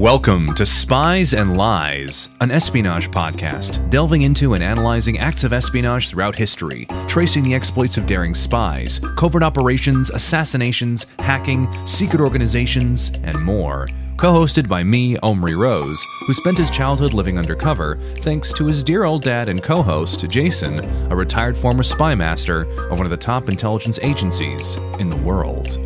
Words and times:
Welcome 0.00 0.54
to 0.54 0.64
Spies 0.64 1.34
and 1.34 1.58
Lies, 1.58 2.30
an 2.40 2.50
espionage 2.50 3.10
podcast 3.10 3.90
delving 3.90 4.22
into 4.22 4.54
and 4.54 4.64
analyzing 4.64 5.18
acts 5.18 5.44
of 5.44 5.52
espionage 5.52 6.08
throughout 6.08 6.34
history, 6.34 6.86
tracing 7.06 7.44
the 7.44 7.52
exploits 7.52 7.98
of 7.98 8.06
daring 8.06 8.34
spies, 8.34 8.98
covert 9.18 9.42
operations, 9.42 10.08
assassinations, 10.08 11.04
hacking, 11.18 11.68
secret 11.86 12.22
organizations, 12.22 13.10
and 13.24 13.44
more. 13.44 13.88
Co 14.16 14.32
hosted 14.32 14.68
by 14.68 14.82
me, 14.82 15.18
Omri 15.18 15.54
Rose, 15.54 16.02
who 16.26 16.32
spent 16.32 16.56
his 16.56 16.70
childhood 16.70 17.12
living 17.12 17.36
undercover 17.36 18.00
thanks 18.20 18.54
to 18.54 18.64
his 18.64 18.82
dear 18.82 19.04
old 19.04 19.22
dad 19.22 19.50
and 19.50 19.62
co 19.62 19.82
host, 19.82 20.26
Jason, 20.30 20.80
a 21.12 21.14
retired 21.14 21.58
former 21.58 21.82
spy 21.82 22.14
master 22.14 22.62
of 22.90 22.96
one 22.96 23.04
of 23.04 23.10
the 23.10 23.18
top 23.18 23.50
intelligence 23.50 23.98
agencies 24.00 24.76
in 24.98 25.10
the 25.10 25.16
world. 25.16 25.76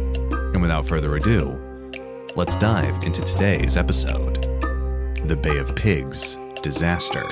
And 0.54 0.62
without 0.62 0.86
further 0.86 1.16
ado, 1.16 1.63
let's 2.36 2.56
dive 2.56 3.02
into 3.02 3.22
today's 3.22 3.76
episode 3.76 4.42
The 5.26 5.36
Bay 5.36 5.58
of 5.58 5.74
Pigs 5.76 6.36
Disaster. 6.62 7.24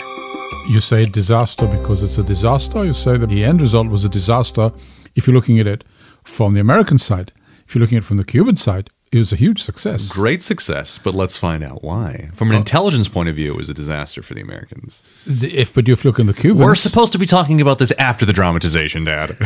You 0.68 0.80
say 0.80 1.04
disaster 1.06 1.66
because 1.66 2.02
it's 2.02 2.18
a 2.18 2.22
disaster. 2.22 2.84
You 2.84 2.92
say 2.92 3.16
that 3.16 3.28
the 3.28 3.44
end 3.44 3.60
result 3.60 3.88
was 3.88 4.04
a 4.04 4.08
disaster 4.08 4.70
if 5.14 5.26
you're 5.26 5.34
looking 5.34 5.58
at 5.58 5.66
it 5.66 5.84
from 6.22 6.54
the 6.54 6.60
American 6.60 6.98
side. 6.98 7.32
If 7.66 7.74
you're 7.74 7.80
looking 7.80 7.96
at 7.98 8.04
it 8.04 8.06
from 8.06 8.18
the 8.18 8.24
Cuban 8.24 8.56
side, 8.56 8.90
it 9.10 9.18
was 9.18 9.32
a 9.32 9.36
huge 9.36 9.62
success. 9.62 10.08
Great 10.08 10.42
success, 10.42 10.98
but 10.98 11.14
let's 11.14 11.36
find 11.36 11.62
out 11.64 11.82
why. 11.82 12.30
From 12.34 12.48
an 12.50 12.54
uh, 12.56 12.58
intelligence 12.58 13.08
point 13.08 13.28
of 13.28 13.34
view, 13.36 13.52
it 13.52 13.56
was 13.56 13.68
a 13.68 13.74
disaster 13.74 14.22
for 14.22 14.34
the 14.34 14.40
Americans. 14.40 15.04
The- 15.26 15.58
if 15.58 15.74
but 15.74 15.88
if 15.88 16.04
you 16.04 16.10
look 16.10 16.18
in 16.18 16.26
the 16.26 16.34
Cubans, 16.34 16.64
We're 16.64 16.74
supposed 16.74 17.12
to 17.12 17.18
be 17.18 17.26
talking 17.26 17.60
about 17.60 17.78
this 17.78 17.90
after 17.92 18.24
the 18.24 18.32
dramatization, 18.32 19.04
Dad. 19.04 19.36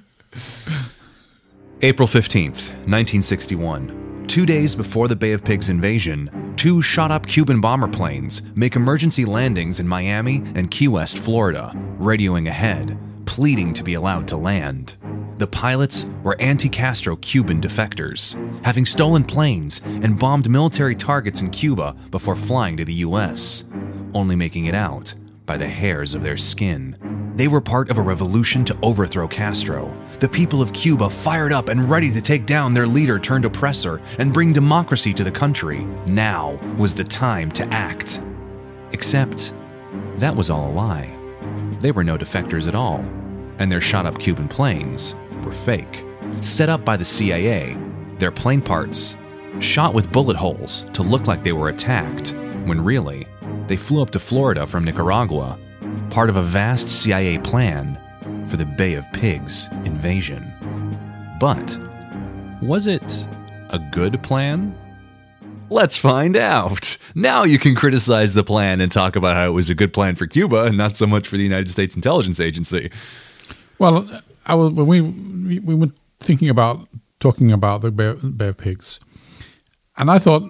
April 1.82 2.08
15th, 2.08 2.70
1961. 2.86 4.09
Two 4.30 4.46
days 4.46 4.76
before 4.76 5.08
the 5.08 5.16
Bay 5.16 5.32
of 5.32 5.42
Pigs 5.42 5.70
invasion, 5.70 6.54
two 6.56 6.82
shot 6.82 7.10
up 7.10 7.26
Cuban 7.26 7.60
bomber 7.60 7.88
planes 7.88 8.42
make 8.54 8.76
emergency 8.76 9.24
landings 9.24 9.80
in 9.80 9.88
Miami 9.88 10.36
and 10.54 10.70
Key 10.70 10.86
West, 10.86 11.18
Florida, 11.18 11.72
radioing 11.98 12.46
ahead, 12.46 12.96
pleading 13.26 13.74
to 13.74 13.82
be 13.82 13.94
allowed 13.94 14.28
to 14.28 14.36
land. 14.36 14.94
The 15.38 15.48
pilots 15.48 16.06
were 16.22 16.40
anti 16.40 16.68
Castro 16.68 17.16
Cuban 17.16 17.60
defectors, 17.60 18.36
having 18.64 18.86
stolen 18.86 19.24
planes 19.24 19.80
and 19.84 20.16
bombed 20.16 20.48
military 20.48 20.94
targets 20.94 21.40
in 21.40 21.50
Cuba 21.50 21.96
before 22.12 22.36
flying 22.36 22.76
to 22.76 22.84
the 22.84 23.02
US, 23.06 23.64
only 24.14 24.36
making 24.36 24.66
it 24.66 24.76
out 24.76 25.12
by 25.50 25.56
the 25.56 25.66
hairs 25.66 26.14
of 26.14 26.22
their 26.22 26.36
skin. 26.36 26.96
They 27.34 27.48
were 27.48 27.60
part 27.60 27.90
of 27.90 27.98
a 27.98 28.02
revolution 28.02 28.64
to 28.66 28.78
overthrow 28.84 29.26
Castro. 29.26 29.92
The 30.20 30.28
people 30.28 30.62
of 30.62 30.72
Cuba 30.72 31.10
fired 31.10 31.52
up 31.52 31.68
and 31.68 31.90
ready 31.90 32.12
to 32.12 32.20
take 32.20 32.46
down 32.46 32.72
their 32.72 32.86
leader 32.86 33.18
turned 33.18 33.44
oppressor 33.44 34.00
and 34.20 34.32
bring 34.32 34.52
democracy 34.52 35.12
to 35.12 35.24
the 35.24 35.30
country. 35.32 35.80
Now 36.06 36.56
was 36.78 36.94
the 36.94 37.02
time 37.02 37.50
to 37.50 37.64
act. 37.72 38.20
Except, 38.92 39.52
that 40.18 40.36
was 40.36 40.50
all 40.50 40.70
a 40.70 40.72
lie. 40.72 41.12
They 41.80 41.90
were 41.90 42.04
no 42.04 42.16
defectors 42.16 42.68
at 42.68 42.76
all, 42.76 43.04
and 43.58 43.72
their 43.72 43.80
shot 43.80 44.06
up 44.06 44.20
Cuban 44.20 44.46
planes 44.46 45.16
were 45.42 45.52
fake. 45.52 46.04
Set 46.42 46.68
up 46.68 46.84
by 46.84 46.96
the 46.96 47.04
CIA, 47.04 47.76
their 48.20 48.30
plane 48.30 48.62
parts 48.62 49.16
shot 49.58 49.94
with 49.94 50.12
bullet 50.12 50.36
holes 50.36 50.84
to 50.92 51.02
look 51.02 51.26
like 51.26 51.42
they 51.42 51.50
were 51.50 51.70
attacked, 51.70 52.34
when 52.66 52.80
really, 52.80 53.26
they 53.70 53.76
flew 53.76 54.02
up 54.02 54.10
to 54.10 54.18
Florida 54.18 54.66
from 54.66 54.82
Nicaragua, 54.82 55.56
part 56.10 56.28
of 56.28 56.34
a 56.34 56.42
vast 56.42 56.88
CIA 56.88 57.38
plan 57.38 57.96
for 58.48 58.56
the 58.56 58.64
Bay 58.64 58.94
of 58.94 59.10
Pigs 59.12 59.68
invasion. 59.84 60.52
But 61.38 61.78
was 62.60 62.88
it 62.88 63.28
a 63.68 63.78
good 63.92 64.20
plan? 64.24 64.76
Let's 65.70 65.96
find 65.96 66.36
out. 66.36 66.96
Now 67.14 67.44
you 67.44 67.60
can 67.60 67.76
criticize 67.76 68.34
the 68.34 68.42
plan 68.42 68.80
and 68.80 68.90
talk 68.90 69.14
about 69.14 69.36
how 69.36 69.46
it 69.46 69.52
was 69.52 69.70
a 69.70 69.74
good 69.76 69.92
plan 69.92 70.16
for 70.16 70.26
Cuba 70.26 70.64
and 70.64 70.76
not 70.76 70.96
so 70.96 71.06
much 71.06 71.28
for 71.28 71.36
the 71.36 71.44
United 71.44 71.70
States 71.70 71.94
Intelligence 71.94 72.40
Agency. 72.40 72.90
Well, 73.78 74.08
I 74.46 74.54
was 74.54 74.72
when 74.72 74.86
we 74.88 75.00
we, 75.00 75.58
we 75.60 75.74
were 75.76 75.92
thinking 76.18 76.48
about 76.48 76.88
talking 77.20 77.52
about 77.52 77.82
the 77.82 77.92
bear, 77.92 78.14
bear 78.14 78.52
pigs, 78.52 78.98
and 79.96 80.10
I 80.10 80.18
thought 80.18 80.42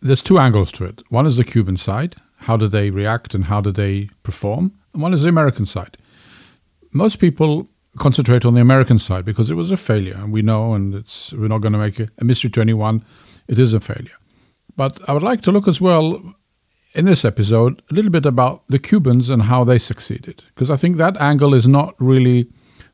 there's 0.00 0.22
two 0.22 0.38
angles 0.38 0.70
to 0.72 0.84
it. 0.84 1.02
One 1.08 1.26
is 1.26 1.38
the 1.38 1.44
Cuban 1.44 1.76
side, 1.76 2.16
how 2.36 2.56
do 2.56 2.68
they 2.68 2.90
react 2.90 3.34
and 3.34 3.44
how 3.44 3.60
do 3.60 3.72
they 3.72 4.08
perform, 4.22 4.72
and 4.92 5.02
one 5.02 5.14
is 5.14 5.22
the 5.22 5.28
American 5.28 5.66
side. 5.66 5.96
Most 6.92 7.16
people 7.16 7.68
concentrate 7.98 8.44
on 8.44 8.54
the 8.54 8.60
American 8.60 8.98
side 8.98 9.24
because 9.24 9.50
it 9.50 9.54
was 9.54 9.70
a 9.70 9.76
failure, 9.76 10.14
and 10.14 10.32
we 10.32 10.42
know, 10.42 10.74
and 10.74 10.94
it's 10.94 11.32
we're 11.32 11.48
not 11.48 11.60
going 11.62 11.72
to 11.72 11.78
make 11.78 12.00
a, 12.00 12.08
a 12.18 12.24
mystery 12.24 12.50
to 12.50 12.60
anyone. 12.60 13.04
It 13.48 13.58
is 13.58 13.74
a 13.74 13.80
failure, 13.80 14.18
but 14.76 15.00
I 15.08 15.12
would 15.12 15.22
like 15.22 15.40
to 15.42 15.52
look 15.52 15.68
as 15.68 15.80
well 15.80 16.34
in 16.94 17.04
this 17.04 17.24
episode 17.24 17.82
a 17.90 17.94
little 17.94 18.10
bit 18.10 18.26
about 18.26 18.66
the 18.68 18.78
Cubans 18.78 19.30
and 19.30 19.42
how 19.42 19.64
they 19.64 19.78
succeeded, 19.78 20.44
because 20.48 20.70
I 20.70 20.76
think 20.76 20.96
that 20.96 21.16
angle 21.20 21.54
is 21.54 21.66
not 21.66 21.94
really 21.98 22.48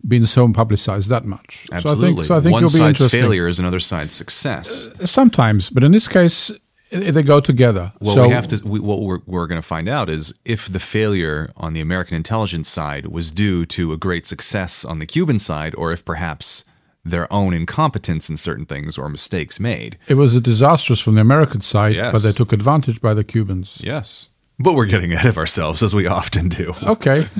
been 0.06 0.26
so 0.26 0.52
publicized 0.52 1.08
that 1.08 1.24
much. 1.24 1.68
Absolutely. 1.70 2.24
So 2.24 2.34
I 2.34 2.40
think, 2.40 2.52
so 2.52 2.58
I 2.58 2.60
think 2.60 2.74
One 2.84 2.96
side's 2.96 3.12
failure 3.12 3.46
is 3.46 3.60
another 3.60 3.78
side's 3.80 4.14
success. 4.14 4.86
Uh, 4.86 5.06
sometimes, 5.06 5.70
but 5.70 5.84
in 5.84 5.92
this 5.92 6.08
case, 6.08 6.50
they 6.92 7.22
go 7.22 7.40
together. 7.40 7.92
What 7.98 8.14
so 8.14 8.26
we 8.28 8.34
have 8.34 8.48
to, 8.48 8.60
we, 8.66 8.78
what 8.80 9.00
we're, 9.00 9.20
we're 9.26 9.46
going 9.46 9.60
to 9.60 9.66
find 9.66 9.88
out 9.88 10.10
is 10.10 10.34
if 10.44 10.70
the 10.70 10.78
failure 10.80 11.50
on 11.56 11.72
the 11.72 11.80
American 11.80 12.16
intelligence 12.16 12.68
side 12.68 13.06
was 13.06 13.30
due 13.30 13.64
to 13.66 13.92
a 13.92 13.96
great 13.96 14.26
success 14.26 14.84
on 14.84 14.98
the 14.98 15.06
Cuban 15.06 15.38
side, 15.38 15.74
or 15.76 15.92
if 15.92 16.04
perhaps 16.04 16.64
their 17.04 17.32
own 17.32 17.52
incompetence 17.52 18.30
in 18.30 18.36
certain 18.36 18.66
things 18.66 18.96
or 18.96 19.08
mistakes 19.08 19.58
made. 19.58 19.98
it 20.06 20.14
was 20.14 20.36
a 20.36 20.40
disastrous 20.40 21.00
from 21.00 21.16
the 21.16 21.20
American 21.20 21.60
side, 21.60 21.96
Yes. 21.96 22.12
but 22.12 22.22
they 22.22 22.32
took 22.32 22.52
advantage 22.52 23.00
by 23.00 23.12
the 23.14 23.24
Cubans. 23.24 23.80
Yes. 23.82 24.28
But 24.58 24.74
we're 24.74 24.86
getting 24.86 25.12
ahead 25.12 25.30
of 25.30 25.38
ourselves, 25.38 25.82
as 25.82 25.94
we 25.94 26.06
often 26.06 26.48
do. 26.48 26.74
Okay. 26.82 27.28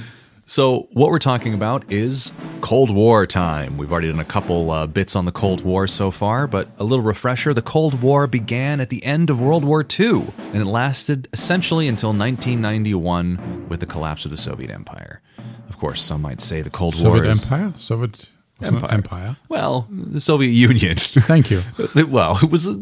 So, 0.52 0.86
what 0.92 1.08
we're 1.08 1.18
talking 1.18 1.54
about 1.54 1.90
is 1.90 2.30
Cold 2.60 2.90
War 2.90 3.26
time. 3.26 3.78
We've 3.78 3.90
already 3.90 4.08
done 4.08 4.20
a 4.20 4.24
couple 4.26 4.70
uh, 4.70 4.86
bits 4.86 5.16
on 5.16 5.24
the 5.24 5.32
Cold 5.32 5.62
War 5.62 5.86
so 5.86 6.10
far, 6.10 6.46
but 6.46 6.68
a 6.78 6.84
little 6.84 7.02
refresher 7.02 7.54
the 7.54 7.62
Cold 7.62 8.02
War 8.02 8.26
began 8.26 8.78
at 8.78 8.90
the 8.90 9.02
end 9.02 9.30
of 9.30 9.40
World 9.40 9.64
War 9.64 9.82
II, 9.82 10.26
and 10.52 10.56
it 10.56 10.66
lasted 10.66 11.26
essentially 11.32 11.88
until 11.88 12.10
1991 12.10 13.66
with 13.70 13.80
the 13.80 13.86
collapse 13.86 14.26
of 14.26 14.30
the 14.30 14.36
Soviet 14.36 14.70
Empire. 14.70 15.22
Of 15.70 15.78
course, 15.78 16.02
some 16.02 16.20
might 16.20 16.42
say 16.42 16.60
the 16.60 16.68
Cold 16.68 16.96
Soviet 16.96 17.22
War 17.22 17.32
is. 17.32 17.44
Empire? 17.44 17.72
Soviet 17.78 18.28
Empire. 18.60 18.90
Empire. 18.90 19.36
Well, 19.48 19.86
the 19.88 20.20
Soviet 20.20 20.50
Union. 20.50 20.96
Thank 20.98 21.50
you. 21.50 21.62
well, 22.08 22.38
it 22.42 22.50
was 22.50 22.66
a, 22.66 22.72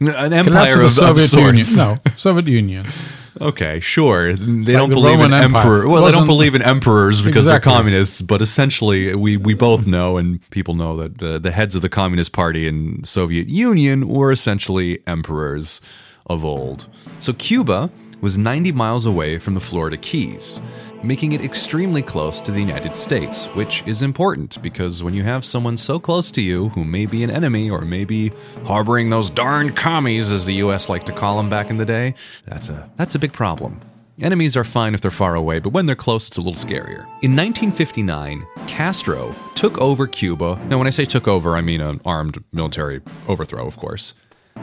an 0.00 0.32
empire 0.32 0.80
of 0.80 0.86
of, 0.86 0.94
the 0.96 1.10
of 1.10 1.20
Soviet 1.20 1.32
Union. 1.34 1.66
No, 1.76 1.98
Soviet 2.16 2.48
Union. 2.48 2.86
Okay, 3.40 3.80
sure. 3.80 4.34
They 4.34 4.42
like 4.44 4.66
don't 4.66 4.88
the 4.88 4.94
believe 4.94 5.20
in 5.20 5.32
Empire. 5.32 5.60
emperor. 5.60 5.88
Well, 5.88 6.04
they 6.04 6.12
don't 6.12 6.26
believe 6.26 6.54
in 6.54 6.62
emperors 6.62 7.22
because 7.22 7.46
Exactly. 7.46 7.70
they're 7.70 7.76
communists. 7.78 8.22
But 8.22 8.42
essentially, 8.42 9.14
we 9.14 9.36
we 9.36 9.54
both 9.54 9.86
know, 9.86 10.16
and 10.16 10.40
people 10.50 10.74
know 10.74 10.96
that 10.96 11.22
uh, 11.22 11.38
the 11.38 11.50
heads 11.50 11.74
of 11.74 11.82
the 11.82 11.88
Communist 11.88 12.32
Party 12.32 12.66
and 12.66 13.06
Soviet 13.06 13.48
Union 13.48 14.08
were 14.08 14.32
essentially 14.32 15.00
emperors 15.06 15.80
of 16.26 16.44
old. 16.44 16.86
So 17.20 17.32
Cuba 17.32 17.90
was 18.20 18.36
90 18.36 18.72
miles 18.72 19.06
away 19.06 19.38
from 19.38 19.54
the 19.54 19.60
Florida 19.60 19.96
Keys. 19.96 20.60
Making 21.02 21.32
it 21.32 21.42
extremely 21.42 22.02
close 22.02 22.40
to 22.40 22.52
the 22.52 22.60
United 22.60 22.94
States, 22.94 23.46
which 23.48 23.82
is 23.86 24.02
important 24.02 24.60
because 24.62 25.02
when 25.02 25.14
you 25.14 25.22
have 25.22 25.44
someone 25.44 25.76
so 25.76 25.98
close 25.98 26.30
to 26.32 26.42
you 26.42 26.68
who 26.70 26.84
may 26.84 27.06
be 27.06 27.22
an 27.22 27.30
enemy 27.30 27.70
or 27.70 27.82
may 27.82 28.04
be 28.04 28.32
harboring 28.64 29.10
those 29.10 29.30
darn 29.30 29.72
commies, 29.72 30.30
as 30.30 30.46
the 30.46 30.54
US 30.54 30.88
liked 30.88 31.06
to 31.06 31.12
call 31.12 31.36
them 31.36 31.48
back 31.48 31.70
in 31.70 31.78
the 31.78 31.84
day, 31.84 32.14
that's 32.46 32.68
a, 32.68 32.90
that's 32.96 33.14
a 33.14 33.18
big 33.18 33.32
problem. 33.32 33.80
Enemies 34.20 34.54
are 34.54 34.64
fine 34.64 34.92
if 34.92 35.00
they're 35.00 35.10
far 35.10 35.34
away, 35.34 35.60
but 35.60 35.72
when 35.72 35.86
they're 35.86 35.96
close, 35.96 36.28
it's 36.28 36.36
a 36.36 36.42
little 36.42 36.52
scarier. 36.52 37.06
In 37.22 37.34
1959, 37.34 38.46
Castro 38.66 39.34
took 39.54 39.78
over 39.78 40.06
Cuba. 40.06 40.60
Now, 40.66 40.76
when 40.76 40.86
I 40.86 40.90
say 40.90 41.06
took 41.06 41.26
over, 41.26 41.56
I 41.56 41.62
mean 41.62 41.80
an 41.80 42.02
armed 42.04 42.44
military 42.52 43.00
overthrow, 43.26 43.66
of 43.66 43.78
course. 43.78 44.12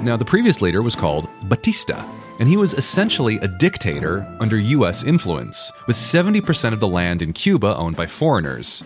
Now, 0.02 0.16
the 0.16 0.26
previous 0.26 0.62
leader 0.62 0.82
was 0.82 0.96
called 0.96 1.28
Batista, 1.44 2.04
and 2.40 2.48
he 2.48 2.56
was 2.56 2.74
essentially 2.74 3.38
a 3.38 3.48
dictator 3.48 4.28
under 4.40 4.60
US 4.60 5.04
influence, 5.04 5.72
with 5.88 5.96
70% 5.96 6.74
of 6.74 6.80
the 6.80 6.88
land 6.88 7.22
in 7.22 7.34
Cuba 7.34 7.76
owned 7.76 7.96
by 7.96 8.06
foreigners. 8.06 8.84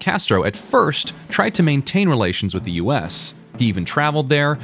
Castro 0.00 0.44
at 0.44 0.56
first 0.56 1.12
tried 1.28 1.54
to 1.54 1.62
maintain 1.62 2.08
relations 2.08 2.54
with 2.54 2.64
the 2.64 2.72
US. 2.72 3.34
He 3.56 3.66
even 3.66 3.84
traveled 3.84 4.28
there, 4.30 4.58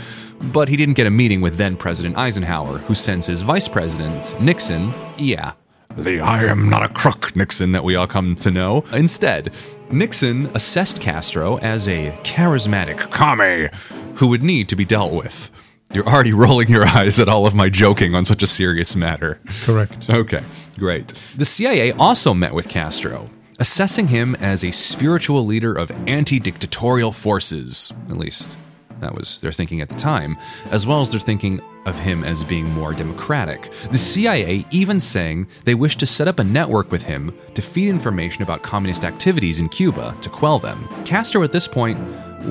but 0.53 0.69
he 0.69 0.77
didn't 0.77 0.95
get 0.95 1.07
a 1.07 1.11
meeting 1.11 1.41
with 1.41 1.57
then 1.57 1.77
President 1.77 2.17
Eisenhower, 2.17 2.79
who 2.79 2.95
sends 2.95 3.27
his 3.27 3.43
vice 3.43 3.69
president, 3.69 4.39
Nixon, 4.41 4.93
yeah, 5.17 5.53
the 5.97 6.19
I 6.21 6.45
am 6.45 6.69
not 6.69 6.83
a 6.83 6.89
crook 6.89 7.37
Nixon 7.37 7.71
that 7.73 7.85
we 7.85 7.95
all 7.95 8.09
come 8.09 8.35
to 8.37 8.51
know. 8.51 8.85
Instead, 8.93 9.55
Nixon 9.93 10.51
assessed 10.55 11.01
Castro 11.01 11.59
as 11.59 11.87
a 11.87 12.11
charismatic 12.25 12.99
commie 13.13 13.69
who 14.17 14.27
would 14.27 14.43
need 14.43 14.69
to 14.71 14.77
be 14.77 14.85
dealt 14.85 15.13
with. 15.13 15.53
You're 15.95 16.09
already 16.09 16.33
rolling 16.45 16.69
your 16.69 16.87
eyes 16.87 17.21
at 17.21 17.29
all 17.29 17.47
of 17.47 17.55
my 17.55 17.69
joking 17.69 18.15
on 18.15 18.25
such 18.25 18.43
a 18.43 18.47
serious 18.47 18.97
matter. 18.97 19.41
Correct. 19.63 20.11
Okay, 20.11 20.43
great. 20.77 21.09
The 21.37 21.45
CIA 21.45 21.93
also 21.93 22.35
met 22.35 22.53
with 22.53 22.69
Castro, 22.69 23.31
assessing 23.61 24.09
him 24.09 24.35
as 24.37 24.65
a 24.65 24.73
spiritual 24.73 25.47
leader 25.47 25.73
of 25.73 25.91
anti 26.09 26.41
dictatorial 26.41 27.13
forces, 27.13 27.93
at 28.11 28.19
least 28.19 28.57
that 29.01 29.15
was 29.15 29.39
their 29.39 29.53
thinking 29.53 29.81
at 29.81 29.89
the 29.89 29.95
time, 29.95 30.37
as 30.71 30.87
well 30.87 31.01
as 31.01 31.11
their 31.11 31.21
thinking 31.21 31.61
of 31.87 31.99
him 31.99 32.25
as 32.25 32.43
being 32.43 32.69
more 32.71 32.93
democratic. 32.93 33.71
The 33.91 33.99
CIA 33.99 34.65
even 34.71 34.99
saying 34.99 35.47
they 35.65 35.75
wished 35.75 36.01
to 36.01 36.07
set 36.07 36.29
up 36.29 36.39
a 36.39 36.45
network 36.45 36.91
with 36.91 37.03
him 37.03 37.33
to 37.55 37.63
feed 37.63 37.89
information 37.89 38.43
about 38.43 38.63
communist 38.63 39.05
activities 39.05 39.61
in 39.61 39.69
Cuba 39.69 40.17
to 40.23 40.29
quell 40.31 40.59
them. 40.59 40.89
Castro 41.05 41.43
at 41.43 41.53
this 41.53 41.69
point 41.69 41.99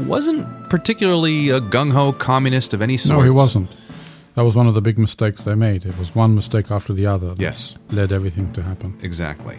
wasn't 0.07 0.47
particularly 0.69 1.49
a 1.49 1.61
gung 1.61 1.91
ho 1.91 2.13
communist 2.13 2.73
of 2.73 2.81
any 2.81 2.97
sort. 2.97 3.19
No, 3.19 3.23
he 3.23 3.29
wasn't. 3.29 3.69
That 4.35 4.43
was 4.43 4.55
one 4.55 4.67
of 4.67 4.73
the 4.73 4.81
big 4.81 4.97
mistakes 4.97 5.43
they 5.43 5.55
made. 5.55 5.85
It 5.85 5.97
was 5.99 6.15
one 6.15 6.33
mistake 6.33 6.71
after 6.71 6.91
the 6.93 7.05
other 7.05 7.29
that 7.35 7.39
Yes. 7.39 7.75
led 7.91 8.11
everything 8.11 8.51
to 8.53 8.63
happen. 8.63 8.95
Exactly. 9.01 9.57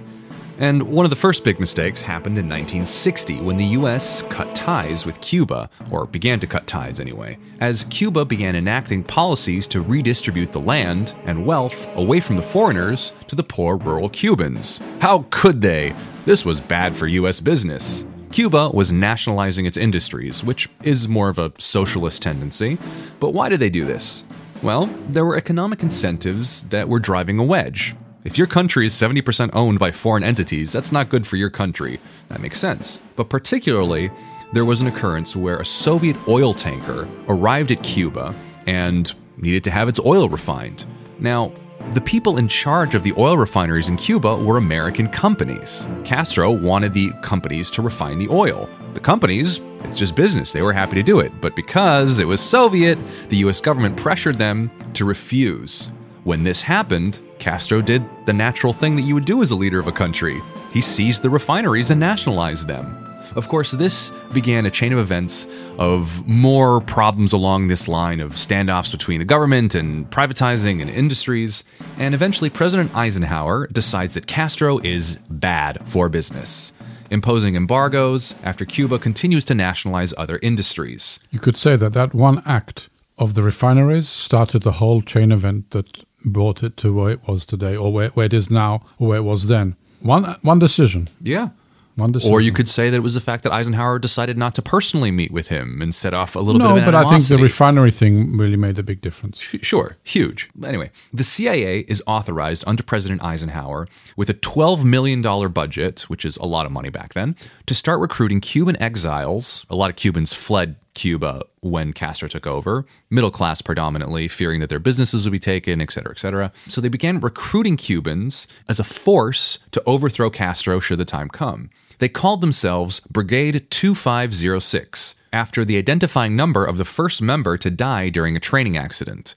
And 0.58 0.84
one 0.84 1.04
of 1.04 1.10
the 1.10 1.16
first 1.16 1.42
big 1.42 1.58
mistakes 1.58 2.02
happened 2.02 2.38
in 2.38 2.48
1960 2.48 3.40
when 3.40 3.56
the 3.56 3.64
US 3.78 4.22
cut 4.30 4.54
ties 4.54 5.04
with 5.04 5.20
Cuba, 5.20 5.68
or 5.90 6.06
began 6.06 6.38
to 6.40 6.46
cut 6.46 6.66
ties 6.68 7.00
anyway, 7.00 7.38
as 7.60 7.84
Cuba 7.84 8.24
began 8.24 8.54
enacting 8.54 9.02
policies 9.02 9.66
to 9.68 9.80
redistribute 9.80 10.52
the 10.52 10.60
land 10.60 11.12
and 11.24 11.44
wealth 11.44 11.88
away 11.96 12.20
from 12.20 12.36
the 12.36 12.42
foreigners 12.42 13.12
to 13.26 13.34
the 13.34 13.42
poor 13.42 13.76
rural 13.76 14.08
Cubans. 14.08 14.80
How 15.00 15.26
could 15.30 15.60
they? 15.60 15.92
This 16.24 16.44
was 16.44 16.60
bad 16.60 16.94
for 16.94 17.08
US 17.08 17.40
business. 17.40 18.04
Cuba 18.34 18.68
was 18.74 18.90
nationalizing 18.90 19.64
its 19.64 19.76
industries, 19.76 20.42
which 20.42 20.68
is 20.82 21.06
more 21.06 21.28
of 21.28 21.38
a 21.38 21.52
socialist 21.56 22.20
tendency. 22.20 22.78
But 23.20 23.30
why 23.30 23.48
did 23.48 23.60
they 23.60 23.70
do 23.70 23.84
this? 23.84 24.24
Well, 24.60 24.86
there 25.08 25.24
were 25.24 25.36
economic 25.36 25.84
incentives 25.84 26.64
that 26.64 26.88
were 26.88 26.98
driving 26.98 27.38
a 27.38 27.44
wedge. 27.44 27.94
If 28.24 28.36
your 28.36 28.48
country 28.48 28.86
is 28.86 28.92
70% 28.92 29.50
owned 29.52 29.78
by 29.78 29.92
foreign 29.92 30.24
entities, 30.24 30.72
that's 30.72 30.90
not 30.90 31.10
good 31.10 31.28
for 31.28 31.36
your 31.36 31.48
country. 31.48 32.00
That 32.26 32.40
makes 32.40 32.58
sense. 32.58 32.98
But 33.14 33.28
particularly, 33.28 34.10
there 34.52 34.64
was 34.64 34.80
an 34.80 34.88
occurrence 34.88 35.36
where 35.36 35.60
a 35.60 35.64
Soviet 35.64 36.16
oil 36.26 36.54
tanker 36.54 37.08
arrived 37.28 37.70
at 37.70 37.84
Cuba 37.84 38.34
and 38.66 39.14
needed 39.36 39.62
to 39.62 39.70
have 39.70 39.88
its 39.88 40.00
oil 40.00 40.28
refined. 40.28 40.84
Now, 41.20 41.52
the 41.92 42.00
people 42.00 42.38
in 42.38 42.48
charge 42.48 42.94
of 42.94 43.02
the 43.02 43.12
oil 43.18 43.36
refineries 43.36 43.88
in 43.88 43.96
Cuba 43.96 44.36
were 44.36 44.56
American 44.56 45.08
companies. 45.08 45.86
Castro 46.04 46.50
wanted 46.50 46.94
the 46.94 47.10
companies 47.22 47.70
to 47.72 47.82
refine 47.82 48.18
the 48.18 48.28
oil. 48.28 48.68
The 48.94 49.00
companies, 49.00 49.60
it's 49.84 49.98
just 49.98 50.14
business, 50.14 50.52
they 50.52 50.62
were 50.62 50.72
happy 50.72 50.94
to 50.94 51.02
do 51.02 51.20
it. 51.20 51.32
But 51.40 51.54
because 51.54 52.18
it 52.18 52.26
was 52.26 52.40
Soviet, 52.40 52.98
the 53.28 53.36
US 53.38 53.60
government 53.60 53.96
pressured 53.96 54.38
them 54.38 54.70
to 54.94 55.04
refuse. 55.04 55.90
When 56.24 56.42
this 56.42 56.62
happened, 56.62 57.18
Castro 57.38 57.82
did 57.82 58.02
the 58.24 58.32
natural 58.32 58.72
thing 58.72 58.96
that 58.96 59.02
you 59.02 59.14
would 59.14 59.26
do 59.26 59.42
as 59.42 59.50
a 59.50 59.56
leader 59.56 59.78
of 59.78 59.86
a 59.86 59.92
country 59.92 60.40
he 60.74 60.80
seized 60.80 61.22
the 61.22 61.30
refineries 61.30 61.92
and 61.92 62.00
nationalized 62.00 62.66
them. 62.66 63.03
Of 63.36 63.48
course, 63.48 63.72
this 63.72 64.12
began 64.32 64.64
a 64.64 64.70
chain 64.70 64.92
of 64.92 64.98
events 64.98 65.46
of 65.78 66.26
more 66.26 66.80
problems 66.80 67.32
along 67.32 67.66
this 67.66 67.88
line 67.88 68.20
of 68.20 68.32
standoffs 68.34 68.92
between 68.92 69.18
the 69.18 69.24
government 69.24 69.74
and 69.74 70.08
privatizing 70.10 70.80
and 70.80 70.88
industries. 70.90 71.64
And 71.98 72.14
eventually, 72.14 72.50
President 72.50 72.94
Eisenhower 72.94 73.66
decides 73.68 74.14
that 74.14 74.26
Castro 74.26 74.78
is 74.78 75.16
bad 75.30 75.86
for 75.86 76.08
business, 76.08 76.72
imposing 77.10 77.56
embargoes 77.56 78.34
after 78.44 78.64
Cuba 78.64 78.98
continues 78.98 79.44
to 79.46 79.54
nationalize 79.54 80.14
other 80.16 80.38
industries. 80.40 81.18
You 81.30 81.40
could 81.40 81.56
say 81.56 81.76
that 81.76 81.92
that 81.92 82.14
one 82.14 82.42
act 82.46 82.88
of 83.18 83.34
the 83.34 83.42
refineries 83.42 84.08
started 84.08 84.62
the 84.62 84.72
whole 84.72 85.02
chain 85.02 85.32
event 85.32 85.70
that 85.70 86.04
brought 86.24 86.62
it 86.62 86.76
to 86.78 86.94
where 86.94 87.10
it 87.10 87.28
was 87.28 87.44
today, 87.44 87.76
or 87.76 87.92
where, 87.92 88.08
where 88.10 88.26
it 88.26 88.34
is 88.34 88.50
now, 88.50 88.82
or 88.98 89.08
where 89.08 89.18
it 89.18 89.22
was 89.22 89.48
then. 89.48 89.76
One 90.00 90.36
one 90.42 90.58
decision. 90.58 91.08
Yeah. 91.20 91.50
Or 91.96 92.40
you 92.40 92.50
could 92.50 92.68
say 92.68 92.90
that 92.90 92.96
it 92.96 93.00
was 93.00 93.14
the 93.14 93.20
fact 93.20 93.44
that 93.44 93.52
Eisenhower 93.52 94.00
decided 94.00 94.36
not 94.36 94.54
to 94.56 94.62
personally 94.62 95.12
meet 95.12 95.30
with 95.30 95.48
him 95.48 95.80
and 95.80 95.94
set 95.94 96.12
off 96.12 96.34
a 96.34 96.40
little 96.40 96.58
bit 96.58 96.64
no, 96.64 96.70
of 96.72 96.78
an 96.78 96.84
but 96.84 96.94
I 96.94 97.08
think 97.08 97.22
the 97.28 97.38
refinery 97.38 97.92
thing 97.92 98.36
really 98.36 98.56
made 98.56 98.78
a 98.78 98.82
big 98.82 99.00
difference. 99.00 99.38
Sure, 99.38 99.96
huge. 100.02 100.50
Anyway, 100.64 100.90
the 101.12 101.22
CIA 101.22 101.80
is 101.80 102.02
authorized 102.06 102.64
under 102.66 102.82
President 102.82 103.22
Eisenhower 103.22 103.86
with 104.16 104.28
a 104.28 104.34
$12 104.34 104.84
million 104.84 105.22
budget, 105.52 106.00
which 106.10 106.24
is 106.24 106.36
a 106.38 106.46
lot 106.46 106.66
of 106.66 106.72
money 106.72 106.90
back 106.90 107.14
then, 107.14 107.36
to 107.66 107.74
start 107.74 108.00
recruiting 108.00 108.40
Cuban 108.40 108.80
exiles. 108.82 109.64
A 109.70 109.76
lot 109.76 109.88
of 109.88 109.96
Cubans 109.96 110.32
fled 110.32 110.76
Cuba 110.94 111.42
when 111.60 111.92
Castro 111.92 112.28
took 112.28 112.46
over, 112.46 112.86
middle 113.10 113.30
class 113.30 113.62
predominantly, 113.62 114.28
fearing 114.28 114.60
that 114.60 114.68
their 114.68 114.78
businesses 114.78 115.24
would 115.24 115.32
be 115.32 115.38
taken, 115.38 115.80
et 115.80 115.92
cetera, 115.92 116.12
et 116.12 116.18
cetera. 116.18 116.52
So 116.68 116.80
they 116.80 116.88
began 116.88 117.20
recruiting 117.20 117.76
Cubans 117.76 118.46
as 118.68 118.80
a 118.80 118.84
force 118.84 119.58
to 119.72 119.82
overthrow 119.86 120.30
Castro 120.30 120.80
should 120.80 120.98
the 120.98 121.04
time 121.04 121.28
come. 121.28 121.70
They 121.98 122.08
called 122.08 122.40
themselves 122.40 123.00
Brigade 123.00 123.70
2506 123.70 125.14
after 125.32 125.64
the 125.64 125.76
identifying 125.76 126.36
number 126.36 126.64
of 126.64 126.78
the 126.78 126.84
first 126.84 127.20
member 127.20 127.56
to 127.58 127.70
die 127.70 128.08
during 128.08 128.36
a 128.36 128.40
training 128.40 128.76
accident, 128.76 129.34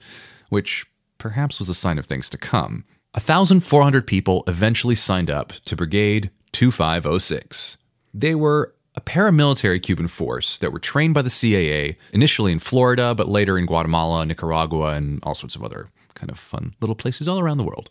which 0.48 0.86
perhaps 1.18 1.58
was 1.58 1.68
a 1.68 1.74
sign 1.74 1.98
of 1.98 2.06
things 2.06 2.30
to 2.30 2.38
come. 2.38 2.84
1,400 3.14 4.06
people 4.06 4.44
eventually 4.46 4.94
signed 4.94 5.30
up 5.30 5.52
to 5.64 5.74
Brigade 5.74 6.30
2506. 6.52 7.78
They 8.14 8.34
were 8.34 8.74
a 8.94 9.00
paramilitary 9.00 9.82
Cuban 9.82 10.08
force 10.08 10.58
that 10.58 10.72
were 10.72 10.78
trained 10.78 11.14
by 11.14 11.22
the 11.22 11.30
CIA, 11.30 11.96
initially 12.12 12.52
in 12.52 12.58
Florida, 12.58 13.14
but 13.14 13.28
later 13.28 13.58
in 13.58 13.66
Guatemala, 13.66 14.26
Nicaragua, 14.26 14.94
and 14.94 15.20
all 15.22 15.34
sorts 15.34 15.56
of 15.56 15.62
other 15.62 15.88
kind 16.14 16.30
of 16.30 16.38
fun 16.38 16.74
little 16.80 16.96
places 16.96 17.28
all 17.28 17.38
around 17.38 17.58
the 17.58 17.64
world. 17.64 17.90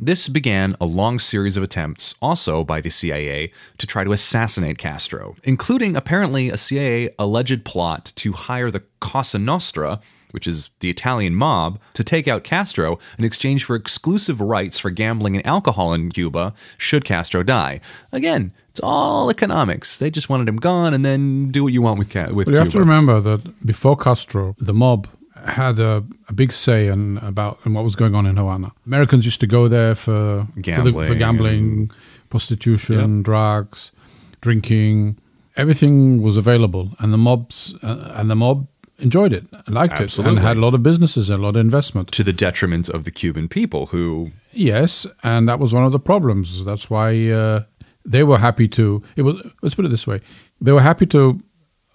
This 0.00 0.28
began 0.28 0.74
a 0.80 0.86
long 0.86 1.20
series 1.20 1.56
of 1.56 1.62
attempts, 1.62 2.16
also 2.20 2.64
by 2.64 2.80
the 2.80 2.90
CIA, 2.90 3.52
to 3.78 3.86
try 3.86 4.02
to 4.02 4.12
assassinate 4.12 4.76
Castro, 4.76 5.36
including 5.44 5.96
apparently 5.96 6.50
a 6.50 6.56
CIA 6.56 7.14
alleged 7.16 7.64
plot 7.64 8.12
to 8.16 8.32
hire 8.32 8.72
the 8.72 8.82
Cosa 8.98 9.38
Nostra, 9.38 10.00
which 10.32 10.48
is 10.48 10.70
the 10.80 10.90
Italian 10.90 11.36
mob, 11.36 11.78
to 11.92 12.02
take 12.02 12.26
out 12.26 12.42
Castro 12.42 12.98
in 13.18 13.24
exchange 13.24 13.62
for 13.62 13.76
exclusive 13.76 14.40
rights 14.40 14.80
for 14.80 14.90
gambling 14.90 15.36
and 15.36 15.46
alcohol 15.46 15.94
in 15.94 16.10
Cuba 16.10 16.54
should 16.76 17.04
Castro 17.04 17.44
die. 17.44 17.80
Again, 18.10 18.50
it's 18.70 18.80
all 18.80 19.30
economics. 19.30 19.96
They 19.98 20.10
just 20.10 20.28
wanted 20.28 20.48
him 20.48 20.56
gone 20.56 20.92
and 20.92 21.04
then 21.04 21.52
do 21.52 21.62
what 21.62 21.72
you 21.72 21.82
want 21.82 22.00
with, 22.00 22.10
Ca- 22.10 22.32
with 22.32 22.46
But 22.46 22.54
you 22.54 22.58
have 22.58 22.70
to 22.70 22.80
remember 22.80 23.20
that 23.20 23.64
before 23.64 23.96
Castro, 23.96 24.56
the 24.58 24.74
mob 24.74 25.06
had 25.44 25.78
a, 25.78 26.04
a 26.28 26.32
big 26.32 26.52
say 26.52 26.88
in 26.88 27.18
about 27.18 27.58
in 27.64 27.74
what 27.74 27.84
was 27.84 27.96
going 27.96 28.14
on 28.14 28.26
in 28.26 28.36
Havana. 28.36 28.72
Americans 28.86 29.24
used 29.24 29.40
to 29.40 29.46
go 29.46 29.68
there 29.68 29.94
for 29.94 30.46
for, 30.54 30.82
the, 30.82 30.92
for 30.92 31.14
Gambling 31.14 31.18
gambling, 31.18 31.90
prostitution, 32.28 33.22
drugs, 33.22 33.92
drinking. 34.40 35.18
Everything 35.56 36.20
was 36.22 36.36
available, 36.36 36.90
and 36.98 37.12
the 37.12 37.18
mobs 37.18 37.74
uh, 37.82 38.12
and 38.16 38.30
the 38.30 38.34
mob 38.36 38.66
enjoyed 38.98 39.32
it, 39.32 39.44
liked 39.68 40.00
it, 40.00 40.18
and 40.18 40.38
had 40.38 40.56
a 40.56 40.60
lot 40.60 40.74
of 40.74 40.82
businesses 40.82 41.30
and 41.30 41.40
a 41.40 41.42
lot 41.42 41.56
of 41.56 41.60
investment. 41.60 42.10
to 42.12 42.24
the 42.24 42.32
detriment 42.32 42.88
of 42.88 43.04
the 43.04 43.10
Cuban 43.10 43.48
people 43.48 43.86
who 43.86 44.32
Yes, 44.52 45.06
and 45.22 45.48
that 45.48 45.58
was 45.58 45.74
one 45.74 45.84
of 45.84 45.92
the 45.92 45.98
problems. 45.98 46.64
That's 46.64 46.88
why 46.88 47.28
uh, 47.30 47.64
they 48.04 48.22
were 48.22 48.38
happy 48.38 48.68
to. 48.68 49.02
It 49.16 49.22
was. 49.22 49.40
Let's 49.62 49.74
put 49.74 49.84
it 49.84 49.88
this 49.88 50.06
way: 50.06 50.20
they 50.60 50.72
were 50.72 50.82
happy 50.82 51.06
to 51.06 51.40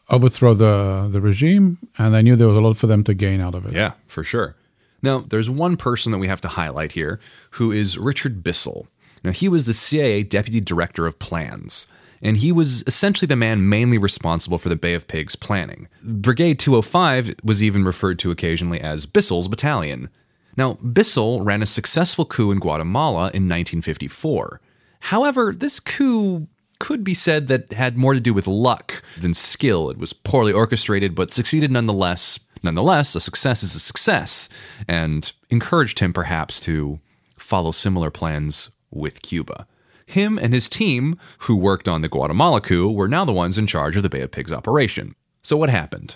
overthrow 0.09 0.53
the 0.53 1.07
the 1.11 1.21
regime, 1.21 1.77
and 1.97 2.13
they 2.13 2.21
knew 2.21 2.35
there 2.35 2.47
was 2.47 2.57
a 2.57 2.61
lot 2.61 2.77
for 2.77 2.87
them 2.87 3.03
to 3.05 3.13
gain 3.13 3.41
out 3.41 3.55
of 3.55 3.65
it. 3.65 3.73
Yeah, 3.73 3.93
for 4.07 4.23
sure. 4.23 4.55
Now, 5.01 5.19
there's 5.19 5.49
one 5.49 5.77
person 5.77 6.11
that 6.11 6.17
we 6.17 6.27
have 6.27 6.41
to 6.41 6.47
highlight 6.49 6.91
here 6.91 7.19
who 7.51 7.71
is 7.71 7.97
Richard 7.97 8.43
Bissell. 8.43 8.87
Now, 9.23 9.31
he 9.31 9.47
was 9.47 9.65
the 9.65 9.73
CIA 9.73 10.23
Deputy 10.23 10.59
Director 10.59 11.05
of 11.05 11.19
Plans, 11.19 11.87
and 12.21 12.37
he 12.37 12.51
was 12.51 12.83
essentially 12.85 13.27
the 13.27 13.35
man 13.35 13.67
mainly 13.67 13.97
responsible 13.97 14.57
for 14.57 14.69
the 14.69 14.75
Bay 14.75 14.93
of 14.93 15.07
Pigs 15.07 15.35
planning. 15.35 15.87
Brigade 16.03 16.59
205 16.59 17.35
was 17.43 17.63
even 17.63 17.85
referred 17.85 18.19
to 18.19 18.31
occasionally 18.31 18.81
as 18.81 19.05
Bissell's 19.05 19.47
Battalion. 19.47 20.09
Now, 20.57 20.73
Bissell 20.73 21.43
ran 21.43 21.61
a 21.61 21.65
successful 21.65 22.25
coup 22.25 22.51
in 22.51 22.59
Guatemala 22.59 23.27
in 23.27 23.47
1954. 23.47 24.59
However, 25.01 25.53
this 25.53 25.79
coup 25.79 26.47
could 26.79 27.03
be 27.03 27.13
said 27.13 27.47
that 27.47 27.73
had 27.73 27.97
more 27.97 28.13
to 28.13 28.19
do 28.19 28.33
with 28.33 28.47
luck 28.47 29.03
than 29.19 29.33
skill. 29.33 29.89
It 29.89 29.97
was 29.97 30.13
poorly 30.13 30.53
orchestrated, 30.53 31.13
but 31.13 31.33
succeeded 31.33 31.71
nonetheless. 31.71 32.39
Nonetheless, 32.63 33.15
a 33.15 33.21
success 33.21 33.63
is 33.63 33.75
a 33.75 33.79
success, 33.79 34.49
and 34.87 35.31
encouraged 35.49 35.99
him 35.99 36.11
perhaps 36.11 36.59
to 36.61 36.99
follow 37.37 37.71
similar 37.71 38.09
plans 38.09 38.69
with 38.91 39.21
Cuba. 39.21 39.65
Him 40.05 40.37
and 40.39 40.53
his 40.53 40.67
team, 40.67 41.19
who 41.39 41.55
worked 41.55 41.87
on 41.87 42.01
the 42.01 42.09
Guatemala 42.09 42.61
coup, 42.61 42.91
were 42.91 43.07
now 43.07 43.23
the 43.25 43.31
ones 43.31 43.57
in 43.57 43.67
charge 43.67 43.95
of 43.95 44.03
the 44.03 44.09
Bay 44.09 44.21
of 44.21 44.31
Pigs 44.31 44.51
operation. 44.51 45.15
So, 45.43 45.55
what 45.55 45.69
happened? 45.69 46.15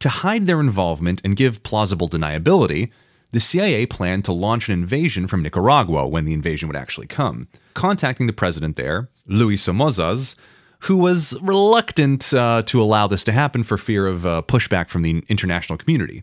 To 0.00 0.08
hide 0.08 0.46
their 0.46 0.60
involvement 0.60 1.22
and 1.24 1.36
give 1.36 1.62
plausible 1.62 2.08
deniability, 2.08 2.90
the 3.30 3.40
CIA 3.40 3.86
planned 3.86 4.24
to 4.24 4.32
launch 4.32 4.68
an 4.68 4.74
invasion 4.74 5.26
from 5.26 5.42
Nicaragua 5.42 6.08
when 6.08 6.24
the 6.24 6.32
invasion 6.32 6.68
would 6.68 6.76
actually 6.76 7.06
come, 7.06 7.48
contacting 7.78 8.26
the 8.26 8.32
president 8.32 8.74
there, 8.76 9.08
Luis 9.26 9.64
Somozas, 9.66 10.34
who 10.80 10.96
was 10.96 11.34
reluctant 11.40 12.34
uh, 12.34 12.62
to 12.66 12.82
allow 12.82 13.06
this 13.06 13.22
to 13.24 13.32
happen 13.32 13.62
for 13.62 13.78
fear 13.78 14.06
of 14.08 14.26
uh, 14.26 14.42
pushback 14.46 14.88
from 14.88 15.02
the 15.02 15.22
international 15.28 15.76
community. 15.78 16.22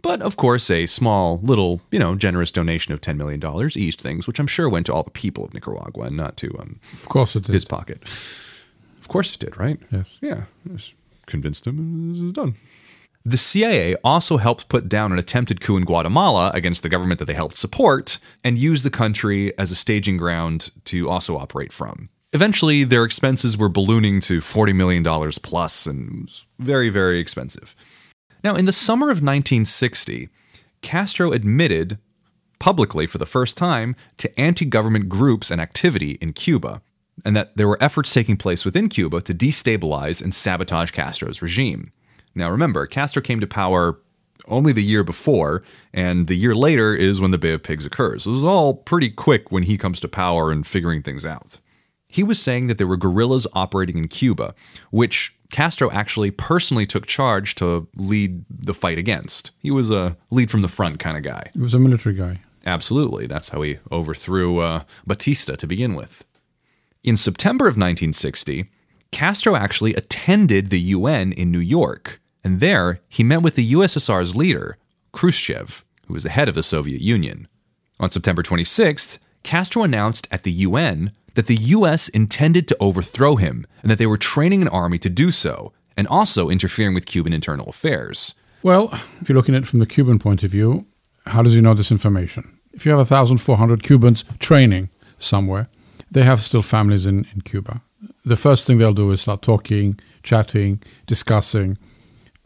But 0.00 0.20
of 0.22 0.36
course, 0.36 0.70
a 0.70 0.86
small, 0.86 1.40
little, 1.42 1.80
you 1.90 1.98
know, 1.98 2.14
generous 2.14 2.50
donation 2.50 2.92
of 2.94 3.00
$10 3.00 3.16
million 3.16 3.40
eased 3.76 4.00
things, 4.00 4.26
which 4.26 4.38
I'm 4.38 4.46
sure 4.46 4.68
went 4.68 4.86
to 4.86 4.94
all 4.94 5.02
the 5.02 5.10
people 5.10 5.44
of 5.44 5.52
Nicaragua 5.54 6.04
and 6.06 6.16
not 6.16 6.36
to 6.38 6.48
um, 6.58 6.80
Of 6.94 7.08
course 7.08 7.36
it 7.36 7.44
did. 7.44 7.52
his 7.54 7.64
pocket. 7.64 8.02
Of 9.00 9.08
course 9.08 9.34
it 9.34 9.40
did, 9.40 9.56
right? 9.58 9.78
Yes. 9.90 10.18
Yeah. 10.22 10.44
Just 10.74 10.92
convinced 11.26 11.66
him 11.66 11.78
and 11.78 12.14
this 12.14 12.22
is 12.22 12.32
done. 12.32 12.54
The 13.26 13.38
CIA 13.38 13.96
also 14.04 14.36
helped 14.36 14.68
put 14.68 14.86
down 14.86 15.10
an 15.10 15.18
attempted 15.18 15.62
coup 15.62 15.78
in 15.78 15.84
Guatemala 15.84 16.50
against 16.52 16.82
the 16.82 16.90
government 16.90 17.18
that 17.20 17.24
they 17.24 17.34
helped 17.34 17.56
support 17.56 18.18
and 18.42 18.58
used 18.58 18.84
the 18.84 18.90
country 18.90 19.56
as 19.58 19.70
a 19.70 19.76
staging 19.76 20.18
ground 20.18 20.70
to 20.86 21.08
also 21.08 21.38
operate 21.38 21.72
from. 21.72 22.10
Eventually, 22.34 22.84
their 22.84 23.04
expenses 23.04 23.56
were 23.56 23.70
ballooning 23.70 24.20
to 24.22 24.40
$40 24.40 24.74
million 24.74 25.32
plus 25.42 25.86
and 25.86 26.28
very, 26.58 26.90
very 26.90 27.18
expensive. 27.18 27.74
Now, 28.42 28.56
in 28.56 28.66
the 28.66 28.72
summer 28.72 29.06
of 29.06 29.22
1960, 29.22 30.28
Castro 30.82 31.32
admitted 31.32 31.98
publicly 32.58 33.06
for 33.06 33.16
the 33.16 33.24
first 33.24 33.56
time 33.56 33.96
to 34.18 34.38
anti 34.38 34.66
government 34.66 35.08
groups 35.08 35.50
and 35.50 35.62
activity 35.62 36.18
in 36.20 36.34
Cuba, 36.34 36.82
and 37.24 37.34
that 37.34 37.56
there 37.56 37.68
were 37.68 37.82
efforts 37.82 38.12
taking 38.12 38.36
place 38.36 38.66
within 38.66 38.90
Cuba 38.90 39.22
to 39.22 39.32
destabilize 39.32 40.20
and 40.20 40.34
sabotage 40.34 40.90
Castro's 40.90 41.40
regime. 41.40 41.90
Now, 42.34 42.50
remember, 42.50 42.86
Castro 42.86 43.22
came 43.22 43.40
to 43.40 43.46
power 43.46 43.98
only 44.46 44.72
the 44.72 44.82
year 44.82 45.04
before, 45.04 45.62
and 45.92 46.26
the 46.26 46.34
year 46.34 46.54
later 46.54 46.94
is 46.94 47.20
when 47.20 47.30
the 47.30 47.38
Bay 47.38 47.52
of 47.52 47.62
Pigs 47.62 47.86
occurs. 47.86 48.24
This 48.24 48.36
is 48.36 48.44
all 48.44 48.74
pretty 48.74 49.10
quick 49.10 49.50
when 49.50 49.64
he 49.64 49.78
comes 49.78 50.00
to 50.00 50.08
power 50.08 50.50
and 50.50 50.66
figuring 50.66 51.02
things 51.02 51.24
out. 51.24 51.58
He 52.08 52.22
was 52.22 52.40
saying 52.40 52.68
that 52.68 52.78
there 52.78 52.86
were 52.86 52.96
guerrillas 52.96 53.46
operating 53.54 53.98
in 53.98 54.08
Cuba, 54.08 54.54
which 54.90 55.34
Castro 55.50 55.90
actually 55.90 56.30
personally 56.30 56.86
took 56.86 57.06
charge 57.06 57.54
to 57.56 57.88
lead 57.96 58.44
the 58.48 58.74
fight 58.74 58.98
against. 58.98 59.50
He 59.58 59.70
was 59.70 59.90
a 59.90 60.16
lead 60.30 60.50
from 60.50 60.62
the 60.62 60.68
front 60.68 60.98
kind 60.98 61.16
of 61.16 61.22
guy. 61.22 61.50
He 61.54 61.60
was 61.60 61.74
a 61.74 61.78
military 61.78 62.14
guy. 62.14 62.40
Absolutely. 62.66 63.26
That's 63.26 63.50
how 63.50 63.62
he 63.62 63.78
overthrew 63.90 64.60
uh, 64.60 64.84
Batista 65.06 65.56
to 65.56 65.66
begin 65.66 65.94
with. 65.94 66.24
In 67.02 67.16
September 67.16 67.66
of 67.66 67.72
1960, 67.72 68.66
Castro 69.10 69.54
actually 69.54 69.94
attended 69.94 70.70
the 70.70 70.80
UN 70.80 71.32
in 71.32 71.50
New 71.50 71.58
York, 71.58 72.20
and 72.44 72.60
there 72.60 73.00
he 73.08 73.24
met 73.24 73.42
with 73.42 73.54
the 73.54 73.72
USSR's 73.72 74.36
leader, 74.36 74.76
Khrushchev, 75.12 75.84
who 76.06 76.14
was 76.14 76.22
the 76.22 76.28
head 76.28 76.48
of 76.48 76.54
the 76.54 76.62
Soviet 76.62 77.00
Union. 77.00 77.48
On 77.98 78.10
September 78.10 78.42
26th, 78.42 79.18
Castro 79.42 79.82
announced 79.82 80.28
at 80.30 80.42
the 80.42 80.52
UN 80.52 81.12
that 81.34 81.46
the 81.46 81.56
US 81.56 82.08
intended 82.08 82.68
to 82.68 82.76
overthrow 82.80 83.36
him 83.36 83.66
and 83.82 83.90
that 83.90 83.98
they 83.98 84.06
were 84.06 84.16
training 84.16 84.62
an 84.62 84.68
army 84.68 84.98
to 84.98 85.10
do 85.10 85.30
so, 85.30 85.72
and 85.96 86.06
also 86.08 86.48
interfering 86.48 86.94
with 86.94 87.06
Cuban 87.06 87.32
internal 87.32 87.68
affairs. 87.68 88.34
Well, 88.62 88.88
if 89.20 89.28
you're 89.28 89.36
looking 89.36 89.54
at 89.54 89.62
it 89.62 89.66
from 89.66 89.78
the 89.78 89.86
Cuban 89.86 90.18
point 90.18 90.42
of 90.42 90.50
view, 90.50 90.86
how 91.26 91.42
does 91.42 91.54
he 91.54 91.60
know 91.60 91.74
this 91.74 91.92
information? 91.92 92.58
If 92.72 92.84
you 92.84 92.90
have 92.90 92.98
1,400 92.98 93.82
Cubans 93.82 94.24
training 94.38 94.90
somewhere, 95.18 95.68
they 96.10 96.22
have 96.22 96.42
still 96.42 96.62
families 96.62 97.06
in, 97.06 97.26
in 97.34 97.42
Cuba. 97.42 97.82
The 98.24 98.36
first 98.36 98.66
thing 98.66 98.78
they'll 98.78 98.92
do 98.92 99.10
is 99.10 99.20
start 99.20 99.42
talking, 99.42 99.98
chatting, 100.22 100.82
discussing. 101.06 101.78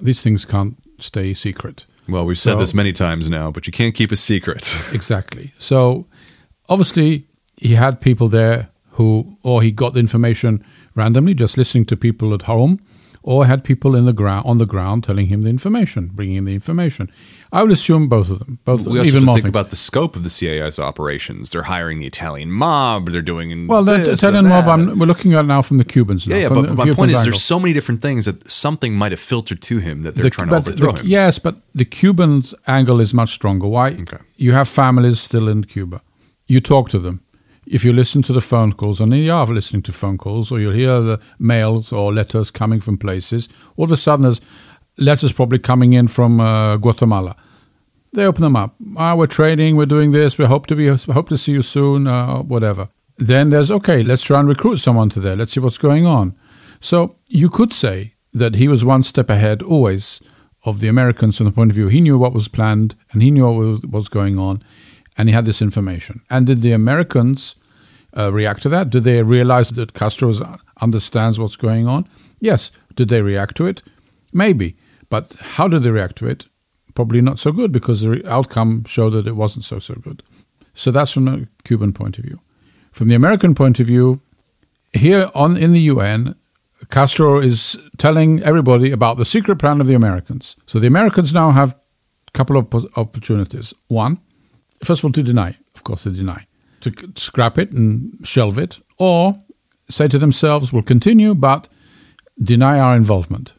These 0.00 0.22
things 0.22 0.44
can't 0.44 0.76
stay 1.00 1.34
secret. 1.34 1.86
Well, 2.08 2.24
we've 2.24 2.38
said 2.38 2.52
So- 2.54 2.58
this 2.60 2.74
many 2.74 2.92
times 2.92 3.28
now, 3.28 3.50
but 3.50 3.66
you 3.66 3.72
can't 3.72 3.94
keep 3.94 4.10
a 4.12 4.16
secret. 4.16 4.74
Exactly. 4.92 5.52
So 5.58 6.06
obviously 6.68 7.26
he 7.56 7.74
had 7.74 8.00
people 8.00 8.28
there 8.28 8.68
who, 8.92 9.36
or 9.42 9.62
he 9.62 9.70
got 9.70 9.92
the 9.94 10.00
information 10.00 10.64
randomly, 10.94 11.34
just 11.34 11.56
listening 11.58 11.84
to 11.86 11.96
people 11.96 12.34
at 12.34 12.42
home, 12.42 12.80
or 13.22 13.46
had 13.46 13.62
people 13.64 13.94
in 13.94 14.04
the 14.06 14.12
ground 14.12 14.46
on 14.46 14.58
the 14.58 14.66
ground 14.66 15.04
telling 15.04 15.26
him 15.26 15.42
the 15.42 15.50
information, 15.50 16.10
bringing 16.14 16.36
him 16.36 16.44
the 16.46 16.54
information. 16.54 17.10
I 17.50 17.62
would 17.62 17.72
assume 17.72 18.08
both 18.08 18.30
of 18.30 18.40
them, 18.40 18.58
both 18.66 18.86
we 18.86 18.98
also 18.98 19.08
even 19.08 19.14
have 19.14 19.20
to 19.22 19.26
more 19.26 19.34
think 19.36 19.44
things. 19.44 19.50
about 19.50 19.70
the 19.70 19.76
scope 19.76 20.16
of 20.16 20.22
the 20.22 20.28
CIA's 20.28 20.78
operations. 20.78 21.48
They're 21.48 21.62
hiring 21.62 21.98
the 21.98 22.06
Italian 22.06 22.50
mob. 22.50 23.08
They're 23.10 23.22
doing 23.22 23.66
well, 23.66 23.82
the 23.84 24.12
Italian 24.12 24.46
mob. 24.48 24.68
I'm, 24.68 24.98
we're 24.98 25.06
looking 25.06 25.32
at 25.32 25.46
now 25.46 25.62
from 25.62 25.78
the 25.78 25.84
Cubans. 25.84 26.26
Now, 26.26 26.36
yeah, 26.36 26.42
yeah. 26.42 26.48
But 26.50 26.74
my 26.74 26.92
point 26.92 27.10
is, 27.10 27.14
angle. 27.16 27.24
there's 27.24 27.42
so 27.42 27.58
many 27.58 27.72
different 27.72 28.02
things 28.02 28.26
that 28.26 28.50
something 28.50 28.92
might 28.94 29.12
have 29.12 29.20
filtered 29.20 29.62
to 29.62 29.78
him 29.78 30.02
that 30.02 30.14
they're 30.14 30.24
The- 30.24 30.30
trying 30.30 30.48
to 30.48 30.50
but 30.60 30.68
overthrow 30.68 30.92
the- 30.92 31.00
him. 31.00 31.06
Yes, 31.06 31.38
but 31.38 31.56
the 31.74 31.86
Cubans' 31.86 32.54
angle 32.66 33.00
is 33.00 33.14
much 33.14 33.30
stronger. 33.32 33.66
Why? 33.66 33.92
Okay. 33.92 34.18
You 34.36 34.52
have 34.52 34.68
families 34.68 35.18
still 35.18 35.48
in 35.48 35.64
Cuba. 35.64 36.02
You 36.46 36.60
talk 36.60 36.90
to 36.90 36.98
them. 36.98 37.22
If 37.66 37.84
you 37.84 37.92
listen 37.92 38.22
to 38.22 38.32
the 38.32 38.40
phone 38.40 38.72
calls, 38.72 39.00
and 39.00 39.12
you 39.14 39.30
are 39.32 39.46
listening 39.46 39.82
to 39.82 39.92
phone 39.92 40.16
calls, 40.16 40.50
or 40.52 40.58
you'll 40.60 40.72
hear 40.72 41.00
the 41.02 41.20
mails 41.38 41.92
or 41.92 42.12
letters 42.14 42.50
coming 42.50 42.80
from 42.80 42.96
places, 42.98 43.48
all 43.76 43.84
of 43.84 43.92
a 43.92 43.96
sudden 43.96 44.22
there's 44.22 44.40
letters 44.98 45.32
probably 45.32 45.58
coming 45.58 45.92
in 45.92 46.08
from 46.08 46.40
uh, 46.40 46.76
Guatemala. 46.76 47.36
They 48.12 48.24
open 48.24 48.42
them 48.42 48.56
up. 48.56 48.74
Ah, 48.96 49.14
we're 49.14 49.26
trading. 49.26 49.76
We're 49.76 49.86
doing 49.86 50.12
this. 50.12 50.38
We 50.38 50.46
hope 50.46 50.66
to 50.66 50.76
be 50.76 50.88
hope 50.88 51.28
to 51.28 51.38
see 51.38 51.52
you 51.52 51.62
soon. 51.62 52.06
Uh, 52.06 52.38
whatever. 52.38 52.88
Then 53.18 53.50
there's 53.50 53.70
okay. 53.70 54.02
Let's 54.02 54.22
try 54.22 54.40
and 54.40 54.48
recruit 54.48 54.76
someone 54.76 55.08
to 55.10 55.20
there. 55.20 55.36
Let's 55.36 55.52
see 55.52 55.60
what's 55.60 55.78
going 55.78 56.06
on. 56.06 56.36
So 56.80 57.16
you 57.26 57.50
could 57.50 57.72
say 57.72 58.14
that 58.32 58.54
he 58.54 58.68
was 58.68 58.84
one 58.84 59.02
step 59.02 59.28
ahead 59.28 59.62
always 59.62 60.20
of 60.64 60.80
the 60.80 60.88
Americans 60.88 61.36
from 61.36 61.46
the 61.46 61.52
point 61.52 61.70
of 61.70 61.74
view. 61.74 61.88
He 61.88 62.00
knew 62.00 62.18
what 62.18 62.32
was 62.32 62.48
planned 62.48 62.94
and 63.12 63.22
he 63.22 63.30
knew 63.30 63.50
what 63.50 63.90
was, 63.90 64.08
going 64.08 64.38
on, 64.38 64.62
and 65.16 65.28
he 65.28 65.34
had 65.34 65.44
this 65.44 65.62
information. 65.62 66.20
And 66.30 66.46
did 66.46 66.62
the 66.62 66.72
Americans 66.72 67.56
uh, 68.16 68.32
react 68.32 68.62
to 68.62 68.68
that? 68.70 68.90
Did 68.90 69.04
they 69.04 69.22
realize 69.22 69.70
that 69.70 69.94
Castro 69.94 70.32
understands 70.80 71.38
what's 71.38 71.56
going 71.56 71.86
on? 71.86 72.08
Yes. 72.40 72.70
Did 72.94 73.08
they 73.08 73.22
react 73.22 73.56
to 73.56 73.66
it? 73.66 73.82
Maybe. 74.32 74.76
But 75.08 75.34
how 75.34 75.68
did 75.68 75.82
they 75.82 75.90
react 75.90 76.16
to 76.16 76.26
it? 76.26 76.46
Probably 76.94 77.20
not 77.20 77.38
so 77.38 77.52
good 77.52 77.72
because 77.72 78.02
the 78.02 78.28
outcome 78.28 78.84
showed 78.84 79.10
that 79.10 79.26
it 79.26 79.36
wasn't 79.36 79.64
so 79.64 79.78
so 79.78 79.94
good. 79.94 80.22
So 80.74 80.90
that's 80.90 81.12
from 81.12 81.24
the 81.24 81.48
Cuban 81.64 81.92
point 81.92 82.18
of 82.18 82.24
view. 82.24 82.40
From 82.92 83.08
the 83.08 83.14
American 83.14 83.54
point 83.54 83.80
of 83.80 83.86
view, 83.86 84.20
here 84.92 85.30
on 85.34 85.56
in 85.56 85.72
the 85.72 85.80
UN, 85.82 86.34
Castro 86.90 87.40
is 87.40 87.76
telling 87.98 88.42
everybody 88.42 88.90
about 88.90 89.16
the 89.16 89.24
secret 89.24 89.58
plan 89.58 89.80
of 89.80 89.86
the 89.86 89.94
Americans. 89.94 90.56
So 90.66 90.78
the 90.78 90.86
Americans 90.86 91.32
now 91.32 91.50
have 91.50 91.72
a 91.72 92.30
couple 92.32 92.56
of 92.56 92.72
opportunities. 92.96 93.74
One, 93.88 94.20
first 94.84 95.00
of 95.00 95.06
all, 95.06 95.12
to 95.12 95.22
deny. 95.22 95.56
Of 95.74 95.84
course, 95.84 96.04
they 96.04 96.12
deny. 96.12 96.46
To 96.82 96.92
scrap 97.16 97.58
it 97.58 97.72
and 97.72 98.18
shelve 98.22 98.58
it, 98.58 98.78
or 98.98 99.34
say 99.88 100.08
to 100.08 100.18
themselves, 100.18 100.72
we'll 100.72 100.82
continue, 100.82 101.34
but 101.34 101.68
deny 102.40 102.78
our 102.78 102.94
involvement. 102.94 103.54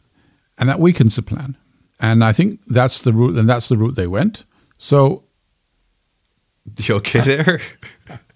And 0.60 0.68
that 0.68 0.78
weakens 0.78 1.16
the 1.16 1.22
plan. 1.22 1.56
And 1.98 2.22
I 2.22 2.32
think 2.32 2.60
that's 2.68 3.00
the 3.00 3.12
route, 3.12 3.36
and 3.36 3.48
that's 3.48 3.68
the 3.68 3.76
route 3.76 3.96
they 3.96 4.06
went. 4.06 4.44
So 4.78 5.24
You 6.78 6.94
okay 6.96 7.20
there? 7.20 7.60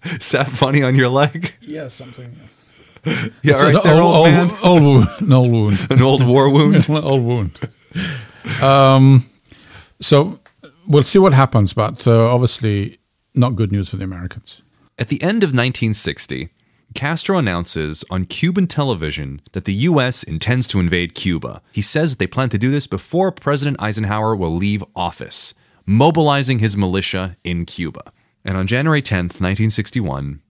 Is 0.03 0.31
that 0.31 0.49
funny 0.49 0.83
on 0.83 0.95
your 0.95 1.09
leg? 1.09 1.53
yeah, 1.61 1.87
something. 1.87 2.35
Yeah, 3.05 3.27
It's 3.43 3.61
right 3.61 3.75
an 3.75 3.81
there, 3.83 4.01
old, 4.01 4.15
old, 4.15 4.27
man. 4.27 4.49
old, 4.63 4.63
old 4.63 4.81
wound. 4.83 5.07
An 5.21 5.31
old 5.31 5.51
wound. 5.51 5.87
An 5.91 6.01
old 6.01 6.25
war 6.25 6.49
wound. 6.49 6.87
old 6.89 7.23
wound. 7.23 7.59
Um, 8.61 9.25
so 10.01 10.39
we'll 10.87 11.03
see 11.03 11.19
what 11.19 11.33
happens, 11.33 11.73
but 11.73 12.07
uh, 12.07 12.33
obviously 12.33 12.97
not 13.35 13.55
good 13.55 13.71
news 13.71 13.89
for 13.89 13.97
the 13.97 14.03
Americans. 14.03 14.61
At 14.97 15.09
the 15.09 15.21
end 15.21 15.43
of 15.43 15.49
1960, 15.49 16.49
Castro 16.95 17.37
announces 17.37 18.05
on 18.09 18.23
Cuban 18.23 18.67
television 18.67 19.41
that 19.51 19.65
the 19.65 19.73
U.S. 19.73 20.23
intends 20.23 20.65
to 20.67 20.79
invade 20.79 21.13
Cuba. 21.13 21.61
He 21.73 21.81
says 21.81 22.11
that 22.11 22.19
they 22.19 22.27
plan 22.27 22.49
to 22.49 22.57
do 22.57 22.71
this 22.71 22.87
before 22.87 23.31
President 23.33 23.81
Eisenhower 23.81 24.33
will 24.33 24.55
leave 24.55 24.83
office, 24.95 25.53
mobilizing 25.85 26.59
his 26.59 26.77
militia 26.77 27.35
in 27.43 27.65
Cuba. 27.65 28.13
And 28.45 28.55
on 28.55 28.65
January 28.65 29.01
10th, 29.01 29.41
1961, 29.41 30.41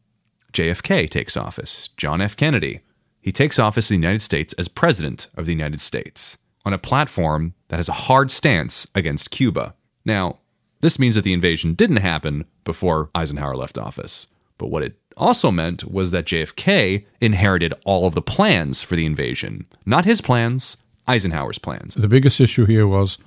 JFK 0.54 1.10
takes 1.10 1.36
office, 1.36 1.90
John 1.98 2.22
F. 2.22 2.38
Kennedy. 2.38 2.82
He 3.22 3.32
takes 3.32 3.58
office 3.58 3.90
in 3.90 3.96
the 4.00 4.06
United 4.06 4.22
States 4.22 4.54
as 4.54 4.68
President 4.68 5.28
of 5.36 5.48
the 5.48 5.52
United 5.52 5.82
States 5.82 6.38
on 6.64 6.74
a 6.74 6.78
platform 6.78 7.56
that 7.70 7.78
has 7.78 7.90
a 7.90 7.94
hard 7.94 8.30
stance 8.30 8.86
against 8.94 9.32
Cuba. 9.32 9.74
Now, 10.06 10.38
this 10.82 11.00
means 11.00 11.16
that 11.16 11.24
the 11.24 11.34
invasion 11.34 11.74
didn't 11.74 11.98
happen 11.98 12.46
before 12.64 13.10
Eisenhower 13.16 13.56
left 13.56 13.80
office. 13.80 14.28
But 14.58 14.68
what 14.68 14.84
it 14.84 14.96
also 15.18 15.52
meant 15.52 15.90
was 15.90 16.12
that 16.12 16.26
JFK 16.26 17.06
inherited 17.22 17.74
all 17.86 18.06
of 18.06 18.14
the 18.14 18.22
plans 18.22 18.84
for 18.84 18.96
the 18.96 19.06
invasion. 19.06 19.66
Not 19.86 20.06
his 20.06 20.22
plans, 20.22 20.78
Eisenhower's 21.08 21.58
plans. 21.58 21.96
The 21.96 22.08
biggest 22.08 22.40
issue 22.42 22.66
here 22.66 22.88
was 22.88 23.18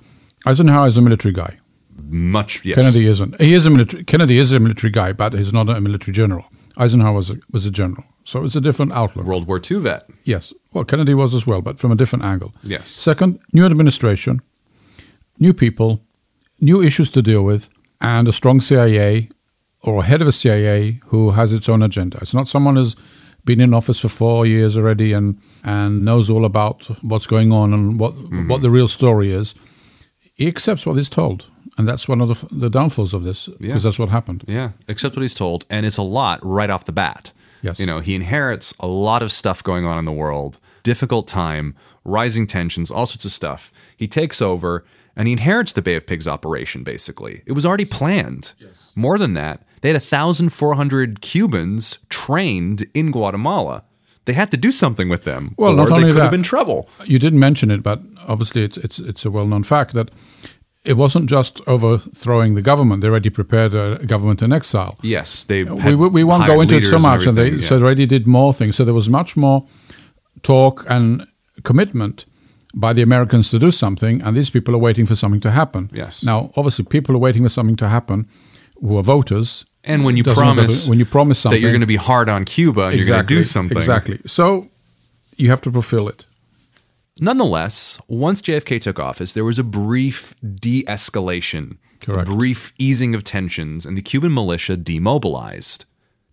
Eisenhower 0.45 0.87
is 0.87 0.97
a 0.97 1.01
military 1.01 1.33
guy. 1.33 1.59
Much, 2.01 2.63
yes. 2.63 2.75
Kennedy 2.75 3.07
isn't. 3.07 3.39
He 3.41 3.53
is 3.53 3.65
a 3.65 3.69
military. 3.69 4.03
Kennedy 4.03 4.37
is 4.37 4.51
a 4.51 4.59
military 4.59 4.91
guy, 4.91 5.11
but 5.11 5.33
he's 5.33 5.53
not 5.53 5.69
a 5.69 5.81
military 5.81 6.13
general. 6.13 6.45
Eisenhower 6.77 7.13
was 7.13 7.29
a, 7.29 7.35
was 7.51 7.65
a 7.65 7.71
general, 7.71 8.05
so 8.23 8.45
it's 8.45 8.55
a 8.55 8.61
different 8.61 8.93
outlook. 8.93 9.25
World 9.25 9.47
War 9.47 9.59
II 9.59 9.79
vet. 9.79 10.09
Yes, 10.23 10.53
well, 10.71 10.85
Kennedy 10.85 11.13
was 11.13 11.33
as 11.33 11.45
well, 11.45 11.61
but 11.61 11.77
from 11.77 11.91
a 11.91 11.95
different 11.95 12.23
angle. 12.23 12.53
Yes. 12.63 12.89
Second, 12.89 13.39
new 13.51 13.65
administration, 13.65 14.41
new 15.39 15.53
people, 15.53 16.01
new 16.61 16.81
issues 16.81 17.09
to 17.11 17.21
deal 17.21 17.43
with, 17.43 17.69
and 17.99 18.29
a 18.29 18.31
strong 18.31 18.61
CIA 18.61 19.29
or 19.83 20.03
head 20.03 20.21
of 20.21 20.27
a 20.27 20.31
CIA 20.31 20.99
who 21.07 21.31
has 21.31 21.53
its 21.53 21.69
own 21.69 21.81
agenda. 21.81 22.17
It's 22.21 22.33
not 22.33 22.47
someone 22.47 22.75
who's 22.75 22.95
been 23.45 23.61
in 23.61 23.73
office 23.73 23.99
for 23.99 24.09
four 24.09 24.45
years 24.45 24.77
already 24.77 25.13
and 25.13 25.39
and 25.63 26.03
knows 26.03 26.29
all 26.29 26.45
about 26.45 26.85
what's 27.01 27.27
going 27.27 27.51
on 27.51 27.73
and 27.73 27.99
what 27.99 28.13
mm-hmm. 28.13 28.47
what 28.47 28.61
the 28.61 28.69
real 28.69 28.87
story 28.87 29.31
is. 29.31 29.55
He 30.35 30.47
accepts 30.47 30.85
what 30.85 30.95
he's 30.95 31.09
told, 31.09 31.47
and 31.77 31.87
that's 31.87 32.07
one 32.07 32.21
of 32.21 32.29
the, 32.29 32.55
the 32.55 32.69
downfalls 32.69 33.13
of 33.13 33.23
this 33.23 33.47
because 33.59 33.83
that's 33.83 33.99
what 33.99 34.09
happened. 34.09 34.45
Yeah, 34.47 34.71
accept 34.87 35.15
what 35.15 35.21
he's 35.21 35.33
told, 35.33 35.65
and 35.69 35.85
it's 35.85 35.97
a 35.97 36.03
lot 36.03 36.39
right 36.43 36.69
off 36.69 36.85
the 36.85 36.91
bat. 36.91 37.31
Yes. 37.61 37.79
You 37.79 37.85
know, 37.85 37.99
he 37.99 38.15
inherits 38.15 38.73
a 38.79 38.87
lot 38.87 39.21
of 39.21 39.31
stuff 39.31 39.61
going 39.61 39.85
on 39.85 39.97
in 39.97 40.05
the 40.05 40.13
world, 40.13 40.59
difficult 40.83 41.27
time, 41.27 41.75
rising 42.05 42.47
tensions, 42.47 42.89
all 42.89 43.05
sorts 43.05 43.25
of 43.25 43.31
stuff. 43.31 43.71
He 43.97 44.07
takes 44.07 44.41
over 44.41 44.85
and 45.15 45.27
he 45.27 45.33
inherits 45.33 45.73
the 45.73 45.81
Bay 45.81 45.95
of 45.95 46.07
Pigs 46.07 46.27
operation, 46.27 46.83
basically. 46.83 47.43
It 47.45 47.51
was 47.51 47.65
already 47.65 47.83
planned. 47.83 48.53
More 48.95 49.17
than 49.17 49.33
that, 49.33 49.63
they 49.81 49.89
had 49.89 50.01
1,400 50.01 51.21
Cubans 51.21 51.99
trained 52.09 52.85
in 52.93 53.11
Guatemala. 53.11 53.83
They 54.25 54.33
had 54.33 54.51
to 54.51 54.57
do 54.57 54.71
something 54.71 55.09
with 55.09 55.23
them. 55.23 55.55
Well, 55.57 55.71
or 55.71 55.75
not 55.75 55.89
they 55.89 56.03
could 56.03 56.15
that- 56.15 56.21
have 56.21 56.31
been 56.31 56.43
trouble. 56.43 56.87
You 57.05 57.19
didn't 57.19 57.39
mention 57.39 57.71
it, 57.71 57.81
but 57.81 58.01
obviously 58.27 58.63
it's 58.63 58.77
it's 58.77 58.99
it's 58.99 59.25
a 59.25 59.31
well 59.31 59.47
known 59.47 59.63
fact 59.63 59.93
that 59.93 60.11
it 60.85 60.93
wasn't 60.97 61.29
just 61.29 61.61
overthrowing 61.67 62.55
the 62.55 62.61
government. 62.61 63.01
They 63.01 63.07
already 63.07 63.29
prepared 63.29 63.73
a 63.73 64.05
government 64.05 64.41
in 64.41 64.53
exile. 64.53 64.97
Yes, 65.01 65.43
they. 65.43 65.63
we, 65.63 65.95
we, 65.95 66.07
we 66.09 66.23
won't 66.23 66.45
go 66.47 66.61
into 66.61 66.75
it 66.75 66.85
so 66.85 66.91
leaders 66.91 66.93
and 66.93 67.01
much, 67.03 67.25
and 67.27 67.37
they 67.37 67.47
everything, 67.47 67.65
so 67.65 67.79
they 67.79 67.85
already 67.85 68.05
did 68.05 68.27
more 68.27 68.53
things. 68.53 68.75
So 68.75 68.85
there 68.85 68.93
was 68.93 69.09
much 69.09 69.35
more 69.35 69.65
talk 70.41 70.85
and 70.89 71.27
commitment 71.63 72.25
by 72.73 72.93
the 72.93 73.01
Americans 73.01 73.49
to 73.51 73.59
do 73.59 73.71
something, 73.71 74.21
and 74.21 74.37
these 74.37 74.49
people 74.49 74.75
are 74.75 74.79
waiting 74.79 75.05
for 75.05 75.15
something 75.15 75.41
to 75.41 75.51
happen. 75.51 75.89
Yes. 75.93 76.23
Now, 76.23 76.51
obviously, 76.55 76.85
people 76.85 77.15
are 77.15 77.19
waiting 77.19 77.43
for 77.43 77.49
something 77.49 77.75
to 77.77 77.87
happen 77.87 78.27
who 78.81 78.97
are 78.97 79.03
voters. 79.03 79.65
And 79.83 80.03
when 80.03 80.17
you 80.17 80.23
Doesn't 80.23 80.43
matter 80.43 80.55
promise 80.55 80.87
when 80.87 80.99
you 80.99 81.05
promise 81.05 81.39
something 81.39 81.57
that 81.57 81.61
you're 81.61 81.71
going 81.71 81.81
to 81.81 81.87
be 81.87 81.95
hard 81.95 82.29
on 82.29 82.45
Cuba 82.45 82.87
and 82.87 82.97
you're 82.97 83.07
going 83.07 83.25
to 83.25 83.27
do 83.27 83.43
something, 83.43 83.77
Exactly. 83.77 84.19
So 84.25 84.69
you 85.37 85.49
have 85.49 85.61
to 85.61 85.71
fulfill 85.71 86.07
it. 86.09 86.25
Nonetheless, 87.21 87.99
once 88.07 88.41
JFK 88.41 88.81
took 88.81 88.99
office, 88.99 89.33
there 89.33 89.43
was 89.43 89.59
a 89.59 89.63
brief 89.63 90.35
de 90.41 90.83
escalation, 90.83 91.77
a 92.07 92.23
brief 92.23 92.73
easing 92.77 93.13
of 93.13 93.23
tensions, 93.23 93.85
and 93.85 93.97
the 93.97 94.01
Cuban 94.01 94.33
militia 94.33 94.77
demobilized. 94.77 95.85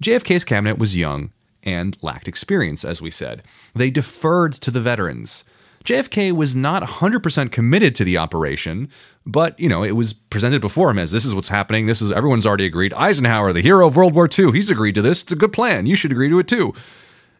JFK's 0.02 0.44
cabinet 0.44 0.78
was 0.78 0.96
young 0.96 1.32
and 1.62 1.96
lacked 2.02 2.28
experience, 2.28 2.84
as 2.84 3.02
we 3.02 3.10
said. 3.10 3.42
They 3.74 3.90
deferred 3.90 4.52
to 4.54 4.70
the 4.70 4.80
veterans. 4.80 5.44
JFK 5.84 6.32
was 6.32 6.54
not 6.54 6.82
100% 6.82 7.52
committed 7.52 7.94
to 7.96 8.04
the 8.04 8.18
operation, 8.18 8.88
but, 9.26 9.58
you 9.58 9.68
know, 9.68 9.82
it 9.82 9.92
was 9.92 10.12
presented 10.12 10.60
before 10.60 10.90
him 10.90 10.98
as 10.98 11.10
this 11.10 11.24
is 11.24 11.34
what's 11.34 11.48
happening. 11.48 11.86
This 11.86 12.00
is 12.00 12.12
everyone's 12.12 12.46
already 12.46 12.66
agreed. 12.66 12.94
Eisenhower, 12.94 13.52
the 13.52 13.60
hero 13.60 13.86
of 13.86 13.96
World 13.96 14.14
War 14.14 14.28
II, 14.28 14.52
he's 14.52 14.70
agreed 14.70 14.94
to 14.94 15.02
this. 15.02 15.22
It's 15.22 15.32
a 15.32 15.36
good 15.36 15.52
plan. 15.52 15.86
You 15.86 15.96
should 15.96 16.12
agree 16.12 16.28
to 16.28 16.38
it 16.38 16.48
too. 16.48 16.72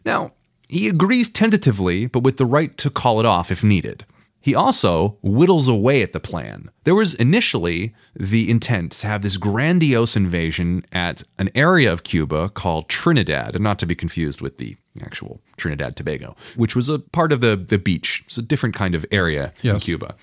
Now, 0.03 0.33
he 0.67 0.89
agrees 0.89 1.29
tentatively, 1.29 2.05
but 2.05 2.23
with 2.23 2.37
the 2.37 2.45
right 2.45 2.77
to 2.77 2.89
call 2.89 3.19
it 3.19 3.25
off 3.25 3.51
if 3.51 3.63
needed. 3.63 4.05
He 4.39 4.55
also 4.55 5.17
whittles 5.21 5.67
away 5.67 6.01
at 6.01 6.13
the 6.13 6.19
plan. 6.19 6.69
There 6.83 6.95
was 6.95 7.13
initially 7.15 7.93
the 8.15 8.49
intent 8.49 8.93
to 8.93 9.07
have 9.07 9.21
this 9.21 9.35
grandiose 9.35 10.15
invasion 10.15 10.85
at 10.93 11.23
an 11.37 11.49
area 11.53 11.91
of 11.91 12.03
Cuba 12.03 12.49
called 12.49 12.87
Trinidad, 12.87 13.55
and 13.55 13.63
not 13.63 13.77
to 13.79 13.85
be 13.85 13.95
confused 13.95 14.39
with 14.39 14.57
the 14.57 14.77
actual 15.01 15.41
Trinidad 15.57 15.97
Tobago, 15.97 16.35
which 16.55 16.77
was 16.77 16.87
a 16.87 16.99
part 16.99 17.33
of 17.33 17.41
the, 17.41 17.57
the 17.57 17.77
beach. 17.77 18.23
It's 18.25 18.37
a 18.37 18.41
different 18.41 18.73
kind 18.73 18.95
of 18.95 19.05
area 19.11 19.51
in 19.75 19.81
Cuba. 19.81 20.15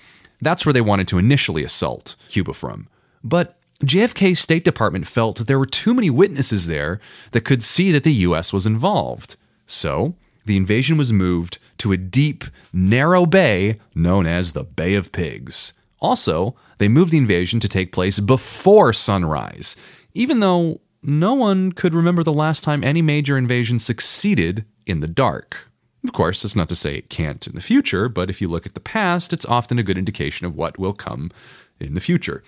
That's 0.45 0.65
where 0.65 0.73
they 0.73 0.81
wanted 0.81 1.07
to 1.09 1.17
initially 1.17 1.63
assault 1.63 2.15
Cuba 2.27 2.53
from. 2.53 2.87
But 3.23 3.57
JFK's 3.83 4.39
State 4.39 4.63
Department 4.63 5.07
felt 5.07 5.37
that 5.37 5.47
there 5.47 5.57
were 5.57 5.65
too 5.65 5.93
many 5.93 6.09
witnesses 6.09 6.67
there 6.67 6.99
that 7.31 7.41
could 7.41 7.63
see 7.63 7.91
that 7.91 8.03
the 8.03 8.13
U.S. 8.13 8.53
was 8.53 8.67
involved. 8.67 9.37
So 9.65 10.15
the 10.45 10.55
invasion 10.55 10.97
was 10.97 11.11
moved 11.11 11.57
to 11.79 11.91
a 11.91 11.97
deep, 11.97 12.43
narrow 12.71 13.25
bay 13.25 13.79
known 13.95 14.27
as 14.27 14.53
the 14.53 14.63
Bay 14.63 14.93
of 14.93 15.11
Pigs. 15.11 15.73
Also, 15.99 16.55
they 16.77 16.87
moved 16.87 17.11
the 17.11 17.17
invasion 17.17 17.59
to 17.59 17.67
take 17.67 17.91
place 17.91 18.19
before 18.19 18.93
sunrise, 18.93 19.75
even 20.13 20.41
though 20.41 20.79
no 21.01 21.33
one 21.33 21.71
could 21.71 21.95
remember 21.95 22.23
the 22.23 22.31
last 22.31 22.63
time 22.63 22.83
any 22.83 23.01
major 23.01 23.35
invasion 23.37 23.79
succeeded 23.79 24.63
in 24.85 24.99
the 24.99 25.07
dark. 25.07 25.71
Of 26.05 26.13
course, 26.13 26.43
that's 26.43 26.55
not 26.55 26.69
to 26.69 26.75
say 26.75 26.95
it 26.95 27.09
can't 27.09 27.47
in 27.47 27.55
the 27.55 27.61
future, 27.61 28.07
but 28.07 28.29
if 28.29 28.39
you 28.39 28.47
look 28.47 28.67
at 28.67 28.75
the 28.75 28.79
past, 28.79 29.33
it's 29.33 29.45
often 29.45 29.79
a 29.79 29.83
good 29.83 29.97
indication 29.97 30.45
of 30.45 30.55
what 30.55 30.77
will 30.77 30.93
come 30.93 31.31
in 31.79 31.95
the 31.95 31.99
future. 31.99 32.43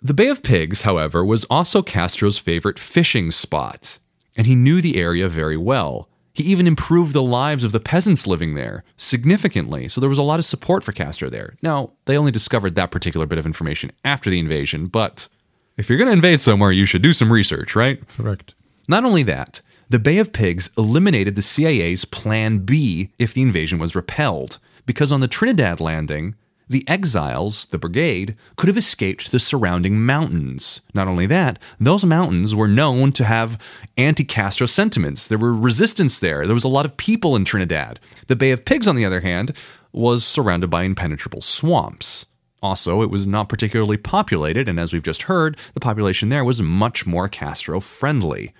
The 0.00 0.14
Bay 0.14 0.28
of 0.28 0.42
Pigs, 0.42 0.82
however, 0.82 1.22
was 1.22 1.44
also 1.44 1.82
Castro's 1.82 2.38
favorite 2.38 2.78
fishing 2.78 3.30
spot, 3.30 3.98
and 4.34 4.46
he 4.46 4.54
knew 4.54 4.80
the 4.80 4.96
area 4.96 5.28
very 5.28 5.58
well. 5.58 6.08
He 6.32 6.44
even 6.44 6.66
improved 6.66 7.12
the 7.12 7.22
lives 7.22 7.64
of 7.64 7.72
the 7.72 7.80
peasants 7.80 8.26
living 8.26 8.54
there 8.54 8.82
significantly, 8.96 9.88
so 9.88 10.00
there 10.00 10.08
was 10.08 10.18
a 10.18 10.22
lot 10.22 10.38
of 10.38 10.46
support 10.46 10.82
for 10.82 10.92
Castro 10.92 11.28
there. 11.28 11.54
Now, 11.60 11.92
they 12.06 12.16
only 12.16 12.32
discovered 12.32 12.74
that 12.76 12.90
particular 12.90 13.26
bit 13.26 13.38
of 13.38 13.44
information 13.44 13.92
after 14.06 14.30
the 14.30 14.40
invasion, 14.40 14.86
but 14.86 15.28
if 15.76 15.90
you're 15.90 15.98
going 15.98 16.08
to 16.08 16.14
invade 16.14 16.40
somewhere, 16.40 16.72
you 16.72 16.86
should 16.86 17.02
do 17.02 17.12
some 17.12 17.30
research, 17.30 17.76
right? 17.76 18.02
Correct. 18.16 18.54
Not 18.88 19.04
only 19.04 19.22
that, 19.24 19.60
the 19.92 19.98
Bay 19.98 20.16
of 20.16 20.32
Pigs 20.32 20.70
eliminated 20.78 21.36
the 21.36 21.42
CIA's 21.42 22.06
Plan 22.06 22.60
B 22.60 23.10
if 23.18 23.34
the 23.34 23.42
invasion 23.42 23.78
was 23.78 23.94
repelled, 23.94 24.58
because 24.86 25.12
on 25.12 25.20
the 25.20 25.28
Trinidad 25.28 25.80
landing, 25.80 26.34
the 26.66 26.88
exiles, 26.88 27.66
the 27.66 27.76
brigade, 27.76 28.34
could 28.56 28.68
have 28.68 28.78
escaped 28.78 29.30
the 29.30 29.38
surrounding 29.38 30.00
mountains. 30.00 30.80
Not 30.94 31.08
only 31.08 31.26
that, 31.26 31.58
those 31.78 32.06
mountains 32.06 32.54
were 32.54 32.68
known 32.68 33.12
to 33.12 33.24
have 33.24 33.58
anti 33.98 34.24
Castro 34.24 34.66
sentiments. 34.66 35.26
There 35.26 35.36
were 35.36 35.54
resistance 35.54 36.18
there. 36.18 36.46
There 36.46 36.54
was 36.54 36.64
a 36.64 36.68
lot 36.68 36.86
of 36.86 36.96
people 36.96 37.36
in 37.36 37.44
Trinidad. 37.44 38.00
The 38.28 38.36
Bay 38.36 38.50
of 38.50 38.64
Pigs, 38.64 38.88
on 38.88 38.96
the 38.96 39.04
other 39.04 39.20
hand, 39.20 39.54
was 39.92 40.24
surrounded 40.24 40.70
by 40.70 40.84
impenetrable 40.84 41.42
swamps. 41.42 42.24
Also, 42.62 43.02
it 43.02 43.10
was 43.10 43.26
not 43.26 43.50
particularly 43.50 43.98
populated, 43.98 44.70
and 44.70 44.80
as 44.80 44.94
we've 44.94 45.02
just 45.02 45.24
heard, 45.24 45.58
the 45.74 45.80
population 45.80 46.30
there 46.30 46.46
was 46.46 46.62
much 46.62 47.04
more 47.04 47.28
Castro 47.28 47.78
friendly. 47.78 48.54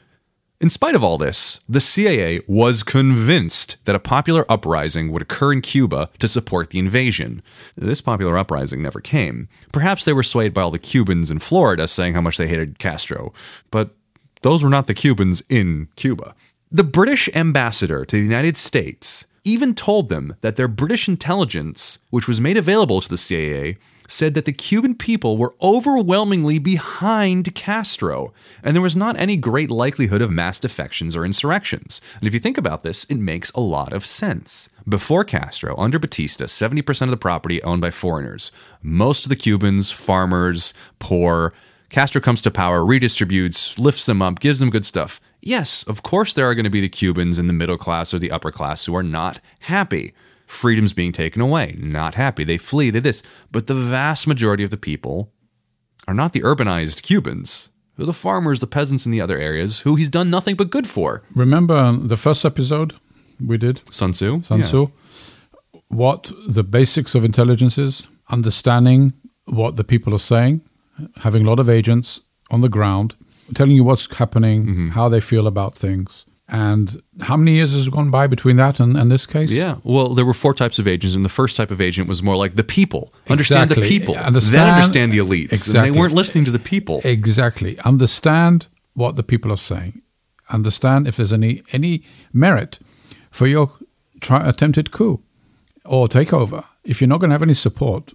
In 0.63 0.71
spite 0.71 0.95
of 0.95 1.03
all 1.03 1.19
this, 1.19 1.59
the 1.69 1.81
CIA 1.81 2.41
was 2.47 2.85
convinced 2.85 3.79
that 3.85 3.97
a 3.97 3.99
popular 3.99 4.47
uprising 4.49 5.11
would 5.11 5.21
occur 5.21 5.53
in 5.53 5.61
Cuba 5.61 6.09
to 6.21 6.29
support 6.29 6.71
the 6.71 6.79
invasion. 6.79 7.43
This 7.77 8.01
popular 8.01 8.39
uprising 8.39 8.81
never 8.81 9.01
came. 9.01 9.49
Perhaps 9.73 10.05
they 10.05 10.13
were 10.13 10.23
swayed 10.23 10.55
by 10.55 10.63
all 10.63 10.71
the 10.71 10.79
Cubans 10.79 11.33
in 11.33 11.41
Florida 11.41 11.89
saying 11.89 12.15
how 12.15 12.21
much 12.21 12.37
they 12.37 12.47
hated 12.47 12.79
Castro, 12.79 13.33
but 13.73 13.97
those 14.43 14.63
were 14.63 14.71
not 14.71 14.87
the 14.87 14.95
Cubans 14.95 15.43
in 15.49 15.89
Cuba. 15.97 16.33
The 16.71 16.85
British 16.85 17.29
ambassador 17.35 18.05
to 18.05 18.17
the 18.17 18.23
United 18.23 18.57
States 18.57 19.27
even 19.43 19.75
told 19.75 20.11
them 20.11 20.37
that 20.43 20.55
their 20.55 20.69
British 20.69 21.09
intelligence, 21.09 21.99
which 22.11 22.29
was 22.29 22.41
made 22.41 22.57
available 22.57 23.01
to 23.01 23.09
the 23.09 23.19
CIA, 23.19 23.79
said 24.09 24.35
that 24.35 24.45
the 24.45 24.53
Cuban 24.53 24.95
people 24.95 25.37
were 25.37 25.55
overwhelmingly 25.63 26.59
behind 26.59 27.55
Castro, 27.55 28.33
and 28.63 28.75
there 28.75 28.83
was 28.83 28.97
not 28.97 29.19
any 29.19 29.37
great 29.37 29.71
likelihood 29.71 30.23
of 30.23 30.31
mass 30.31 30.59
defections 30.59 31.17
or 31.17 31.25
insurrections. 31.25 32.01
And 32.19 32.27
if 32.27 32.35
you 32.35 32.41
think 32.41 32.59
about 32.59 32.83
this, 32.83 33.05
it 33.05 33.17
makes 33.17 33.51
a 33.53 33.61
lot 33.61 33.93
of 33.93 34.07
sense. 34.07 34.69
Before 34.89 35.25
Castro, 35.25 35.77
under 35.77 35.99
Batista, 35.99 36.45
70% 36.45 37.03
of 37.03 37.11
the 37.11 37.17
property 37.17 37.63
owned 37.63 37.81
by 37.81 37.91
foreigners. 37.91 38.53
Most 38.83 39.25
of 39.25 39.29
the 39.29 39.37
Cubans, 39.37 39.91
farmers, 39.91 40.75
poor. 40.99 41.53
Castro 41.91 42.21
comes 42.21 42.43
to 42.43 42.51
power, 42.51 42.81
redistributes, 42.81 43.79
lifts 43.79 44.07
them 44.07 44.23
up, 44.23 44.41
gives 44.41 44.59
them 44.59 44.71
good 44.71 44.87
stuff. 44.87 45.21
Yes, 45.41 45.83
of 45.85 46.03
course, 46.03 46.33
there 46.33 46.49
are 46.49 46.55
going 46.55 46.65
to 46.65 46.71
be 46.71 46.81
the 46.81 46.89
Cubans 46.89 47.39
in 47.39 47.49
the 47.49 47.53
middle 47.53 47.77
class 47.77 48.15
or 48.15 48.19
the 48.19 48.31
upper 48.31 48.51
class 48.53 48.87
who 48.87 48.95
are 48.95 49.03
not 49.03 49.41
happy. 49.61 50.15
Freedom's 50.53 50.93
being 50.93 51.13
taken 51.13 51.41
away, 51.43 51.77
not 51.79 52.15
happy. 52.15 52.45
They 52.45 52.59
flee, 52.59 52.91
they 52.91 53.01
this. 53.01 53.23
But 53.51 53.67
the 53.67 53.75
vast 53.75 54.27
majority 54.27 54.63
of 54.65 54.71
the 54.71 54.77
people 54.77 55.33
are 56.07 56.15
not 56.15 56.33
the 56.35 56.43
urbanized 56.43 57.03
Cubans. 57.03 57.71
Who 57.97 58.03
are 58.03 58.07
the 58.07 58.13
farmers, 58.13 58.61
the 58.61 58.67
peasants 58.67 59.07
in 59.07 59.13
the 59.13 59.21
other 59.21 59.39
areas 59.39 59.81
who 59.81 59.97
he's 59.97 60.09
done 60.09 60.31
nothing 60.31 60.57
but 60.57 60.71
good 60.71 60.87
for. 60.87 61.23
Remember 61.35 61.93
the 61.93 62.17
first 62.17 62.45
episode 62.45 62.95
we 63.45 63.57
did, 63.59 63.83
Sun 63.93 64.13
Tzu? 64.13 64.43
Sun 64.43 64.61
Yeah. 64.61 64.87
What 65.89 66.33
the 66.49 66.63
basics 66.65 67.15
of 67.15 67.25
intelligence 67.25 67.77
is, 67.79 68.07
understanding 68.31 69.13
what 69.47 69.77
the 69.77 69.85
people 69.85 70.15
are 70.15 70.19
saying, 70.35 70.61
having 71.17 71.45
a 71.47 71.49
lot 71.51 71.59
of 71.61 71.69
agents 71.69 72.21
on 72.51 72.61
the 72.63 72.69
ground, 72.69 73.15
telling 73.55 73.77
you 73.77 73.85
what's 73.85 74.07
happening, 74.17 74.65
Mm-hmm. 74.67 74.89
how 74.91 75.09
they 75.09 75.21
feel 75.21 75.47
about 75.47 75.75
things. 75.75 76.27
And 76.55 77.03
how 77.23 77.39
many 77.39 77.53
years 77.55 77.73
has 77.73 77.89
gone 77.89 78.11
by 78.11 78.27
between 78.27 78.57
that 78.57 78.79
and, 78.79 78.95
and 78.95 79.11
this 79.11 79.25
case? 79.25 79.51
Yeah. 79.51 79.77
Well, 79.85 80.11
there 80.15 80.27
were 80.27 80.35
four 80.35 80.53
types 80.53 80.79
of 80.79 80.87
agents, 80.87 81.17
and 81.17 81.25
the 81.25 81.31
first 81.31 81.57
type 81.57 81.71
of 81.71 81.81
agent 81.81 82.09
was 82.09 82.23
more 82.23 82.37
like 82.37 82.57
the 82.57 82.63
people. 82.65 83.13
Understand 83.31 83.71
the 83.71 83.77
people. 83.77 83.89
people. 83.89 84.15
then 84.15 84.25
Understand- 84.25 84.71
understand 84.71 85.13
the 85.13 85.19
elites. 85.19 85.45
And 85.45 85.53
Exactly. 85.55 85.91
they 85.91 85.99
weren't 85.99 86.15
listening 86.15 86.45
to 86.45 86.51
the 86.51 86.59
people. 86.59 87.01
Exactly. 87.05 87.79
Understand 87.87 88.67
what 88.93 89.17
the 89.17 89.23
people 89.23 89.51
are 89.51 89.57
saying. 89.57 90.03
Understand 90.51 91.09
if 91.09 91.17
there's 91.17 91.33
any 91.33 91.63
any 91.73 92.03
merit 92.35 92.79
for 93.31 93.47
your 93.47 93.73
try, 94.21 94.47
attempted 94.47 94.91
coup 94.91 95.23
or 95.87 96.07
takeover. 96.07 96.65
If 96.85 97.01
you're 97.01 97.09
not 97.09 97.21
going 97.21 97.31
to 97.31 97.35
have 97.35 97.43
any 97.43 97.55
support, 97.55 98.13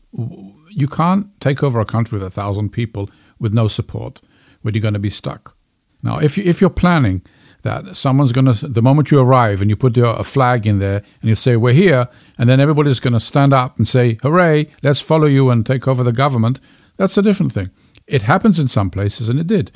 you 0.70 0.88
can't 0.88 1.26
take 1.42 1.64
over 1.64 1.80
a 1.80 1.86
country 1.86 2.20
with 2.20 2.28
a 2.28 2.30
thousand 2.30 2.70
people 2.70 3.10
with 3.40 3.52
no 3.54 3.68
support, 3.68 4.22
where 4.62 4.72
you're 4.74 4.82
going 4.82 4.94
to 4.94 5.00
be 5.00 5.10
stuck. 5.10 5.56
Now, 6.04 6.20
if 6.20 6.38
you 6.38 6.44
if 6.44 6.62
you're 6.62 6.70
planning 6.84 7.24
that 7.68 7.98
someone's 7.98 8.32
going 8.32 8.50
to, 8.54 8.68
the 8.68 8.82
moment 8.82 9.12
you 9.12 9.20
arrive 9.20 9.62
and 9.62 9.70
you 9.70 9.76
put 9.76 9.98
a 9.98 10.24
flag 10.24 10.66
in 10.66 10.80
there 10.80 11.02
and 11.22 11.30
you 11.30 11.36
say 11.36 11.56
we're 11.56 11.74
here, 11.86 12.08
and 12.38 12.48
then 12.50 12.60
everybody's 12.60 13.02
going 13.02 13.18
to 13.20 13.20
stand 13.32 13.54
up 13.54 13.78
and 13.78 13.88
say 13.88 14.18
hooray, 14.24 14.68
let's 14.84 15.02
follow 15.02 15.28
you 15.28 15.50
and 15.52 15.66
take 15.66 15.88
over 15.88 16.04
the 16.04 16.18
government, 16.24 16.60
that's 16.98 17.18
a 17.18 17.22
different 17.22 17.54
thing. 17.54 17.70
It 18.08 18.22
happens 18.24 18.60
in 18.60 18.68
some 18.68 18.90
places, 18.90 19.30
and 19.30 19.40
it 19.40 19.48
did. 19.48 19.72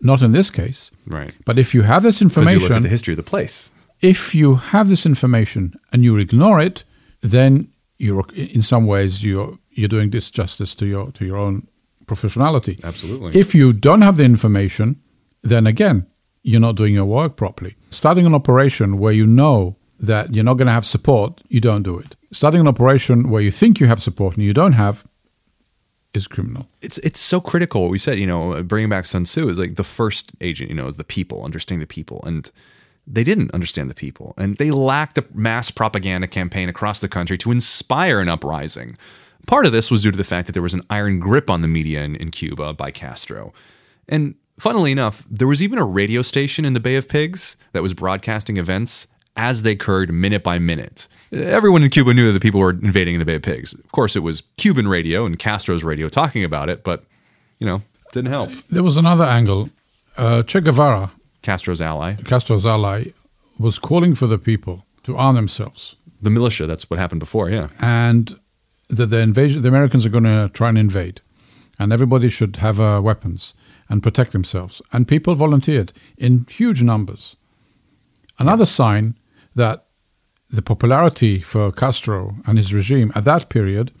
Not 0.00 0.22
in 0.22 0.32
this 0.32 0.50
case. 0.50 0.90
Right. 1.06 1.32
But 1.44 1.58
if 1.58 1.74
you 1.74 1.82
have 1.82 2.02
this 2.02 2.20
Because 2.20 2.36
you 2.36 2.44
look 2.44 2.48
at 2.48 2.54
information, 2.54 2.82
the 2.82 2.88
history 2.88 3.12
of 3.14 3.16
the 3.24 3.30
place. 3.30 3.70
if 4.00 4.34
you 4.34 4.56
have 4.56 4.88
this 4.88 5.06
information 5.06 5.62
and 5.92 6.04
you 6.04 6.18
ignore 6.18 6.60
it, 6.60 6.84
then 7.22 7.68
you're 7.98 8.24
in 8.34 8.62
some 8.62 8.86
ways 8.86 9.24
you're 9.24 9.58
you're 9.78 9.88
doing 9.96 10.10
disjustice 10.10 10.76
to 10.78 10.86
your 10.86 11.12
to 11.12 11.24
your 11.24 11.36
own 11.36 11.66
professionality. 12.06 12.82
Absolutely. 12.82 13.38
If 13.40 13.54
you 13.54 13.72
don't 13.72 14.02
have 14.02 14.16
the 14.16 14.24
information, 14.24 14.96
then 15.42 15.66
again, 15.66 16.06
you're 16.48 16.60
not 16.60 16.76
doing 16.76 16.94
your 16.94 17.04
work 17.04 17.36
properly. 17.36 17.76
Starting 17.90 18.26
an 18.26 18.34
operation 18.34 18.98
where 18.98 19.12
you 19.12 19.26
know 19.26 19.76
that 20.00 20.34
you're 20.34 20.44
not 20.44 20.54
going 20.54 20.66
to 20.66 20.72
have 20.72 20.86
support, 20.86 21.42
you 21.48 21.60
don't 21.60 21.82
do 21.82 21.98
it. 21.98 22.16
Starting 22.32 22.60
an 22.60 22.68
operation 22.68 23.28
where 23.30 23.42
you 23.42 23.50
think 23.50 23.80
you 23.80 23.86
have 23.86 24.02
support 24.02 24.36
and 24.36 24.44
you 24.44 24.54
don't 24.54 24.72
have 24.72 25.06
is 26.14 26.26
criminal. 26.26 26.66
it's 26.80 26.96
it's 26.98 27.20
so 27.20 27.38
critical 27.38 27.82
what 27.82 27.90
we 27.90 27.98
said 27.98 28.18
you 28.18 28.26
know 28.26 28.54
uh, 28.54 28.62
bringing 28.62 28.88
back 28.88 29.04
sun 29.04 29.24
tzu 29.24 29.46
is 29.46 29.58
like 29.58 29.76
the 29.76 29.84
first 29.84 30.32
agent 30.40 30.70
you 30.70 30.74
know 30.74 30.86
is 30.86 30.96
the 30.96 31.04
people 31.04 31.44
understanding 31.44 31.80
the 31.80 31.86
people 31.86 32.24
and 32.24 32.50
they 33.06 33.22
didn't 33.22 33.52
understand 33.52 33.90
the 33.90 33.94
people 33.94 34.32
and 34.38 34.56
they 34.56 34.70
lacked 34.70 35.18
a 35.18 35.24
mass 35.34 35.70
propaganda 35.70 36.26
campaign 36.26 36.68
across 36.68 37.00
the 37.00 37.08
country 37.08 37.36
to 37.36 37.52
inspire 37.52 38.20
an 38.20 38.28
uprising 38.28 38.96
part 39.46 39.66
of 39.66 39.72
this 39.72 39.90
was 39.90 40.02
due 40.02 40.10
to 40.10 40.16
the 40.16 40.24
fact 40.24 40.46
that 40.46 40.54
there 40.54 40.62
was 40.62 40.74
an 40.74 40.82
iron 40.88 41.20
grip 41.20 41.50
on 41.50 41.60
the 41.60 41.68
media 41.68 42.02
in, 42.02 42.16
in 42.16 42.30
cuba 42.30 42.72
by 42.72 42.90
castro 42.90 43.52
and 44.08 44.34
funnily 44.58 44.92
enough 44.92 45.24
there 45.30 45.48
was 45.48 45.62
even 45.62 45.78
a 45.78 45.84
radio 45.84 46.22
station 46.22 46.64
in 46.64 46.74
the 46.74 46.80
bay 46.80 46.96
of 46.96 47.08
pigs 47.08 47.56
that 47.72 47.82
was 47.82 47.94
broadcasting 47.94 48.56
events 48.56 49.06
as 49.36 49.62
they 49.62 49.70
occurred 49.70 50.12
minute 50.12 50.42
by 50.42 50.58
minute. 50.58 51.06
Everyone 51.32 51.82
in 51.82 51.90
Cuba 51.90 52.12
knew 52.12 52.26
that 52.26 52.32
the 52.32 52.40
people 52.40 52.60
were 52.60 52.70
invading 52.70 53.18
the 53.20 53.24
Bay 53.24 53.36
of 53.36 53.42
Pigs. 53.42 53.72
Of 53.72 53.92
course, 53.92 54.16
it 54.16 54.20
was 54.20 54.42
Cuban 54.56 54.88
radio 54.88 55.26
and 55.26 55.38
Castro's 55.38 55.84
radio 55.84 56.08
talking 56.08 56.42
about 56.42 56.68
it, 56.68 56.82
but, 56.82 57.04
you 57.60 57.66
know, 57.66 57.82
didn't 58.12 58.30
help. 58.30 58.50
There 58.68 58.82
was 58.82 58.96
another 58.96 59.24
angle. 59.24 59.68
Uh, 60.16 60.42
che 60.42 60.60
Guevara, 60.60 61.12
Castro's 61.42 61.80
ally, 61.80 62.16
Castro's 62.24 62.66
ally, 62.66 63.12
was 63.60 63.78
calling 63.78 64.16
for 64.16 64.26
the 64.26 64.38
people 64.38 64.84
to 65.04 65.16
arm 65.16 65.36
themselves. 65.36 65.94
the 66.20 66.30
militia, 66.30 66.66
that's 66.66 66.90
what 66.90 66.98
happened 66.98 67.20
before, 67.20 67.50
yeah. 67.50 67.68
and 67.80 68.38
that 68.88 69.06
the 69.06 69.18
invasion, 69.18 69.62
the 69.62 69.68
Americans 69.68 70.04
are 70.04 70.10
going 70.10 70.24
to 70.24 70.50
try 70.52 70.68
and 70.68 70.78
invade, 70.78 71.20
and 71.78 71.92
everybody 71.92 72.28
should 72.28 72.56
have 72.56 72.80
uh, 72.80 73.00
weapons 73.02 73.54
and 73.88 74.02
protect 74.02 74.32
themselves. 74.32 74.82
And 74.92 75.06
people 75.08 75.34
volunteered 75.34 75.92
in 76.16 76.46
huge 76.48 76.82
numbers. 76.82 77.36
Another 78.38 78.66
sign 78.66 79.16
that 79.54 79.86
the 80.50 80.62
popularity 80.62 81.40
for 81.40 81.72
Castro 81.72 82.36
and 82.46 82.58
his 82.58 82.72
regime 82.72 83.12
at 83.14 83.24
that 83.24 83.48
period 83.48 83.92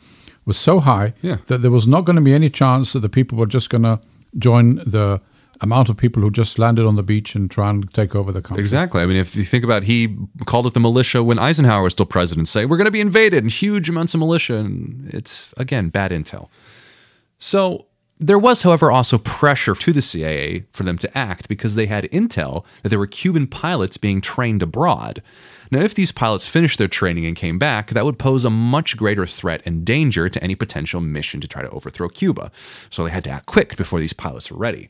was 0.46 0.56
so 0.58 0.80
high 0.80 1.12
Yeah. 1.22 1.38
that 1.46 1.60
there 1.62 1.70
was 1.70 1.86
not 1.86 2.04
going 2.04 2.16
to 2.16 2.22
be 2.22 2.32
any 2.32 2.48
chance 2.50 2.92
that 2.92 3.00
the 3.00 3.08
people 3.08 3.36
were 3.36 3.46
just 3.46 3.68
going 3.70 3.82
to 3.82 4.00
join 4.38 4.76
the 4.76 5.20
amount 5.60 5.88
of 5.88 5.96
people 5.96 6.22
who 6.22 6.30
just 6.30 6.58
landed 6.58 6.86
on 6.86 6.94
the 6.94 7.02
beach 7.02 7.34
and 7.34 7.50
try 7.50 7.68
and 7.68 7.92
take 7.92 8.14
over 8.14 8.30
the 8.32 8.40
country. 8.40 8.62
Exactly. 8.62 9.02
I 9.02 9.06
mean, 9.06 9.16
if 9.16 9.34
you 9.34 9.42
think 9.44 9.64
about, 9.64 9.82
he 9.82 10.16
called 10.46 10.66
it 10.68 10.72
the 10.74 10.80
militia 10.80 11.22
when 11.22 11.38
Eisenhower 11.38 11.82
was 11.82 11.92
still 11.92 12.06
president. 12.06 12.46
Say 12.48 12.64
we're 12.64 12.76
going 12.76 12.84
to 12.84 12.92
be 12.92 13.00
invaded, 13.00 13.42
and 13.42 13.50
huge 13.52 13.88
amounts 13.88 14.14
of 14.14 14.20
militia, 14.20 14.54
and 14.54 15.10
it's 15.12 15.52
again 15.56 15.88
bad 15.88 16.12
intel. 16.12 16.48
So 17.40 17.86
there 18.20 18.38
was, 18.38 18.62
however, 18.62 18.90
also 18.90 19.18
pressure 19.18 19.74
to 19.74 19.92
the 19.92 20.02
CIA 20.02 20.64
for 20.72 20.82
them 20.82 20.98
to 20.98 21.18
act 21.18 21.48
because 21.48 21.74
they 21.74 21.86
had 21.86 22.04
intel 22.04 22.64
that 22.82 22.88
there 22.88 22.98
were 22.98 23.06
Cuban 23.06 23.46
pilots 23.46 23.96
being 23.96 24.20
trained 24.20 24.62
abroad. 24.62 25.22
Now, 25.70 25.80
if 25.80 25.94
these 25.94 26.12
pilots 26.12 26.48
finished 26.48 26.78
their 26.78 26.88
training 26.88 27.26
and 27.26 27.36
came 27.36 27.58
back, 27.58 27.90
that 27.90 28.04
would 28.04 28.18
pose 28.18 28.44
a 28.44 28.50
much 28.50 28.96
greater 28.96 29.26
threat 29.26 29.62
and 29.64 29.84
danger 29.84 30.28
to 30.28 30.42
any 30.42 30.54
potential 30.54 31.00
mission 31.00 31.40
to 31.40 31.48
try 31.48 31.62
to 31.62 31.70
overthrow 31.70 32.08
Cuba. 32.08 32.50
So 32.90 33.04
they 33.04 33.10
had 33.10 33.24
to 33.24 33.30
act 33.30 33.46
quick 33.46 33.76
before 33.76 34.00
these 34.00 34.14
pilots 34.14 34.50
were 34.50 34.56
ready. 34.56 34.88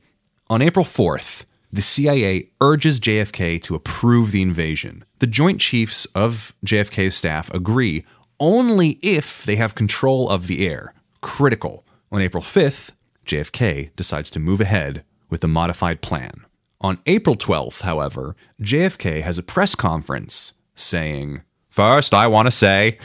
On 0.48 0.62
April 0.62 0.84
4th, 0.84 1.44
the 1.70 1.82
CIA 1.82 2.48
urges 2.60 3.00
JFK 3.00 3.60
to 3.62 3.74
approve 3.74 4.30
the 4.30 4.40
invasion. 4.40 5.04
The 5.18 5.26
Joint 5.26 5.60
Chiefs 5.60 6.06
of 6.14 6.54
JFK's 6.64 7.14
staff 7.14 7.52
agree 7.52 8.06
only 8.40 8.98
if 9.02 9.44
they 9.44 9.56
have 9.56 9.74
control 9.74 10.30
of 10.30 10.46
the 10.46 10.66
air. 10.66 10.94
Critical. 11.20 11.84
On 12.10 12.22
April 12.22 12.42
5th, 12.42 12.92
JFK 13.28 13.90
decides 13.94 14.30
to 14.30 14.40
move 14.40 14.60
ahead 14.60 15.04
with 15.28 15.44
a 15.44 15.48
modified 15.48 16.00
plan. 16.00 16.46
On 16.80 16.98
April 17.04 17.36
12th, 17.36 17.82
however, 17.82 18.34
JFK 18.62 19.20
has 19.20 19.36
a 19.36 19.42
press 19.42 19.74
conference 19.74 20.54
saying, 20.74 21.42
First, 21.68 22.14
I 22.14 22.26
want 22.26 22.46
to 22.46 22.52
say 22.52 22.98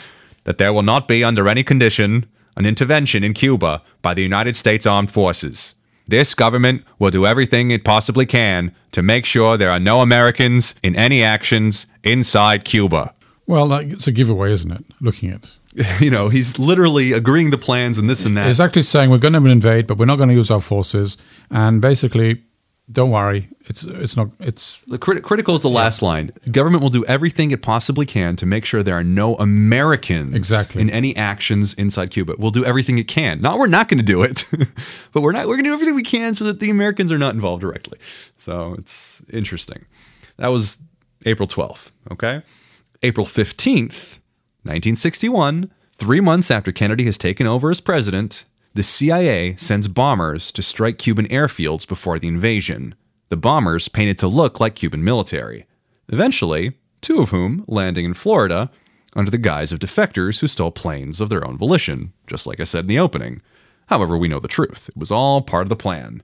that 0.46 0.58
there 0.58 0.72
will 0.72 0.82
not 0.82 1.08
be, 1.10 1.24
under 1.24 1.50
any 1.50 1.64
condition, 1.64 2.26
an 2.56 2.66
intervention 2.66 3.24
in 3.24 3.34
Cuba 3.34 3.82
by 4.02 4.14
the 4.14 4.22
United 4.22 4.56
States 4.56 4.86
Armed 4.86 5.12
Forces. 5.12 5.76
This 6.08 6.34
government 6.34 6.84
will 7.00 7.12
do 7.12 7.26
everything 7.26 7.72
it 7.72 7.84
possibly 7.84 8.26
can 8.26 8.74
to 8.94 9.02
make 9.02 9.26
sure 9.26 9.58
there 9.58 9.72
are 9.72 9.80
no 9.80 10.02
Americans 10.02 10.74
in 10.84 10.96
any 10.96 11.22
actions 11.22 11.88
inside 12.04 12.64
Cuba. 12.64 13.14
Well, 13.46 13.74
it's 13.74 14.08
a 14.08 14.12
giveaway, 14.12 14.54
isn't 14.54 14.72
it? 14.72 14.86
Looking 15.02 15.32
at 15.32 15.58
You 16.00 16.10
know, 16.12 16.30
he's 16.30 16.60
literally 16.60 17.12
agreeing 17.14 17.50
the 17.52 17.58
plans 17.58 17.98
and 17.98 18.10
this 18.10 18.26
and 18.26 18.38
that. 18.38 18.48
It's 18.50 18.60
actually 18.60 18.84
saying 18.84 19.10
we're 19.10 19.18
going 19.18 19.34
to 19.34 19.46
invade, 19.46 19.88
but 19.88 19.98
we're 19.98 20.06
not 20.06 20.18
going 20.18 20.30
to 20.30 20.36
use 20.36 20.52
our 20.52 20.62
forces. 20.62 21.18
And 21.50 21.82
basically, 21.82 22.44
don't 22.92 23.12
worry, 23.12 23.48
it's 23.62 23.84
it's 23.84 24.16
not 24.18 24.28
it's 24.40 24.82
The 24.82 24.98
crit- 24.98 25.24
critical 25.24 25.56
is 25.56 25.62
the 25.62 25.70
last 25.70 26.02
line. 26.02 26.32
Government 26.52 26.84
will 26.84 26.90
do 26.90 27.04
everything 27.06 27.52
it 27.52 27.62
possibly 27.62 28.06
can 28.06 28.36
to 28.36 28.46
make 28.46 28.66
sure 28.66 28.84
there 28.84 28.94
are 29.00 29.04
no 29.06 29.36
Americans 29.36 30.36
Exactly. 30.36 30.82
in 30.82 30.90
any 30.90 31.16
actions 31.16 31.74
inside 31.74 32.12
Cuba. 32.12 32.36
We'll 32.38 32.52
do 32.52 32.66
everything 32.66 32.98
it 32.98 33.08
can. 33.08 33.42
Not 33.42 33.58
we're 33.58 33.68
not 33.68 33.88
going 33.88 34.00
to 34.00 34.04
do 34.04 34.22
it, 34.22 34.46
but 35.14 35.22
we're 35.22 35.32
not. 35.32 35.48
We're 35.48 35.56
going 35.56 35.64
to 35.64 35.70
do 35.70 35.74
everything 35.74 35.96
we 35.96 36.04
can 36.04 36.36
so 36.36 36.44
that 36.46 36.60
the 36.60 36.70
Americans 36.70 37.10
are 37.12 37.18
not 37.18 37.34
involved 37.34 37.62
directly. 37.62 37.98
So 38.38 38.76
it's 38.78 39.22
interesting. 39.32 39.86
That 40.38 40.50
was 40.50 40.78
April 41.26 41.48
twelfth. 41.48 41.92
Okay, 42.12 42.44
April 43.02 43.26
fifteenth, 43.26 44.20
nineteen 44.64 44.96
sixty-one. 44.96 45.72
Three 45.98 46.20
months 46.20 46.50
after 46.50 46.72
Kennedy 46.72 47.06
has 47.06 47.18
taken 47.18 47.46
over 47.48 47.70
as 47.70 47.80
president, 47.80 48.46
the 48.74 48.84
CIA 48.84 49.56
sends 49.58 49.88
bombers 49.88 50.52
to 50.54 50.64
strike 50.64 50.98
Cuban 50.98 51.28
airfields 51.28 51.88
before 51.88 52.18
the 52.18 52.28
invasion. 52.28 52.96
The 53.30 53.38
bombers 53.38 53.88
painted 53.88 54.18
to 54.20 54.28
look 54.28 54.60
like 54.60 54.76
Cuban 54.76 55.04
military. 55.04 55.66
Eventually, 56.10 56.74
two 57.02 57.22
of 57.22 57.30
whom 57.30 57.64
landing 57.68 58.06
in 58.06 58.14
Florida 58.14 58.72
under 59.16 59.30
the 59.30 59.38
guise 59.38 59.72
of 59.72 59.80
defectors 59.80 60.40
who 60.40 60.48
stole 60.48 60.72
planes 60.72 61.22
of 61.22 61.30
their 61.30 61.46
own 61.46 61.58
volition, 61.58 62.14
just 62.26 62.48
like 62.48 62.60
I 62.60 62.64
said 62.64 62.82
in 62.82 62.88
the 62.88 63.00
opening. 63.00 63.42
However, 63.88 64.18
we 64.18 64.28
know 64.28 64.40
the 64.40 64.48
truth. 64.48 64.90
It 64.90 64.98
was 64.98 65.12
all 65.12 65.42
part 65.42 65.64
of 65.64 65.70
the 65.70 65.76
plan. 65.76 66.24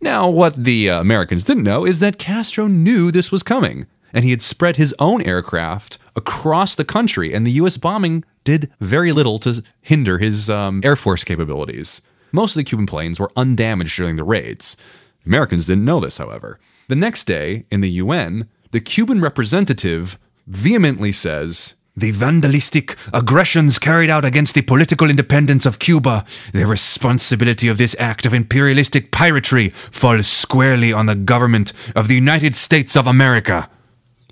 Now, 0.00 0.28
what 0.28 0.54
the 0.62 0.90
uh, 0.90 1.00
Americans 1.00 1.42
didn't 1.42 1.64
know 1.64 1.84
is 1.84 1.98
that 1.98 2.18
Castro 2.18 2.68
knew 2.68 3.10
this 3.10 3.32
was 3.32 3.42
coming, 3.42 3.86
and 4.12 4.24
he 4.24 4.30
had 4.30 4.42
spread 4.42 4.76
his 4.76 4.94
own 4.98 5.22
aircraft 5.22 5.98
across 6.16 6.74
the 6.74 6.84
country, 6.84 7.32
and 7.32 7.46
the 7.46 7.52
U.S. 7.52 7.76
bombing 7.76 8.24
did 8.44 8.70
very 8.80 9.12
little 9.12 9.38
to 9.40 9.62
hinder 9.80 10.18
his 10.18 10.48
um, 10.48 10.80
Air 10.84 10.96
Force 10.96 11.24
capabilities. 11.24 12.00
Most 12.32 12.52
of 12.52 12.56
the 12.56 12.64
Cuban 12.64 12.86
planes 12.86 13.18
were 13.18 13.32
undamaged 13.36 13.96
during 13.96 14.16
the 14.16 14.24
raids. 14.24 14.76
Americans 15.24 15.66
didn't 15.66 15.84
know 15.84 16.00
this, 16.00 16.18
however. 16.18 16.58
The 16.88 16.96
next 16.96 17.24
day, 17.24 17.66
in 17.70 17.80
the 17.80 17.90
UN, 17.90 18.48
the 18.70 18.80
Cuban 18.80 19.20
representative 19.20 20.18
vehemently 20.46 21.12
says, 21.12 21.74
The 21.96 22.12
vandalistic 22.12 22.96
aggressions 23.12 23.78
carried 23.78 24.10
out 24.10 24.24
against 24.24 24.54
the 24.54 24.62
political 24.62 25.10
independence 25.10 25.66
of 25.66 25.78
Cuba, 25.78 26.24
the 26.52 26.66
responsibility 26.66 27.68
of 27.68 27.78
this 27.78 27.94
act 27.98 28.24
of 28.24 28.34
imperialistic 28.34 29.10
piratery 29.10 29.68
falls 29.68 30.26
squarely 30.26 30.92
on 30.92 31.06
the 31.06 31.14
government 31.14 31.72
of 31.94 32.08
the 32.08 32.14
United 32.14 32.54
States 32.54 32.96
of 32.96 33.06
America. 33.06 33.68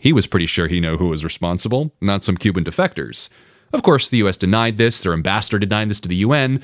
He 0.00 0.12
was 0.12 0.26
pretty 0.26 0.46
sure 0.46 0.66
he 0.66 0.80
knew 0.80 0.96
who 0.96 1.09
was 1.09 1.24
responsible, 1.24 1.92
not 2.00 2.24
some 2.24 2.37
Cuban 2.37 2.64
defectors. 2.64 3.28
Of 3.72 3.82
course, 3.82 4.09
the 4.09 4.18
US 4.18 4.37
denied 4.37 4.76
this, 4.76 5.02
their 5.02 5.12
ambassador 5.12 5.59
denied 5.59 5.90
this 5.90 6.00
to 6.00 6.09
the 6.09 6.16
UN. 6.16 6.62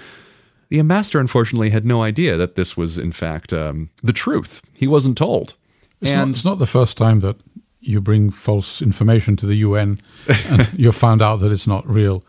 The 0.69 0.79
ambassador, 0.79 1.21
unfortunately, 1.21 1.71
had 1.71 1.85
no 1.85 2.03
idea 2.03 2.37
that 2.37 2.55
this 2.55 2.77
was, 2.77 2.99
in 2.99 3.13
fact, 3.13 3.53
um, 3.53 3.91
the 4.03 4.13
truth. 4.13 4.63
He 4.73 4.87
wasn't 4.87 5.19
told. 5.19 5.55
It's, 6.01 6.15
not, 6.15 6.29
it's 6.29 6.45
not 6.45 6.59
the 6.59 6.67
first 6.67 6.97
time 6.97 7.21
that 7.21 7.37
you 7.81 8.01
bring 8.01 8.31
false 8.31 8.81
information 8.81 9.37
to 9.37 9.47
the 9.47 9.57
UN 9.57 9.99
and 10.47 10.71
you're 10.75 10.93
found 10.93 11.21
out 11.21 11.41
that 11.41 11.53
it's 11.53 11.67
not 11.67 11.87
real. 11.87 12.25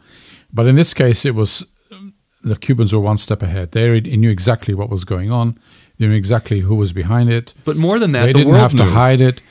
But 0.51 0.67
in 0.67 0.75
this 0.75 0.93
case, 0.93 1.25
it 1.25 1.35
was 1.35 1.65
the 2.41 2.55
Cubans 2.55 2.93
were 2.93 2.99
one 2.99 3.17
step 3.17 3.41
ahead. 3.41 3.71
They 3.71 3.99
knew 4.01 4.29
exactly 4.29 4.73
what 4.73 4.89
was 4.89 5.05
going 5.05 5.31
on. 5.31 5.57
They 5.97 6.07
knew 6.07 6.15
exactly 6.15 6.59
who 6.59 6.75
was 6.75 6.91
behind 6.91 7.31
it. 7.31 7.53
But 7.63 7.77
more 7.77 7.97
than 7.99 8.11
that, 8.11 8.25
they 8.25 8.33
the 8.33 8.39
didn't 8.39 8.55
have 8.55 8.75
to 8.77 8.85
hide 8.85 9.21
it. 9.21 9.41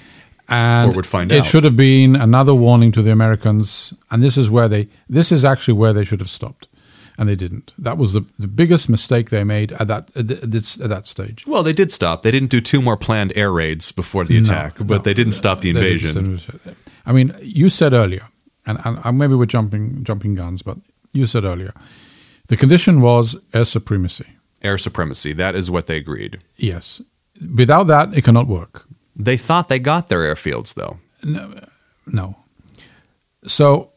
And 0.49 0.91
Or 0.93 0.97
would 0.97 1.07
find 1.07 1.31
it 1.33 1.39
out. 1.41 1.47
should 1.47 1.65
have 1.65 1.77
been 1.77 2.17
another 2.17 2.55
warning 2.55 2.93
to 2.93 3.03
the 3.03 3.11
Americans. 3.13 3.95
And 4.11 4.23
this 4.23 4.37
is 4.37 4.51
where 4.51 4.69
they. 4.69 4.89
This 5.09 5.33
is 5.33 5.45
actually 5.45 5.75
where 5.75 5.93
they 5.93 6.05
should 6.05 6.21
have 6.21 6.29
stopped, 6.29 6.69
and 7.17 7.29
they 7.29 7.37
didn't. 7.37 7.73
That 7.79 7.97
was 7.97 8.13
the 8.13 8.25
the 8.39 8.49
biggest 8.49 8.89
mistake 8.89 9.31
they 9.31 9.45
made 9.45 9.73
at 9.73 9.87
that 9.89 10.11
at, 10.17 10.29
this, 10.51 10.81
at 10.81 10.89
that 10.89 11.07
stage. 11.07 11.45
Well, 11.47 11.63
they 11.63 11.73
did 11.73 11.91
stop. 11.93 12.23
They 12.23 12.31
didn't 12.33 12.51
do 12.51 12.61
two 12.61 12.83
more 12.83 12.97
planned 12.97 13.33
air 13.37 13.53
raids 13.53 13.93
before 13.93 14.25
the 14.25 14.37
attack, 14.39 14.79
No, 14.81 14.87
but 14.87 14.97
no, 14.97 15.03
they 15.03 15.15
didn't 15.15 15.33
stop 15.35 15.61
the 15.61 15.71
invasion. 15.71 16.41
I 17.07 17.13
mean, 17.13 17.35
you 17.41 17.69
said 17.71 17.93
earlier, 17.93 18.29
and, 18.67 18.79
and, 18.85 18.99
and 19.05 19.19
maybe 19.19 19.35
we're 19.35 19.47
jumping 19.47 20.05
jumping 20.05 20.35
guns, 20.35 20.63
but 20.63 20.77
you 21.13 21.27
said 21.27 21.45
earlier, 21.45 21.73
the 22.49 22.57
condition 22.57 23.01
was 23.01 23.37
air 23.55 23.65
supremacy. 23.65 24.27
Air 24.61 24.79
supremacy, 24.79 25.33
that 25.35 25.55
is 25.55 25.71
what 25.71 25.87
they 25.87 25.97
agreed. 25.97 26.41
Yes, 26.57 27.01
without 27.57 27.87
that, 27.87 28.13
it 28.17 28.23
cannot 28.25 28.47
work. 28.49 28.87
They 29.25 29.37
thought 29.37 29.69
they 29.69 29.79
got 29.79 30.09
their 30.09 30.21
airfields, 30.21 30.75
though. 30.75 30.99
No. 31.23 31.55
no. 32.07 32.37
So 33.47 33.91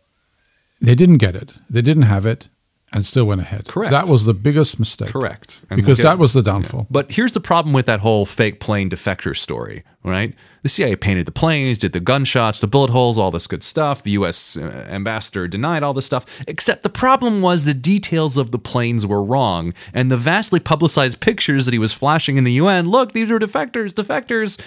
they 0.81 0.95
didn't 0.95 1.17
get 1.17 1.35
it. 1.35 1.53
They 1.69 1.81
didn't 1.81 2.03
have 2.03 2.25
it, 2.25 2.49
and 2.91 3.05
still 3.05 3.25
went 3.25 3.41
ahead. 3.41 3.65
Correct. 3.67 3.91
That 3.91 4.07
was 4.07 4.25
the 4.25 4.33
biggest 4.33 4.79
mistake. 4.79 5.09
Correct. 5.09 5.61
And 5.69 5.77
because 5.77 5.97
we'll 5.99 6.03
get- 6.03 6.03
that 6.11 6.19
was 6.19 6.33
the 6.33 6.41
downfall. 6.43 6.88
But 6.89 7.11
here's 7.11 7.31
the 7.33 7.39
problem 7.39 7.73
with 7.73 7.85
that 7.88 7.99
whole 8.01 8.25
fake 8.25 8.59
plane 8.59 8.89
defector 8.89 9.35
story, 9.35 9.83
right? 10.03 10.33
The 10.63 10.69
CIA 10.69 10.95
painted 10.95 11.27
the 11.27 11.31
planes, 11.31 11.77
did 11.77 11.93
the 11.93 11.99
gunshots, 11.99 12.59
the 12.59 12.65
bullet 12.67 12.89
holes, 12.89 13.19
all 13.19 13.29
this 13.29 13.45
good 13.45 13.63
stuff. 13.63 14.01
The 14.01 14.11
U.S. 14.11 14.57
uh, 14.57 14.88
ambassador 14.89 15.47
denied 15.47 15.83
all 15.83 15.93
this 15.93 16.07
stuff. 16.07 16.25
Except 16.47 16.81
the 16.81 16.89
problem 16.89 17.41
was 17.43 17.65
the 17.65 17.75
details 17.75 18.35
of 18.35 18.49
the 18.49 18.57
planes 18.57 19.05
were 19.05 19.23
wrong, 19.23 19.73
and 19.93 20.09
the 20.09 20.17
vastly 20.17 20.59
publicized 20.59 21.19
pictures 21.19 21.65
that 21.65 21.73
he 21.73 21.79
was 21.79 21.93
flashing 21.93 22.38
in 22.38 22.43
the 22.45 22.53
UN. 22.53 22.89
Look, 22.89 23.11
these 23.11 23.29
are 23.29 23.38
defectors, 23.39 23.93
defectors. 23.93 24.59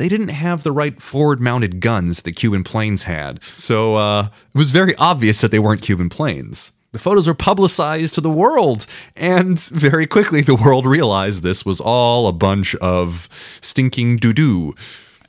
They 0.00 0.08
didn't 0.08 0.28
have 0.28 0.62
the 0.62 0.72
right 0.72 0.98
forward-mounted 0.98 1.78
guns 1.80 2.16
that 2.16 2.24
the 2.24 2.32
Cuban 2.32 2.64
planes 2.64 3.02
had, 3.02 3.44
so 3.44 3.96
uh, 3.96 4.30
it 4.54 4.58
was 4.58 4.70
very 4.70 4.96
obvious 4.96 5.42
that 5.42 5.50
they 5.50 5.58
weren't 5.58 5.82
Cuban 5.82 6.08
planes. 6.08 6.72
The 6.92 6.98
photos 6.98 7.28
were 7.28 7.34
publicized 7.34 8.14
to 8.14 8.22
the 8.22 8.30
world, 8.30 8.86
and 9.14 9.60
very 9.60 10.06
quickly 10.06 10.40
the 10.40 10.54
world 10.54 10.86
realized 10.86 11.42
this 11.42 11.66
was 11.66 11.82
all 11.82 12.28
a 12.28 12.32
bunch 12.32 12.74
of 12.76 13.28
stinking 13.60 14.16
doo 14.16 14.32
doo. 14.32 14.74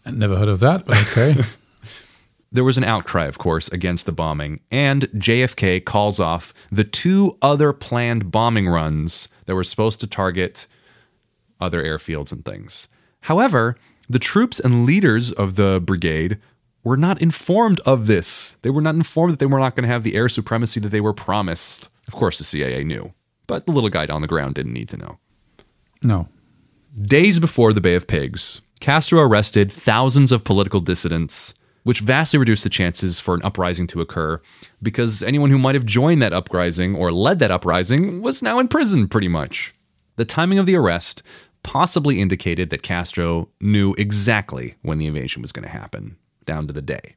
Never 0.05 0.37
heard 0.37 0.47
of 0.47 0.61
that, 0.61 0.85
but 0.85 0.99
okay. 0.99 1.43
There 2.53 2.63
was 2.63 2.77
an 2.77 2.85
outcry, 2.85 3.25
of 3.25 3.37
course, 3.37 3.67
against 3.67 4.05
the 4.05 4.13
bombing, 4.13 4.61
and 4.71 5.01
JFK 5.09 5.83
calls 5.83 6.17
off 6.17 6.53
the 6.71 6.85
two 6.85 7.37
other 7.41 7.73
planned 7.73 8.31
bombing 8.31 8.69
runs 8.69 9.27
that 9.47 9.55
were 9.55 9.65
supposed 9.65 9.99
to 9.99 10.07
target 10.07 10.65
other 11.59 11.83
airfields 11.83 12.31
and 12.31 12.45
things. 12.45 12.87
However, 13.21 13.75
the 14.11 14.19
troops 14.19 14.59
and 14.59 14.85
leaders 14.85 15.31
of 15.31 15.55
the 15.55 15.81
brigade 15.83 16.37
were 16.83 16.97
not 16.97 17.21
informed 17.21 17.79
of 17.81 18.07
this. 18.07 18.57
They 18.61 18.69
were 18.69 18.81
not 18.81 18.95
informed 18.95 19.33
that 19.33 19.39
they 19.39 19.45
were 19.45 19.59
not 19.59 19.75
going 19.75 19.83
to 19.83 19.93
have 19.93 20.03
the 20.03 20.15
air 20.15 20.29
supremacy 20.29 20.79
that 20.79 20.89
they 20.89 21.01
were 21.01 21.13
promised. 21.13 21.89
Of 22.07 22.15
course, 22.15 22.37
the 22.37 22.43
CIA 22.43 22.83
knew, 22.83 23.13
but 23.47 23.65
the 23.65 23.71
little 23.71 23.89
guy 23.89 24.07
on 24.07 24.21
the 24.21 24.27
ground 24.27 24.55
didn't 24.55 24.73
need 24.73 24.89
to 24.89 24.97
know. 24.97 25.19
no. 26.03 26.27
Days 27.01 27.39
before 27.39 27.71
the 27.71 27.79
Bay 27.79 27.95
of 27.95 28.05
Pigs, 28.05 28.59
Castro 28.81 29.21
arrested 29.21 29.71
thousands 29.71 30.33
of 30.33 30.43
political 30.43 30.81
dissidents, 30.81 31.53
which 31.83 32.01
vastly 32.01 32.37
reduced 32.37 32.65
the 32.65 32.69
chances 32.69 33.17
for 33.17 33.33
an 33.33 33.41
uprising 33.43 33.87
to 33.87 34.01
occur 34.01 34.41
because 34.83 35.23
anyone 35.23 35.51
who 35.51 35.57
might 35.57 35.75
have 35.75 35.85
joined 35.85 36.21
that 36.21 36.33
uprising 36.33 36.97
or 36.97 37.13
led 37.13 37.39
that 37.39 37.49
uprising 37.49 38.21
was 38.21 38.41
now 38.41 38.59
in 38.59 38.67
prison, 38.67 39.07
pretty 39.07 39.29
much. 39.29 39.73
The 40.17 40.25
timing 40.25 40.59
of 40.59 40.65
the 40.65 40.75
arrest 40.75 41.23
possibly 41.63 42.19
indicated 42.21 42.69
that 42.69 42.81
Castro 42.83 43.49
knew 43.59 43.93
exactly 43.97 44.75
when 44.81 44.97
the 44.97 45.07
invasion 45.07 45.41
was 45.41 45.51
going 45.51 45.63
to 45.63 45.69
happen, 45.71 46.17
down 46.45 46.67
to 46.67 46.73
the 46.73 46.81
day. 46.81 47.15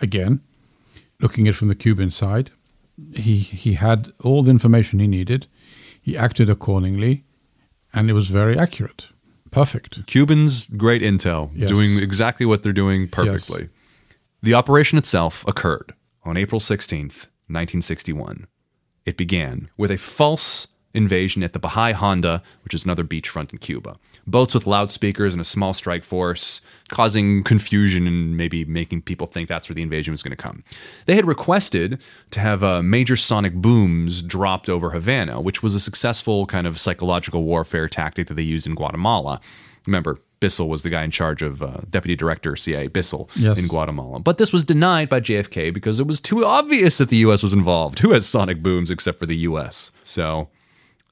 Again, 0.00 0.40
looking 1.20 1.46
at 1.46 1.54
it 1.54 1.56
from 1.58 1.68
the 1.68 1.74
Cuban 1.74 2.10
side, 2.10 2.50
he 3.14 3.36
he 3.38 3.74
had 3.74 4.12
all 4.22 4.42
the 4.42 4.50
information 4.50 4.98
he 5.00 5.06
needed. 5.06 5.46
He 6.00 6.16
acted 6.16 6.48
accordingly, 6.48 7.24
and 7.92 8.08
it 8.08 8.14
was 8.14 8.28
very 8.30 8.56
accurate, 8.58 9.08
perfect. 9.50 10.06
Cubans, 10.06 10.64
great 10.76 11.02
intel, 11.02 11.50
Yes. 11.54 11.68
doing 11.68 11.98
exactly 11.98 12.46
what 12.46 12.62
they're 12.62 12.72
doing 12.72 13.08
perfectly. 13.08 13.68
The 14.42 14.54
operation 14.54 14.96
itself 14.98 15.44
occurred 15.46 15.92
on 16.24 16.36
April 16.38 16.60
16th, 16.60 17.26
1961. 17.48 18.46
It 19.04 19.16
began 19.16 19.70
with 19.76 19.90
a 19.90 19.98
false 19.98 20.68
invasion 20.92 21.42
at 21.42 21.52
the 21.52 21.60
Bahía 21.60 21.92
Honda, 21.94 22.42
which 22.64 22.74
is 22.74 22.84
another 22.84 23.04
beachfront 23.04 23.52
in 23.52 23.58
Cuba. 23.58 23.96
Boats 24.26 24.54
with 24.54 24.66
loudspeakers 24.66 25.32
and 25.32 25.40
a 25.40 25.44
small 25.44 25.72
strike 25.72 26.04
force, 26.04 26.60
causing 26.88 27.42
confusion 27.44 28.06
and 28.06 28.36
maybe 28.36 28.64
making 28.64 29.02
people 29.02 29.26
think 29.26 29.48
that's 29.48 29.68
where 29.68 29.74
the 29.74 29.82
invasion 29.82 30.12
was 30.12 30.22
going 30.22 30.30
to 30.36 30.42
come. 30.42 30.62
They 31.06 31.14
had 31.16 31.26
requested 31.26 32.00
to 32.32 32.40
have 32.40 32.62
uh, 32.64 32.82
major 32.82 33.16
sonic 33.16 33.54
booms 33.54 34.20
dropped 34.22 34.68
over 34.68 34.90
Havana, 34.90 35.40
which 35.40 35.62
was 35.62 35.74
a 35.74 35.80
successful 35.80 36.46
kind 36.46 36.66
of 36.66 36.78
psychological 36.78 37.44
warfare 37.44 37.88
tactic 37.88 38.26
that 38.26 38.34
they 38.34 38.42
used 38.42 38.66
in 38.66 38.74
Guatemala. 38.74 39.40
Remember, 39.86 40.18
Bissell 40.40 40.68
was 40.68 40.82
the 40.82 40.90
guy 40.90 41.04
in 41.04 41.10
charge 41.10 41.42
of 41.42 41.62
uh, 41.62 41.78
Deputy 41.88 42.16
Director 42.16 42.56
CIA 42.56 42.86
Bissell 42.88 43.28
Yes. 43.36 43.58
in 43.58 43.68
Guatemala. 43.68 44.20
But 44.20 44.38
this 44.38 44.52
was 44.52 44.64
denied 44.64 45.08
by 45.08 45.20
JFK 45.20 45.72
because 45.72 46.00
it 46.00 46.06
was 46.06 46.18
too 46.20 46.44
obvious 46.46 46.98
that 46.98 47.10
the 47.10 47.16
U.S. 47.18 47.42
was 47.42 47.52
involved. 47.52 47.98
Who 48.00 48.12
has 48.12 48.26
sonic 48.26 48.62
booms 48.62 48.90
except 48.90 49.18
for 49.18 49.26
the 49.26 49.36
U.S.? 49.38 49.92
So 50.04 50.48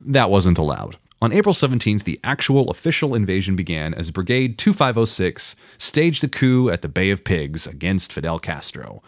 that 0.00 0.30
wasn't 0.30 0.58
allowed. 0.58 0.96
On 1.20 1.32
April 1.32 1.54
17th, 1.54 2.04
the 2.04 2.20
actual 2.22 2.70
official 2.70 3.14
invasion 3.14 3.56
began 3.56 3.92
as 3.92 4.12
Brigade 4.12 4.56
2506 4.56 5.56
staged 5.76 6.22
the 6.22 6.28
coup 6.28 6.70
at 6.70 6.82
the 6.82 6.88
Bay 6.88 7.11
of 7.11 7.24
Pigs 7.24 7.66
against 7.66 8.12
Fidel 8.12 8.38
Castro. 8.38 9.02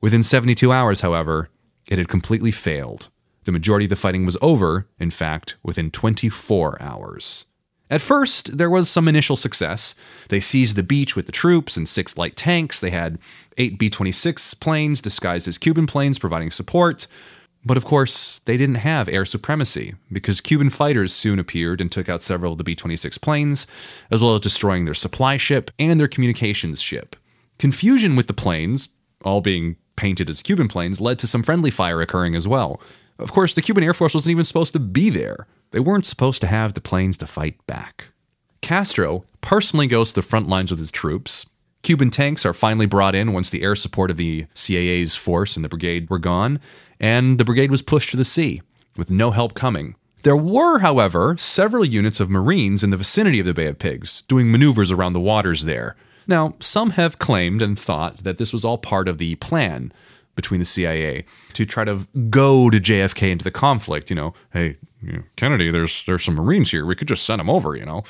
Within 0.00 0.24
72 0.24 0.72
hours, 0.72 1.02
however, 1.02 1.48
it 1.86 1.98
had 1.98 2.08
completely 2.08 2.50
failed. 2.50 3.08
The 3.44 3.52
majority 3.52 3.86
of 3.86 3.90
the 3.90 3.96
fighting 3.96 4.26
was 4.26 4.36
over, 4.42 4.88
in 4.98 5.10
fact, 5.10 5.54
within 5.62 5.90
24 5.90 6.80
hours. 6.82 7.44
At 7.90 8.00
first, 8.00 8.56
there 8.56 8.70
was 8.70 8.88
some 8.88 9.06
initial 9.06 9.36
success. 9.36 9.94
They 10.30 10.40
seized 10.40 10.74
the 10.74 10.82
beach 10.82 11.14
with 11.14 11.26
the 11.26 11.32
troops 11.32 11.76
and 11.76 11.88
six 11.88 12.16
light 12.16 12.34
tanks. 12.34 12.80
They 12.80 12.90
had 12.90 13.18
eight 13.58 13.78
B 13.78 13.90
26 13.90 14.54
planes 14.54 15.00
disguised 15.00 15.46
as 15.46 15.58
Cuban 15.58 15.86
planes 15.86 16.18
providing 16.18 16.50
support. 16.50 17.06
But 17.64 17.76
of 17.76 17.84
course, 17.84 18.40
they 18.44 18.56
didn't 18.56 18.76
have 18.76 19.08
air 19.08 19.24
supremacy 19.24 19.94
because 20.12 20.40
Cuban 20.40 20.70
fighters 20.70 21.12
soon 21.12 21.38
appeared 21.38 21.80
and 21.80 21.90
took 21.90 22.08
out 22.08 22.22
several 22.22 22.52
of 22.52 22.58
the 22.58 22.64
B 22.64 22.74
26 22.74 23.16
planes, 23.18 23.66
as 24.10 24.20
well 24.20 24.34
as 24.34 24.42
destroying 24.42 24.84
their 24.84 24.94
supply 24.94 25.36
ship 25.36 25.70
and 25.78 25.98
their 25.98 26.08
communications 26.08 26.80
ship. 26.80 27.16
Confusion 27.58 28.16
with 28.16 28.26
the 28.26 28.34
planes, 28.34 28.90
all 29.24 29.40
being 29.40 29.76
painted 29.96 30.28
as 30.28 30.42
Cuban 30.42 30.68
planes, 30.68 31.00
led 31.00 31.18
to 31.20 31.26
some 31.26 31.42
friendly 31.42 31.70
fire 31.70 32.00
occurring 32.00 32.34
as 32.34 32.46
well. 32.46 32.80
Of 33.18 33.32
course, 33.32 33.54
the 33.54 33.62
Cuban 33.62 33.84
Air 33.84 33.94
Force 33.94 34.12
wasn't 34.12 34.32
even 34.32 34.44
supposed 34.44 34.72
to 34.72 34.80
be 34.80 35.08
there. 35.08 35.46
They 35.70 35.80
weren't 35.80 36.06
supposed 36.06 36.40
to 36.42 36.46
have 36.46 36.74
the 36.74 36.80
planes 36.80 37.16
to 37.18 37.26
fight 37.26 37.64
back. 37.66 38.06
Castro 38.60 39.24
personally 39.40 39.86
goes 39.86 40.10
to 40.10 40.16
the 40.16 40.22
front 40.22 40.48
lines 40.48 40.70
with 40.70 40.80
his 40.80 40.90
troops. 40.90 41.46
Cuban 41.82 42.10
tanks 42.10 42.46
are 42.46 42.54
finally 42.54 42.86
brought 42.86 43.14
in 43.14 43.32
once 43.32 43.50
the 43.50 43.62
air 43.62 43.76
support 43.76 44.10
of 44.10 44.16
the 44.16 44.46
CAA's 44.54 45.14
force 45.14 45.54
and 45.54 45.64
the 45.64 45.68
brigade 45.68 46.08
were 46.08 46.18
gone, 46.18 46.60
and 47.00 47.38
the 47.38 47.44
brigade 47.44 47.70
was 47.70 47.82
pushed 47.82 48.10
to 48.10 48.16
the 48.16 48.24
sea, 48.24 48.62
with 48.96 49.10
no 49.10 49.30
help 49.30 49.54
coming. 49.54 49.96
There 50.22 50.36
were, 50.36 50.78
however, 50.78 51.36
several 51.38 51.84
units 51.84 52.18
of 52.18 52.30
Marines 52.30 52.82
in 52.82 52.90
the 52.90 52.96
vicinity 52.96 53.40
of 53.40 53.46
the 53.46 53.52
Bay 53.54 53.66
of 53.66 53.78
Pigs, 53.78 54.22
doing 54.22 54.50
maneuvers 54.50 54.90
around 54.90 55.12
the 55.12 55.20
waters 55.20 55.64
there. 55.64 55.96
Now, 56.26 56.54
some 56.60 56.90
have 56.90 57.18
claimed 57.18 57.60
and 57.60 57.78
thought 57.78 58.24
that 58.24 58.38
this 58.38 58.52
was 58.52 58.64
all 58.64 58.78
part 58.78 59.06
of 59.06 59.18
the 59.18 59.34
plan 59.34 59.92
between 60.34 60.60
the 60.60 60.66
CIA 60.66 61.24
to 61.52 61.66
try 61.66 61.84
to 61.84 62.06
goad 62.30 62.72
JFK 62.74 63.30
into 63.30 63.44
the 63.44 63.50
conflict. 63.50 64.10
You 64.10 64.16
know, 64.16 64.34
hey, 64.52 64.76
Kennedy, 65.36 65.70
there's 65.70 66.04
there's 66.06 66.24
some 66.24 66.34
Marines 66.34 66.70
here. 66.70 66.86
We 66.86 66.96
could 66.96 67.08
just 67.08 67.26
send 67.26 67.40
them 67.40 67.50
over. 67.50 67.76
You 67.76 67.84
know, 67.84 68.04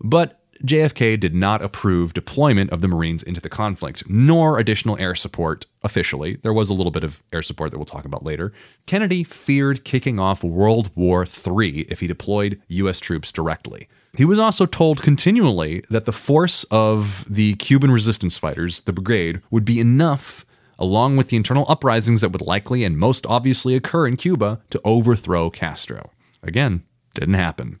but 0.00 0.40
JFK 0.64 1.20
did 1.20 1.34
not 1.34 1.62
approve 1.62 2.14
deployment 2.14 2.70
of 2.70 2.80
the 2.80 2.88
Marines 2.88 3.22
into 3.22 3.40
the 3.40 3.50
conflict, 3.50 4.08
nor 4.08 4.58
additional 4.58 4.96
air 4.98 5.14
support 5.14 5.66
officially. 5.82 6.36
There 6.42 6.54
was 6.54 6.70
a 6.70 6.74
little 6.74 6.90
bit 6.90 7.04
of 7.04 7.22
air 7.32 7.42
support 7.42 7.70
that 7.70 7.78
we'll 7.78 7.84
talk 7.84 8.06
about 8.06 8.24
later. 8.24 8.52
Kennedy 8.86 9.24
feared 9.24 9.84
kicking 9.84 10.18
off 10.18 10.42
World 10.42 10.90
War 10.94 11.26
III 11.26 11.80
if 11.82 12.00
he 12.00 12.06
deployed 12.06 12.62
U.S. 12.68 12.98
troops 12.98 13.30
directly. 13.30 13.88
He 14.16 14.24
was 14.24 14.38
also 14.38 14.64
told 14.64 15.02
continually 15.02 15.82
that 15.90 16.06
the 16.06 16.12
force 16.12 16.64
of 16.70 17.26
the 17.28 17.54
Cuban 17.56 17.90
resistance 17.90 18.38
fighters, 18.38 18.82
the 18.82 18.92
brigade, 18.92 19.42
would 19.50 19.64
be 19.64 19.80
enough, 19.80 20.46
along 20.78 21.16
with 21.16 21.28
the 21.28 21.36
internal 21.36 21.66
uprisings 21.68 22.20
that 22.20 22.30
would 22.30 22.42
likely 22.42 22.84
and 22.84 22.96
most 22.96 23.26
obviously 23.26 23.74
occur 23.74 24.06
in 24.06 24.16
Cuba, 24.16 24.60
to 24.70 24.80
overthrow 24.84 25.50
Castro. 25.50 26.10
Again, 26.42 26.84
didn't 27.12 27.34
happen. 27.34 27.80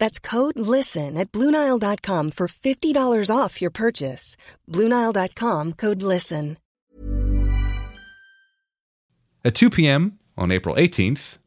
That's 0.00 0.18
code 0.18 0.58
LISTEN 0.58 1.16
at 1.16 1.30
Bluenile.com 1.30 2.32
for 2.32 2.48
$50 2.48 3.30
off 3.30 3.60
your 3.60 3.70
purchase. 3.70 4.36
Bluenile.com 4.68 5.74
code 5.74 6.02
LISTEN. 6.02 6.56
At 9.44 9.54
2 9.54 9.70
p.m. 9.70 10.18
on 10.36 10.50
April 10.50 10.74
18th, 10.74 11.38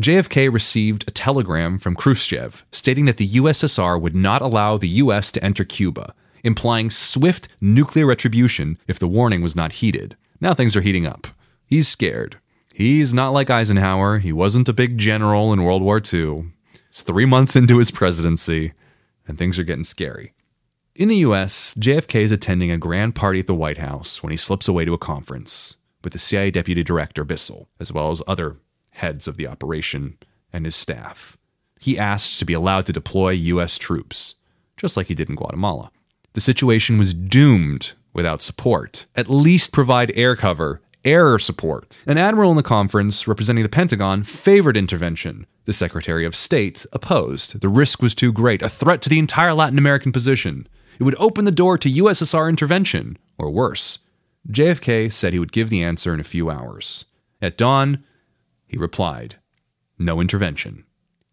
JFK 0.00 0.52
received 0.52 1.04
a 1.06 1.10
telegram 1.10 1.78
from 1.78 1.94
Khrushchev 1.96 2.64
stating 2.72 3.04
that 3.06 3.16
the 3.16 3.28
USSR 3.28 4.00
would 4.00 4.14
not 4.14 4.42
allow 4.42 4.76
the 4.76 4.88
US 5.02 5.32
to 5.32 5.44
enter 5.44 5.64
Cuba, 5.64 6.14
implying 6.44 6.90
swift 6.90 7.48
nuclear 7.60 8.06
retribution 8.06 8.78
if 8.86 8.98
the 8.98 9.08
warning 9.08 9.42
was 9.42 9.56
not 9.56 9.74
heeded. 9.74 10.16
Now 10.40 10.54
things 10.54 10.76
are 10.76 10.82
heating 10.82 11.06
up. 11.06 11.26
He's 11.66 11.88
scared. 11.88 12.38
He's 12.72 13.12
not 13.12 13.30
like 13.30 13.50
Eisenhower. 13.50 14.18
He 14.18 14.32
wasn't 14.32 14.68
a 14.68 14.72
big 14.72 14.98
general 14.98 15.52
in 15.52 15.64
World 15.64 15.82
War 15.82 16.00
II. 16.00 16.52
It's 16.98 17.04
three 17.04 17.26
months 17.26 17.54
into 17.54 17.78
his 17.78 17.92
presidency, 17.92 18.72
and 19.28 19.38
things 19.38 19.56
are 19.56 19.62
getting 19.62 19.84
scary. 19.84 20.34
In 20.96 21.06
the 21.06 21.18
US, 21.28 21.72
JFK 21.74 22.22
is 22.22 22.32
attending 22.32 22.72
a 22.72 22.76
grand 22.76 23.14
party 23.14 23.38
at 23.38 23.46
the 23.46 23.54
White 23.54 23.78
House 23.78 24.20
when 24.20 24.32
he 24.32 24.36
slips 24.36 24.66
away 24.66 24.84
to 24.84 24.94
a 24.94 24.98
conference 24.98 25.76
with 26.02 26.12
the 26.12 26.18
CIA 26.18 26.50
Deputy 26.50 26.82
Director 26.82 27.22
Bissell, 27.22 27.68
as 27.78 27.92
well 27.92 28.10
as 28.10 28.20
other 28.26 28.56
heads 28.90 29.28
of 29.28 29.36
the 29.36 29.46
operation 29.46 30.18
and 30.52 30.64
his 30.64 30.74
staff. 30.74 31.38
He 31.78 31.96
asks 31.96 32.36
to 32.40 32.44
be 32.44 32.52
allowed 32.52 32.86
to 32.86 32.92
deploy 32.92 33.30
US 33.30 33.78
troops, 33.78 34.34
just 34.76 34.96
like 34.96 35.06
he 35.06 35.14
did 35.14 35.28
in 35.28 35.36
Guatemala. 35.36 35.92
The 36.32 36.40
situation 36.40 36.98
was 36.98 37.14
doomed 37.14 37.92
without 38.12 38.42
support. 38.42 39.06
At 39.14 39.30
least 39.30 39.70
provide 39.70 40.10
air 40.16 40.34
cover, 40.34 40.80
air 41.04 41.38
support. 41.38 42.00
An 42.06 42.18
admiral 42.18 42.50
in 42.50 42.56
the 42.56 42.64
conference 42.64 43.28
representing 43.28 43.62
the 43.62 43.68
Pentagon 43.68 44.24
favored 44.24 44.76
intervention. 44.76 45.46
The 45.68 45.74
Secretary 45.74 46.24
of 46.24 46.34
State 46.34 46.86
opposed. 46.94 47.60
The 47.60 47.68
risk 47.68 48.00
was 48.00 48.14
too 48.14 48.32
great, 48.32 48.62
a 48.62 48.70
threat 48.70 49.02
to 49.02 49.10
the 49.10 49.18
entire 49.18 49.52
Latin 49.52 49.76
American 49.76 50.12
position. 50.12 50.66
It 50.98 51.02
would 51.02 51.14
open 51.18 51.44
the 51.44 51.50
door 51.50 51.76
to 51.76 51.90
USSR 51.90 52.48
intervention, 52.48 53.18
or 53.36 53.50
worse. 53.50 53.98
JFK 54.48 55.12
said 55.12 55.34
he 55.34 55.38
would 55.38 55.52
give 55.52 55.68
the 55.68 55.82
answer 55.82 56.14
in 56.14 56.20
a 56.20 56.24
few 56.24 56.48
hours. 56.48 57.04
At 57.42 57.58
dawn, 57.58 58.02
he 58.66 58.78
replied, 58.78 59.36
No 59.98 60.22
intervention. 60.22 60.84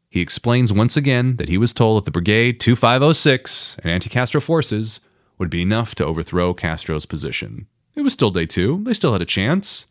He 0.10 0.20
explains 0.20 0.74
once 0.74 0.98
again 0.98 1.38
that 1.38 1.48
he 1.48 1.58
was 1.58 1.72
told 1.72 2.02
that 2.02 2.04
the 2.04 2.12
Brigade 2.12 2.60
2506 2.60 3.78
and 3.84 3.90
anti 3.90 4.10
Castro 4.10 4.42
forces 4.42 5.00
would 5.38 5.50
be 5.50 5.62
enough 5.62 5.96
to 5.96 6.06
overthrow 6.06 6.54
Castro's 6.54 7.06
position. 7.06 7.68
It 7.96 8.02
was 8.02 8.12
still 8.12 8.32
day 8.32 8.48
two, 8.48 8.84
they 8.84 8.94
still 8.96 9.14
had 9.14 9.22
a 9.22 9.26
chance. 9.26 9.86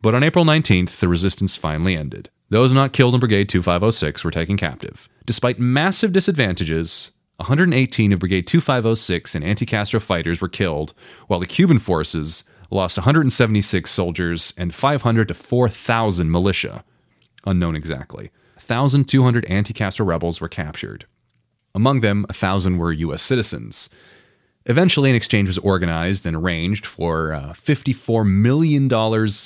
But 0.00 0.14
on 0.14 0.22
April 0.22 0.44
19th, 0.44 1.00
the 1.00 1.08
resistance 1.08 1.56
finally 1.56 1.96
ended. 1.96 2.30
Those 2.50 2.72
not 2.72 2.92
killed 2.94 3.14
in 3.14 3.20
Brigade 3.20 3.48
2506 3.48 4.24
were 4.24 4.30
taken 4.30 4.56
captive. 4.56 5.08
Despite 5.26 5.58
massive 5.58 6.12
disadvantages, 6.12 7.10
118 7.36 8.12
of 8.12 8.20
Brigade 8.20 8.46
2506 8.46 9.34
and 9.34 9.44
anti 9.44 9.66
Castro 9.66 10.00
fighters 10.00 10.40
were 10.40 10.48
killed, 10.48 10.94
while 11.26 11.40
the 11.40 11.46
Cuban 11.46 11.78
forces 11.78 12.44
lost 12.70 12.96
176 12.96 13.90
soldiers 13.90 14.54
and 14.56 14.74
500 14.74 15.28
to 15.28 15.34
4,000 15.34 16.30
militia. 16.30 16.84
Unknown 17.46 17.76
exactly. 17.76 18.30
1,200 18.66 19.44
anti 19.46 19.74
Castro 19.74 20.06
rebels 20.06 20.40
were 20.40 20.48
captured. 20.48 21.06
Among 21.74 22.00
them, 22.00 22.24
1,000 22.28 22.78
were 22.78 22.92
U.S. 22.92 23.22
citizens. 23.22 23.88
Eventually, 24.70 25.08
an 25.08 25.16
exchange 25.16 25.48
was 25.48 25.56
organized 25.58 26.26
and 26.26 26.36
arranged 26.36 26.84
for 26.84 27.32
uh, 27.32 27.54
$54 27.54 28.28
million 28.28 28.86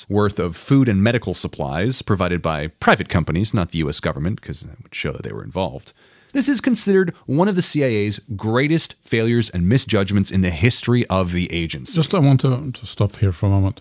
worth 0.08 0.38
of 0.40 0.56
food 0.56 0.88
and 0.88 1.00
medical 1.00 1.32
supplies 1.32 2.02
provided 2.02 2.42
by 2.42 2.66
private 2.66 3.08
companies, 3.08 3.54
not 3.54 3.70
the 3.70 3.78
U.S. 3.78 4.00
government, 4.00 4.40
because 4.40 4.62
that 4.62 4.82
would 4.82 4.92
show 4.92 5.12
that 5.12 5.22
they 5.22 5.32
were 5.32 5.44
involved. 5.44 5.92
This 6.32 6.48
is 6.48 6.60
considered 6.60 7.14
one 7.26 7.46
of 7.46 7.54
the 7.54 7.62
CIA's 7.62 8.20
greatest 8.34 8.96
failures 9.02 9.48
and 9.48 9.68
misjudgments 9.68 10.32
in 10.32 10.40
the 10.40 10.50
history 10.50 11.06
of 11.06 11.30
the 11.30 11.52
agency. 11.52 11.94
Just 11.94 12.16
I 12.16 12.18
want 12.18 12.40
to, 12.40 12.72
to 12.72 12.86
stop 12.86 13.16
here 13.16 13.30
for 13.30 13.46
a 13.46 13.50
moment. 13.50 13.80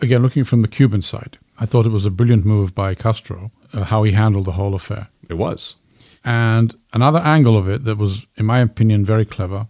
Again, 0.00 0.22
looking 0.22 0.44
from 0.44 0.62
the 0.62 0.68
Cuban 0.68 1.02
side, 1.02 1.36
I 1.58 1.66
thought 1.66 1.84
it 1.84 1.92
was 1.92 2.06
a 2.06 2.10
brilliant 2.10 2.46
move 2.46 2.74
by 2.74 2.94
Castro, 2.94 3.50
uh, 3.74 3.84
how 3.84 4.04
he 4.04 4.12
handled 4.12 4.46
the 4.46 4.52
whole 4.52 4.74
affair. 4.74 5.08
It 5.28 5.34
was. 5.34 5.76
And 6.24 6.74
another 6.94 7.18
angle 7.18 7.58
of 7.58 7.68
it 7.68 7.84
that 7.84 7.98
was, 7.98 8.26
in 8.36 8.46
my 8.46 8.60
opinion, 8.60 9.04
very 9.04 9.26
clever 9.26 9.66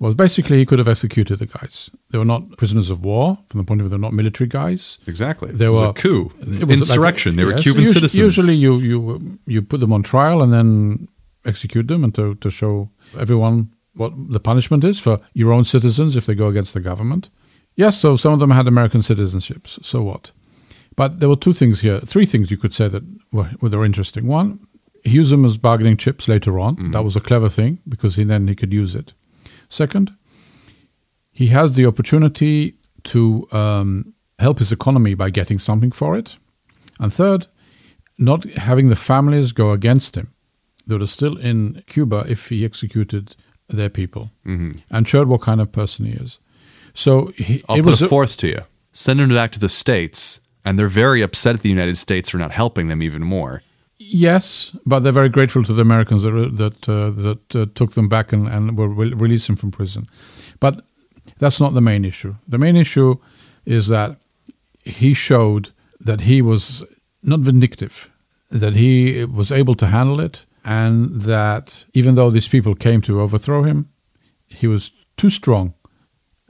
was 0.00 0.14
basically 0.14 0.56
he 0.58 0.66
could 0.66 0.78
have 0.78 0.88
executed 0.88 1.38
the 1.38 1.46
guys. 1.46 1.90
They 2.10 2.18
were 2.18 2.24
not 2.24 2.56
prisoners 2.56 2.90
of 2.90 3.04
war 3.04 3.38
from 3.48 3.58
the 3.58 3.64
point 3.64 3.80
of 3.80 3.84
view 3.84 3.90
they're 3.90 3.98
not 3.98 4.14
military 4.14 4.48
guys. 4.48 4.98
Exactly. 5.06 5.52
They 5.52 5.66
it 5.66 5.68
was 5.68 5.80
were 5.80 5.88
a 5.88 5.92
coup, 5.92 6.32
it 6.40 6.66
was 6.66 6.80
insurrection. 6.80 7.32
Like, 7.32 7.36
they 7.36 7.44
were 7.44 7.52
yes, 7.52 7.62
Cuban 7.62 7.80
usually, 7.82 7.94
citizens. 7.94 8.18
Usually, 8.18 8.54
you 8.54 8.76
you 8.78 9.38
you 9.46 9.62
put 9.62 9.80
them 9.80 9.92
on 9.92 10.02
trial 10.02 10.42
and 10.42 10.52
then 10.52 11.08
execute 11.44 11.86
them, 11.86 12.02
and 12.02 12.14
to 12.14 12.34
to 12.36 12.50
show 12.50 12.90
everyone 13.16 13.72
what 13.94 14.12
the 14.16 14.40
punishment 14.40 14.84
is 14.84 14.98
for 14.98 15.20
your 15.34 15.52
own 15.52 15.64
citizens 15.64 16.16
if 16.16 16.26
they 16.26 16.34
go 16.34 16.48
against 16.48 16.74
the 16.74 16.80
government. 16.80 17.30
Yes, 17.76 17.98
so 17.98 18.16
some 18.16 18.32
of 18.32 18.40
them 18.40 18.50
had 18.50 18.66
American 18.66 19.00
citizenships. 19.00 19.84
So 19.84 20.02
what? 20.02 20.32
But 20.96 21.20
there 21.20 21.28
were 21.28 21.36
two 21.36 21.52
things 21.52 21.80
here, 21.80 22.00
three 22.00 22.26
things 22.26 22.50
you 22.50 22.56
could 22.56 22.74
say 22.74 22.88
that 22.88 23.02
were, 23.32 23.50
were 23.60 23.84
interesting. 23.84 24.26
One, 24.26 24.60
he 25.04 25.12
used 25.12 25.32
them 25.32 25.44
as 25.44 25.56
bargaining 25.56 25.96
chips 25.96 26.28
later 26.28 26.58
on. 26.58 26.76
Mm-hmm. 26.76 26.92
That 26.92 27.04
was 27.04 27.16
a 27.16 27.20
clever 27.20 27.48
thing 27.48 27.78
because 27.88 28.16
he 28.16 28.24
then 28.24 28.48
he 28.48 28.54
could 28.54 28.72
use 28.72 28.94
it. 28.94 29.14
Second, 29.70 30.14
he 31.32 31.46
has 31.46 31.72
the 31.72 31.86
opportunity 31.86 32.74
to 33.04 33.48
um, 33.52 34.12
help 34.38 34.58
his 34.58 34.72
economy 34.72 35.14
by 35.14 35.30
getting 35.30 35.58
something 35.58 35.90
for 35.90 36.16
it. 36.16 36.36
And 36.98 37.12
third, 37.12 37.46
not 38.18 38.44
having 38.44 38.90
the 38.90 38.96
families 38.96 39.52
go 39.52 39.70
against 39.70 40.16
him 40.16 40.34
that 40.86 41.00
are 41.00 41.06
still 41.06 41.38
in 41.38 41.82
Cuba 41.86 42.26
if 42.28 42.48
he 42.48 42.64
executed 42.64 43.36
their 43.68 43.88
people 43.88 44.30
and 44.90 45.08
showed 45.08 45.28
what 45.28 45.40
kind 45.40 45.60
of 45.60 45.72
person 45.72 46.04
he 46.04 46.12
is. 46.12 46.38
So 46.92 47.26
he, 47.36 47.62
I'll 47.68 47.76
it 47.76 47.82
put 47.82 47.90
was 47.90 48.02
a 48.02 48.08
fourth 48.08 48.36
to 48.38 48.48
you. 48.48 48.62
Send 48.92 49.20
him 49.20 49.30
back 49.30 49.52
to 49.52 49.60
the 49.60 49.68
States, 49.68 50.40
and 50.64 50.76
they're 50.76 50.88
very 50.88 51.22
upset 51.22 51.54
at 51.54 51.62
the 51.62 51.68
United 51.68 51.96
States 51.96 52.28
for 52.28 52.38
not 52.38 52.50
helping 52.50 52.88
them 52.88 53.02
even 53.02 53.22
more. 53.22 53.62
Yes, 54.12 54.74
but 54.84 55.00
they're 55.00 55.12
very 55.12 55.28
grateful 55.28 55.62
to 55.62 55.72
the 55.72 55.82
Americans 55.82 56.24
that 56.24 56.30
that 56.30 56.88
uh, 56.88 57.10
that 57.10 57.56
uh, 57.56 57.66
took 57.74 57.92
them 57.92 58.08
back 58.08 58.32
and, 58.32 58.48
and 58.48 58.76
were 58.76 58.88
re- 58.88 59.14
released 59.14 59.46
them 59.46 59.56
from 59.56 59.70
prison. 59.70 60.08
But 60.58 60.82
that's 61.38 61.60
not 61.60 61.74
the 61.74 61.80
main 61.80 62.04
issue. 62.04 62.34
The 62.48 62.58
main 62.58 62.76
issue 62.76 63.18
is 63.64 63.86
that 63.86 64.16
he 64.84 65.14
showed 65.14 65.70
that 66.00 66.22
he 66.22 66.42
was 66.42 66.84
not 67.22 67.40
vindictive, 67.40 68.10
that 68.50 68.74
he 68.74 69.24
was 69.24 69.52
able 69.52 69.74
to 69.76 69.86
handle 69.86 70.20
it, 70.20 70.44
and 70.64 71.22
that 71.22 71.84
even 71.94 72.16
though 72.16 72.30
these 72.30 72.48
people 72.48 72.74
came 72.74 73.00
to 73.02 73.20
overthrow 73.20 73.62
him, 73.62 73.90
he 74.48 74.66
was 74.66 74.90
too 75.16 75.30
strong, 75.30 75.74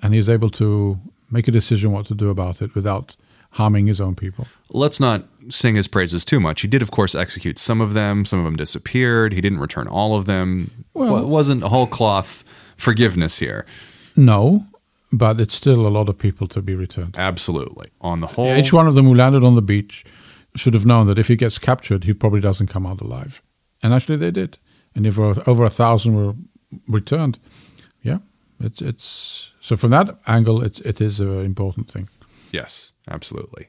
and 0.03 0.15
he 0.15 0.19
was 0.19 0.31
able 0.31 0.51
to 0.51 0.99
make 1.31 1.47
a 1.47 1.53
decision 1.53 1.93
what 1.93 2.07
to 2.07 2.15
do 2.15 2.31
about 2.31 2.63
it 2.63 2.75
without 2.75 3.17
harming 3.51 3.87
his 3.87 4.01
own 4.01 4.15
people. 4.15 4.47
Let's 4.73 5.01
not 5.01 5.27
sing 5.49 5.75
his 5.75 5.89
praises 5.89 6.25
too 6.25 6.39
much. 6.41 6.61
He 6.61 6.69
did, 6.69 6.83
of 6.83 6.91
course, 6.91 7.15
execute 7.15 7.59
some 7.59 7.81
of 7.81 7.93
them. 7.95 8.25
Some 8.25 8.39
of 8.39 8.45
them 8.45 8.57
disappeared. 8.57 9.33
He 9.33 9.41
didn't 9.41 9.59
return 9.61 9.89
all 9.89 10.15
of 10.17 10.27
them. 10.27 10.71
Well- 10.95 11.13
Well, 11.15 11.23
it 11.23 11.29
wasn't 11.29 11.63
whole 11.63 11.87
cloth 11.87 12.45
forgiveness 12.77 13.39
here. 13.39 13.67
No, 14.17 14.67
but 15.13 15.41
it's 15.41 15.55
still 15.55 15.87
a 15.87 15.89
lot 15.91 16.09
of 16.09 16.19
people 16.19 16.47
to 16.49 16.63
be 16.63 16.75
returned. 16.75 17.17
Absolutely. 17.19 17.89
On 18.01 18.21
the 18.21 18.27
whole, 18.29 18.55
Each 18.57 18.73
one 18.73 18.87
of 18.87 18.95
them 18.95 19.07
who 19.07 19.15
landed 19.15 19.45
on 19.45 19.55
the 19.55 19.63
beach 19.63 20.05
should 20.57 20.75
have 20.75 20.87
known 20.87 21.07
that 21.07 21.19
if 21.19 21.29
he 21.29 21.37
gets 21.37 21.59
captured, 21.59 22.05
he 22.05 22.13
probably 22.13 22.41
doesn't 22.41 22.67
come 22.69 22.87
out 22.87 23.01
alive. 23.01 23.43
And 23.83 23.93
actually, 23.95 24.17
they 24.19 24.31
did. 24.31 24.59
And 24.95 25.07
if 25.07 25.19
over 25.19 25.65
a 25.65 25.71
thousand 25.71 26.15
were 26.15 26.35
returned, 26.89 27.39
yeah, 28.03 28.19
it's 28.61 28.83
it's 28.83 29.53
so 29.61 29.77
from 29.77 29.91
that 29.91 30.19
angle, 30.27 30.63
it's 30.63 30.81
it 30.81 31.01
is 31.01 31.21
an 31.21 31.45
important 31.45 31.91
thing. 31.91 32.09
Yes, 32.53 32.93
absolutely. 33.09 33.69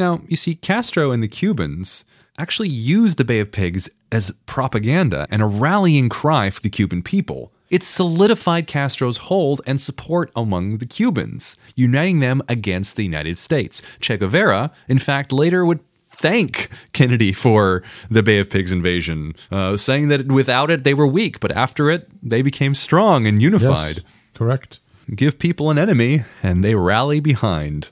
Now, 0.00 0.22
you 0.26 0.36
see, 0.36 0.54
Castro 0.54 1.10
and 1.10 1.22
the 1.22 1.28
Cubans 1.28 2.06
actually 2.38 2.70
used 2.70 3.18
the 3.18 3.24
Bay 3.24 3.38
of 3.38 3.52
Pigs 3.52 3.90
as 4.10 4.32
propaganda 4.46 5.26
and 5.30 5.42
a 5.42 5.46
rallying 5.46 6.08
cry 6.08 6.48
for 6.48 6.62
the 6.62 6.70
Cuban 6.70 7.02
people. 7.02 7.52
It 7.68 7.84
solidified 7.84 8.66
Castro's 8.66 9.18
hold 9.18 9.60
and 9.66 9.78
support 9.78 10.32
among 10.34 10.78
the 10.78 10.86
Cubans, 10.86 11.58
uniting 11.76 12.20
them 12.20 12.40
against 12.48 12.96
the 12.96 13.04
United 13.04 13.38
States. 13.38 13.82
Che 14.00 14.16
Guevara, 14.16 14.72
in 14.88 14.98
fact, 14.98 15.34
later 15.34 15.66
would 15.66 15.80
thank 16.08 16.70
Kennedy 16.94 17.34
for 17.34 17.82
the 18.10 18.22
Bay 18.22 18.38
of 18.38 18.48
Pigs 18.48 18.72
invasion, 18.72 19.34
uh, 19.52 19.76
saying 19.76 20.08
that 20.08 20.32
without 20.32 20.70
it 20.70 20.82
they 20.82 20.94
were 20.94 21.06
weak, 21.06 21.40
but 21.40 21.52
after 21.52 21.90
it 21.90 22.08
they 22.22 22.40
became 22.40 22.74
strong 22.74 23.26
and 23.26 23.42
unified. 23.42 23.96
Yes, 23.96 24.04
correct. 24.32 24.80
Give 25.14 25.38
people 25.38 25.70
an 25.70 25.78
enemy, 25.78 26.24
and 26.42 26.64
they 26.64 26.74
rally 26.74 27.20
behind. 27.20 27.90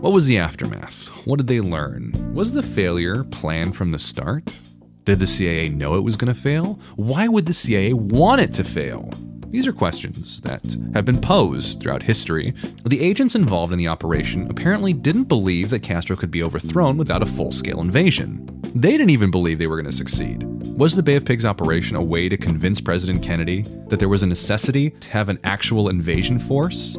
What 0.00 0.14
was 0.14 0.24
the 0.24 0.38
aftermath? 0.38 1.08
What 1.26 1.36
did 1.36 1.46
they 1.46 1.60
learn? 1.60 2.32
Was 2.32 2.52
the 2.52 2.62
failure 2.62 3.22
planned 3.24 3.76
from 3.76 3.92
the 3.92 3.98
start? 3.98 4.58
Did 5.04 5.18
the 5.18 5.26
CIA 5.26 5.68
know 5.68 5.94
it 5.94 6.04
was 6.04 6.16
going 6.16 6.32
to 6.32 6.40
fail? 6.40 6.80
Why 6.96 7.28
would 7.28 7.44
the 7.44 7.52
CIA 7.52 7.92
want 7.92 8.40
it 8.40 8.50
to 8.54 8.64
fail? 8.64 9.10
These 9.48 9.66
are 9.66 9.74
questions 9.74 10.40
that 10.40 10.64
have 10.94 11.04
been 11.04 11.20
posed 11.20 11.80
throughout 11.80 12.02
history. 12.02 12.54
The 12.84 13.02
agents 13.02 13.34
involved 13.34 13.74
in 13.74 13.78
the 13.78 13.88
operation 13.88 14.50
apparently 14.50 14.94
didn't 14.94 15.24
believe 15.24 15.68
that 15.68 15.82
Castro 15.82 16.16
could 16.16 16.30
be 16.30 16.42
overthrown 16.42 16.96
without 16.96 17.22
a 17.22 17.26
full 17.26 17.52
scale 17.52 17.82
invasion. 17.82 18.48
They 18.74 18.92
didn't 18.92 19.10
even 19.10 19.30
believe 19.30 19.58
they 19.58 19.66
were 19.66 19.76
going 19.76 19.84
to 19.84 19.92
succeed. 19.92 20.44
Was 20.78 20.96
the 20.96 21.02
Bay 21.02 21.16
of 21.16 21.26
Pigs 21.26 21.44
operation 21.44 21.96
a 21.96 22.02
way 22.02 22.30
to 22.30 22.38
convince 22.38 22.80
President 22.80 23.22
Kennedy 23.22 23.66
that 23.88 23.98
there 23.98 24.08
was 24.08 24.22
a 24.22 24.26
necessity 24.26 24.90
to 24.90 25.10
have 25.10 25.28
an 25.28 25.40
actual 25.44 25.90
invasion 25.90 26.38
force? 26.38 26.96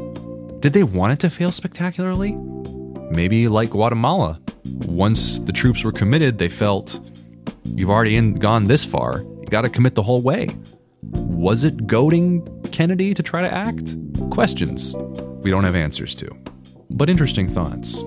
Did 0.60 0.74
they 0.74 0.84
want 0.84 1.14
it 1.14 1.20
to 1.22 1.32
fail 1.32 1.52
spectacularly? 1.52 2.38
Maybe 3.12 3.48
like 3.48 3.72
Guatemala. 3.72 4.40
Once 4.86 5.40
the 5.40 5.52
troops 5.52 5.84
were 5.84 5.92
committed, 5.92 6.38
they 6.38 6.50
felt, 6.50 7.00
you've 7.66 7.90
already 7.90 8.16
in, 8.16 8.36
gone 8.36 8.64
this 8.66 8.86
far, 8.86 9.22
you 9.22 9.48
got 9.50 9.62
to 9.62 9.70
commit 9.70 9.96
the 9.96 10.04
whole 10.04 10.22
way. 10.22 10.48
Was 11.02 11.64
it 11.64 11.88
goading 11.88 12.48
Kennedy 12.72 13.14
to 13.14 13.22
try 13.22 13.42
to 13.42 13.52
act? 13.52 13.96
Questions 14.30 14.96
we 15.42 15.52
don't 15.52 15.64
have 15.64 15.76
answers 15.76 16.16
to. 16.16 16.30
But 16.90 17.10
interesting 17.10 17.48
thoughts. 17.48 18.04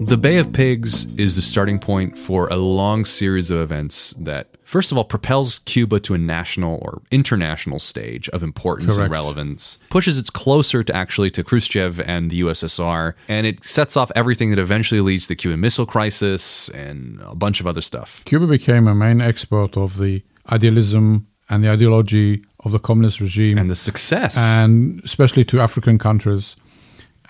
The 0.00 0.18
Bay 0.18 0.38
of 0.38 0.52
Pigs 0.52 1.06
is 1.16 1.34
the 1.34 1.42
starting 1.42 1.78
point 1.78 2.16
for 2.16 2.48
a 2.48 2.56
long 2.56 3.04
series 3.04 3.50
of 3.50 3.58
events 3.58 4.14
that, 4.20 4.53
first 4.64 4.90
of 4.92 4.98
all, 4.98 5.04
propels 5.04 5.60
Cuba 5.60 6.00
to 6.00 6.14
a 6.14 6.18
national 6.18 6.78
or 6.82 7.02
international 7.10 7.78
stage 7.78 8.28
of 8.30 8.42
importance 8.42 8.96
and 8.96 9.10
relevance, 9.10 9.78
pushes 9.90 10.18
it 10.18 10.32
closer 10.32 10.82
to 10.84 10.94
actually 10.94 11.30
to 11.30 11.44
Khrushchev 11.44 12.00
and 12.00 12.30
the 12.30 12.40
USSR, 12.42 13.14
and 13.28 13.46
it 13.46 13.64
sets 13.64 13.96
off 13.96 14.10
everything 14.16 14.50
that 14.50 14.58
eventually 14.58 15.00
leads 15.00 15.24
to 15.24 15.28
the 15.28 15.36
Cuban 15.36 15.60
Missile 15.60 15.86
Crisis 15.86 16.68
and 16.70 17.20
a 17.22 17.34
bunch 17.34 17.60
of 17.60 17.66
other 17.66 17.80
stuff. 17.80 18.22
Cuba 18.24 18.46
became 18.46 18.86
a 18.88 18.94
main 18.94 19.20
export 19.20 19.76
of 19.76 19.98
the 19.98 20.22
idealism 20.50 21.26
and 21.50 21.62
the 21.62 21.70
ideology 21.70 22.42
of 22.60 22.72
the 22.72 22.78
communist 22.78 23.20
regime, 23.20 23.58
And 23.58 23.68
the 23.68 23.74
success. 23.74 24.36
and 24.38 25.00
especially 25.04 25.44
to 25.44 25.60
African 25.60 25.98
countries. 25.98 26.56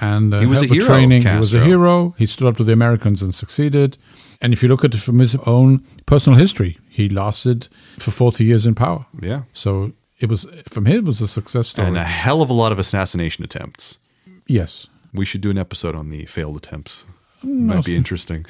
And 0.01 0.33
uh, 0.35 0.41
He 0.41 0.47
was 0.47 0.63
a 0.63 0.67
hero, 0.67 0.87
training. 0.87 1.23
He 1.23 1.37
was 1.37 1.55
a 1.55 1.65
hero. 1.65 2.15
He 2.19 2.27
stood 2.27 2.47
up 2.49 2.57
to 2.59 2.65
the 2.65 2.73
Americans 2.73 3.23
and 3.23 3.35
succeeded. 3.35 3.97
And 4.41 4.53
if 4.53 4.63
you 4.63 4.69
look 4.69 4.85
at 4.85 4.95
it 4.95 4.99
from 4.99 5.19
his 5.21 5.35
own 5.47 5.85
personal 6.07 6.39
history, 6.39 6.79
he 6.95 7.09
lasted 7.09 7.69
for 7.99 8.11
40 8.13 8.45
years 8.45 8.67
in 8.67 8.75
power. 8.75 9.07
yeah. 9.21 9.43
So 9.53 9.93
it 10.21 10.29
was 10.29 10.47
from 10.69 10.87
him 10.87 10.97
it 10.99 11.05
was 11.05 11.21
a 11.21 11.27
success 11.29 11.69
story. 11.69 11.89
And 11.89 11.97
a 11.99 12.05
hell 12.05 12.41
of 12.41 12.49
a 12.51 12.53
lot 12.53 12.73
of 12.73 12.79
assassination 12.79 13.45
attempts. 13.45 13.99
yes. 14.47 14.87
We 15.13 15.25
should 15.25 15.41
do 15.43 15.51
an 15.51 15.59
episode 15.59 15.95
on 15.95 16.11
the 16.11 16.27
failed 16.27 16.57
attempts. 16.57 17.05
Mm, 17.45 17.67
Might 17.67 17.85
be 17.85 17.95
interesting. 17.97 18.45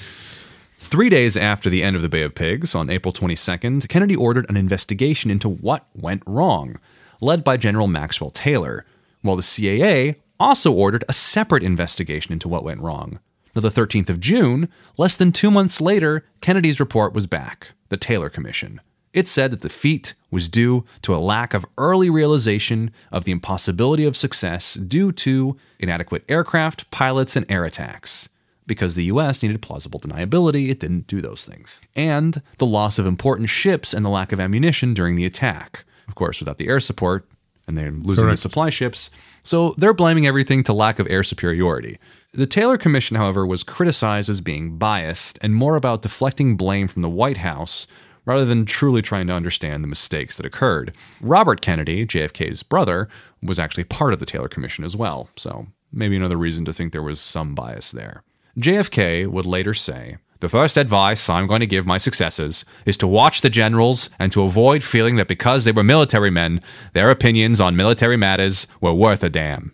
Three 0.78 1.08
days 1.10 1.36
after 1.36 1.68
the 1.70 1.82
end 1.82 1.96
of 1.96 2.02
the 2.02 2.08
Bay 2.08 2.22
of 2.22 2.34
Pigs, 2.34 2.74
on 2.74 2.88
April 2.90 3.12
22nd, 3.12 3.88
Kennedy 3.88 4.16
ordered 4.16 4.46
an 4.48 4.56
investigation 4.56 5.30
into 5.30 5.48
what 5.48 5.86
went 5.94 6.22
wrong, 6.26 6.78
led 7.20 7.44
by 7.44 7.56
General 7.58 7.86
Maxwell 7.86 8.30
Taylor, 8.30 8.84
while 9.22 9.36
the 9.36 9.42
CIA 9.42 10.16
also 10.40 10.72
ordered 10.72 11.04
a 11.08 11.12
separate 11.12 11.62
investigation 11.62 12.32
into 12.32 12.48
what 12.48 12.64
went 12.64 12.80
wrong. 12.80 13.18
Now, 13.54 13.60
the 13.60 13.70
13th 13.70 14.08
of 14.08 14.20
June, 14.20 14.68
less 14.96 15.16
than 15.16 15.30
two 15.32 15.50
months 15.50 15.80
later, 15.80 16.24
Kennedy's 16.40 16.80
report 16.80 17.12
was 17.12 17.26
back 17.26 17.68
the 17.88 17.96
Taylor 17.96 18.28
Commission. 18.28 18.80
It 19.12 19.28
said 19.28 19.52
that 19.52 19.60
the 19.60 19.68
feat 19.68 20.14
was 20.32 20.48
due 20.48 20.84
to 21.02 21.14
a 21.14 21.18
lack 21.18 21.54
of 21.54 21.64
early 21.78 22.10
realization 22.10 22.90
of 23.12 23.22
the 23.22 23.30
impossibility 23.30 24.04
of 24.04 24.16
success 24.16 24.74
due 24.74 25.12
to 25.12 25.56
inadequate 25.78 26.24
aircraft, 26.28 26.90
pilots, 26.90 27.36
and 27.36 27.48
air 27.48 27.64
attacks. 27.64 28.28
Because 28.66 28.96
the 28.96 29.04
US 29.04 29.40
needed 29.40 29.62
plausible 29.62 30.00
deniability, 30.00 30.68
it 30.70 30.80
didn't 30.80 31.06
do 31.06 31.20
those 31.20 31.44
things. 31.44 31.80
And 31.94 32.42
the 32.58 32.66
loss 32.66 32.98
of 32.98 33.06
important 33.06 33.50
ships 33.50 33.94
and 33.94 34.04
the 34.04 34.10
lack 34.10 34.32
of 34.32 34.40
ammunition 34.40 34.94
during 34.94 35.14
the 35.14 35.26
attack. 35.26 35.84
Of 36.08 36.16
course, 36.16 36.40
without 36.40 36.58
the 36.58 36.68
air 36.68 36.80
support, 36.80 37.28
and 37.68 37.78
they're 37.78 37.92
losing 37.92 38.28
the 38.28 38.36
supply 38.36 38.70
ships. 38.70 39.10
So 39.42 39.74
they're 39.78 39.94
blaming 39.94 40.26
everything 40.26 40.64
to 40.64 40.72
lack 40.72 40.98
of 40.98 41.06
air 41.08 41.22
superiority. 41.22 41.98
The 42.36 42.46
Taylor 42.48 42.76
Commission, 42.76 43.16
however, 43.16 43.46
was 43.46 43.62
criticized 43.62 44.28
as 44.28 44.40
being 44.40 44.76
biased 44.76 45.38
and 45.40 45.54
more 45.54 45.76
about 45.76 46.02
deflecting 46.02 46.56
blame 46.56 46.88
from 46.88 47.02
the 47.02 47.08
White 47.08 47.36
House 47.36 47.86
rather 48.24 48.44
than 48.44 48.64
truly 48.64 49.02
trying 49.02 49.28
to 49.28 49.32
understand 49.32 49.84
the 49.84 49.88
mistakes 49.88 50.36
that 50.36 50.46
occurred. 50.46 50.96
Robert 51.20 51.60
Kennedy, 51.60 52.04
JFK's 52.04 52.64
brother, 52.64 53.08
was 53.40 53.60
actually 53.60 53.84
part 53.84 54.12
of 54.12 54.18
the 54.18 54.26
Taylor 54.26 54.48
Commission 54.48 54.84
as 54.84 54.96
well, 54.96 55.28
so 55.36 55.68
maybe 55.92 56.16
another 56.16 56.36
reason 56.36 56.64
to 56.64 56.72
think 56.72 56.92
there 56.92 57.04
was 57.04 57.20
some 57.20 57.54
bias 57.54 57.92
there. 57.92 58.24
JFK 58.58 59.28
would 59.28 59.46
later 59.46 59.72
say, 59.72 60.16
The 60.40 60.48
first 60.48 60.76
advice 60.76 61.30
I'm 61.30 61.46
going 61.46 61.60
to 61.60 61.66
give 61.66 61.86
my 61.86 61.98
successors 61.98 62.64
is 62.84 62.96
to 62.96 63.06
watch 63.06 63.42
the 63.42 63.50
generals 63.50 64.10
and 64.18 64.32
to 64.32 64.42
avoid 64.42 64.82
feeling 64.82 65.14
that 65.16 65.28
because 65.28 65.64
they 65.64 65.72
were 65.72 65.84
military 65.84 66.30
men, 66.30 66.60
their 66.94 67.12
opinions 67.12 67.60
on 67.60 67.76
military 67.76 68.16
matters 68.16 68.66
were 68.80 68.92
worth 68.92 69.22
a 69.22 69.30
damn. 69.30 69.73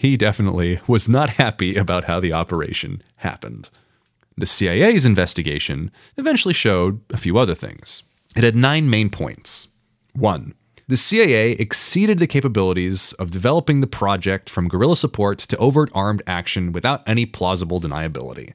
He 0.00 0.16
definitely 0.16 0.80
was 0.86 1.10
not 1.10 1.28
happy 1.28 1.76
about 1.76 2.04
how 2.04 2.20
the 2.20 2.32
operation 2.32 3.02
happened. 3.16 3.68
The 4.34 4.46
CIA's 4.46 5.04
investigation 5.04 5.90
eventually 6.16 6.54
showed 6.54 7.02
a 7.10 7.18
few 7.18 7.36
other 7.36 7.54
things. 7.54 8.02
It 8.34 8.42
had 8.42 8.56
nine 8.56 8.88
main 8.88 9.10
points. 9.10 9.68
One, 10.14 10.54
the 10.88 10.96
CIA 10.96 11.50
exceeded 11.50 12.18
the 12.18 12.26
capabilities 12.26 13.12
of 13.18 13.30
developing 13.30 13.82
the 13.82 13.86
project 13.86 14.48
from 14.48 14.68
guerrilla 14.68 14.96
support 14.96 15.38
to 15.40 15.56
overt 15.58 15.90
armed 15.94 16.22
action 16.26 16.72
without 16.72 17.06
any 17.06 17.26
plausible 17.26 17.78
deniability. 17.78 18.54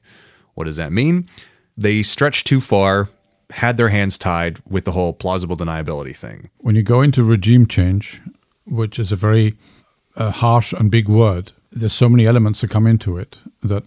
What 0.54 0.64
does 0.64 0.78
that 0.78 0.90
mean? 0.90 1.28
They 1.76 2.02
stretched 2.02 2.48
too 2.48 2.60
far, 2.60 3.08
had 3.50 3.76
their 3.76 3.90
hands 3.90 4.18
tied 4.18 4.60
with 4.68 4.84
the 4.84 4.90
whole 4.90 5.12
plausible 5.12 5.56
deniability 5.56 6.16
thing. 6.16 6.50
When 6.58 6.74
you 6.74 6.82
go 6.82 7.02
into 7.02 7.22
regime 7.22 7.68
change, 7.68 8.20
which 8.64 8.98
is 8.98 9.12
a 9.12 9.16
very 9.16 9.56
uh, 10.16 10.30
harsh 10.30 10.72
and 10.72 10.90
big 10.90 11.08
word, 11.08 11.52
there's 11.70 11.92
so 11.92 12.08
many 12.08 12.26
elements 12.26 12.60
that 12.60 12.70
come 12.70 12.86
into 12.86 13.18
it 13.18 13.38
that 13.62 13.84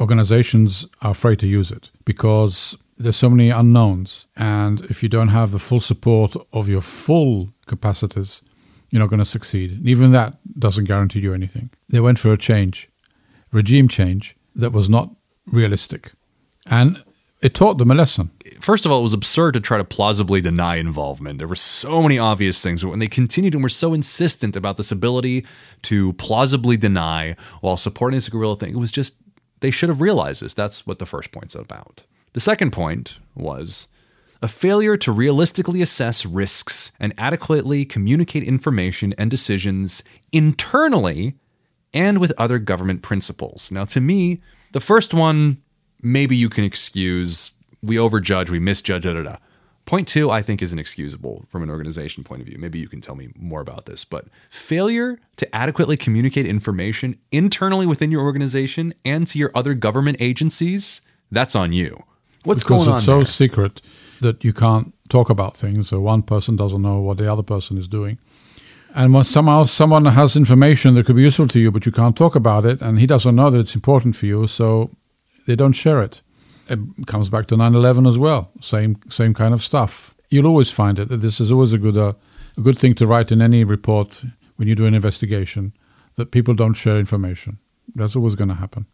organizations 0.00 0.86
are 1.00 1.12
afraid 1.12 1.38
to 1.40 1.46
use 1.46 1.70
it 1.70 1.90
because 2.04 2.76
there's 2.98 3.16
so 3.16 3.30
many 3.30 3.50
unknowns, 3.50 4.26
and 4.36 4.80
if 4.82 5.02
you 5.02 5.08
don't 5.08 5.28
have 5.28 5.50
the 5.50 5.58
full 5.58 5.80
support 5.80 6.34
of 6.52 6.68
your 6.68 6.80
full 6.80 7.50
capacities, 7.66 8.42
you're 8.90 9.00
not 9.00 9.10
going 9.10 9.18
to 9.18 9.24
succeed. 9.24 9.72
And 9.72 9.86
even 9.86 10.12
that 10.12 10.38
doesn't 10.58 10.84
guarantee 10.84 11.20
you 11.20 11.34
anything. 11.34 11.70
They 11.88 12.00
went 12.00 12.18
for 12.18 12.32
a 12.32 12.38
change, 12.38 12.88
regime 13.52 13.88
change 13.88 14.36
that 14.54 14.72
was 14.72 14.88
not 14.88 15.10
realistic, 15.46 16.12
and 16.66 17.02
it 17.42 17.54
taught 17.54 17.78
them 17.78 17.90
a 17.90 17.94
lesson. 17.94 18.30
First 18.60 18.86
of 18.86 18.92
all, 18.92 19.00
it 19.00 19.02
was 19.02 19.12
absurd 19.12 19.52
to 19.52 19.60
try 19.60 19.78
to 19.78 19.84
plausibly 19.84 20.40
deny 20.40 20.76
involvement. 20.76 21.38
There 21.38 21.48
were 21.48 21.54
so 21.54 22.02
many 22.02 22.18
obvious 22.18 22.60
things, 22.60 22.82
but 22.82 22.88
when 22.88 22.98
they 22.98 23.08
continued 23.08 23.54
and 23.54 23.62
were 23.62 23.68
so 23.68 23.92
insistent 23.92 24.56
about 24.56 24.76
this 24.76 24.90
ability 24.90 25.44
to 25.82 26.14
plausibly 26.14 26.76
deny 26.76 27.36
while 27.60 27.76
supporting 27.76 28.16
this 28.16 28.28
guerrilla 28.28 28.56
thing, 28.56 28.72
it 28.72 28.78
was 28.78 28.92
just 28.92 29.16
they 29.60 29.70
should 29.70 29.88
have 29.88 30.00
realized 30.00 30.42
this. 30.42 30.54
That's 30.54 30.86
what 30.86 30.98
the 30.98 31.06
first 31.06 31.32
point's 31.32 31.54
about. 31.54 32.04
The 32.32 32.40
second 32.40 32.72
point 32.72 33.18
was 33.34 33.88
a 34.42 34.48
failure 34.48 34.96
to 34.98 35.12
realistically 35.12 35.82
assess 35.82 36.26
risks 36.26 36.92
and 37.00 37.14
adequately 37.16 37.84
communicate 37.84 38.42
information 38.42 39.14
and 39.16 39.30
decisions 39.30 40.02
internally 40.32 41.36
and 41.94 42.18
with 42.18 42.32
other 42.36 42.58
government 42.58 43.02
principles. 43.02 43.70
Now, 43.70 43.84
to 43.86 44.00
me, 44.00 44.42
the 44.72 44.80
first 44.80 45.14
one, 45.14 45.62
maybe 46.06 46.36
you 46.36 46.48
can 46.48 46.64
excuse. 46.64 47.52
We 47.82 47.96
overjudge, 47.96 48.48
we 48.48 48.58
misjudge, 48.58 49.02
da 49.02 49.12
da 49.12 49.22
da. 49.22 49.36
Point 49.84 50.08
two, 50.08 50.30
I 50.30 50.42
think, 50.42 50.62
is 50.62 50.72
inexcusable 50.72 51.44
from 51.48 51.62
an 51.62 51.70
organization 51.70 52.24
point 52.24 52.40
of 52.40 52.48
view. 52.48 52.58
Maybe 52.58 52.78
you 52.78 52.88
can 52.88 53.00
tell 53.00 53.14
me 53.14 53.28
more 53.36 53.60
about 53.60 53.86
this, 53.86 54.04
but 54.04 54.26
failure 54.50 55.20
to 55.36 55.54
adequately 55.54 55.96
communicate 55.96 56.44
information 56.44 57.18
internally 57.30 57.86
within 57.86 58.10
your 58.10 58.22
organization 58.22 58.94
and 59.04 59.26
to 59.28 59.38
your 59.38 59.52
other 59.54 59.74
government 59.74 60.16
agencies, 60.18 61.02
that's 61.30 61.54
on 61.54 61.72
you. 61.72 62.02
What's 62.42 62.64
because 62.64 62.86
going 62.86 62.94
on? 62.94 63.00
Because 63.00 63.02
it's 63.02 63.06
so 63.06 63.16
there? 63.16 63.24
secret 63.24 63.82
that 64.20 64.42
you 64.42 64.52
can't 64.52 64.92
talk 65.08 65.30
about 65.30 65.56
things. 65.56 65.88
So 65.88 66.00
one 66.00 66.22
person 66.22 66.56
doesn't 66.56 66.82
know 66.82 66.98
what 66.98 67.18
the 67.18 67.30
other 67.30 67.44
person 67.44 67.78
is 67.78 67.86
doing. 67.86 68.18
And 68.92 69.14
when 69.14 69.24
somehow 69.24 69.64
someone 69.64 70.04
has 70.06 70.36
information 70.36 70.94
that 70.94 71.06
could 71.06 71.16
be 71.16 71.22
useful 71.22 71.46
to 71.48 71.60
you, 71.60 71.70
but 71.70 71.86
you 71.86 71.92
can't 71.92 72.16
talk 72.16 72.34
about 72.34 72.64
it, 72.64 72.80
and 72.80 72.98
he 72.98 73.06
doesn't 73.06 73.36
know 73.36 73.50
that 73.50 73.58
it's 73.58 73.74
important 73.74 74.16
for 74.16 74.26
you, 74.26 74.46
so 74.46 74.90
they 75.46 75.56
don't 75.56 75.72
share 75.72 76.02
it. 76.02 76.22
It 76.68 76.78
comes 77.06 77.28
back 77.30 77.46
to 77.46 77.56
9/11 77.56 78.06
as 78.08 78.18
well. 78.18 78.50
Same 78.60 78.96
same 79.08 79.34
kind 79.34 79.54
of 79.54 79.62
stuff. 79.62 80.14
You'll 80.30 80.46
always 80.46 80.70
find 80.70 80.98
it. 80.98 81.08
that 81.08 81.18
This 81.18 81.40
is 81.40 81.50
always 81.52 81.72
a 81.72 81.78
good 81.78 81.96
uh, 81.96 82.12
a 82.56 82.60
good 82.60 82.78
thing 82.78 82.94
to 82.96 83.06
write 83.06 83.30
in 83.32 83.40
any 83.40 83.64
report 83.64 84.24
when 84.56 84.66
you 84.68 84.74
do 84.74 84.86
an 84.86 84.94
investigation 84.94 85.72
that 86.16 86.30
people 86.30 86.54
don't 86.54 86.74
share 86.74 86.98
information. 86.98 87.58
That's 87.94 88.16
always 88.16 88.34
going 88.34 88.48
to 88.48 88.54
happen. 88.56 88.86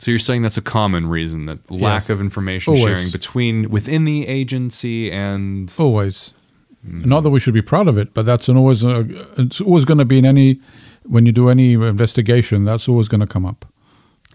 So 0.00 0.10
you're 0.10 0.18
saying 0.18 0.42
that's 0.42 0.56
a 0.58 0.62
common 0.62 1.06
reason 1.06 1.46
that 1.46 1.58
lack 1.70 2.02
Yes. 2.02 2.10
of 2.10 2.20
information 2.20 2.74
Always. 2.74 2.98
sharing 2.98 3.12
between 3.12 3.70
within 3.70 4.04
the 4.04 4.26
agency 4.26 5.10
and 5.12 5.72
Always. 5.78 6.34
Not 6.82 7.22
that 7.22 7.30
we 7.30 7.40
should 7.40 7.54
be 7.54 7.62
proud 7.62 7.88
of 7.88 7.96
it, 7.96 8.12
but 8.12 8.26
that's 8.26 8.48
an 8.50 8.56
always 8.58 8.82
a, 8.84 9.06
it's 9.40 9.60
always 9.60 9.84
going 9.86 9.98
to 9.98 10.04
be 10.04 10.18
in 10.18 10.26
any 10.26 10.60
when 11.04 11.24
you 11.26 11.32
do 11.32 11.48
any 11.48 11.72
investigation. 11.74 12.64
That's 12.64 12.88
always 12.88 13.08
going 13.08 13.20
to 13.22 13.26
come 13.26 13.46
up. 13.46 13.64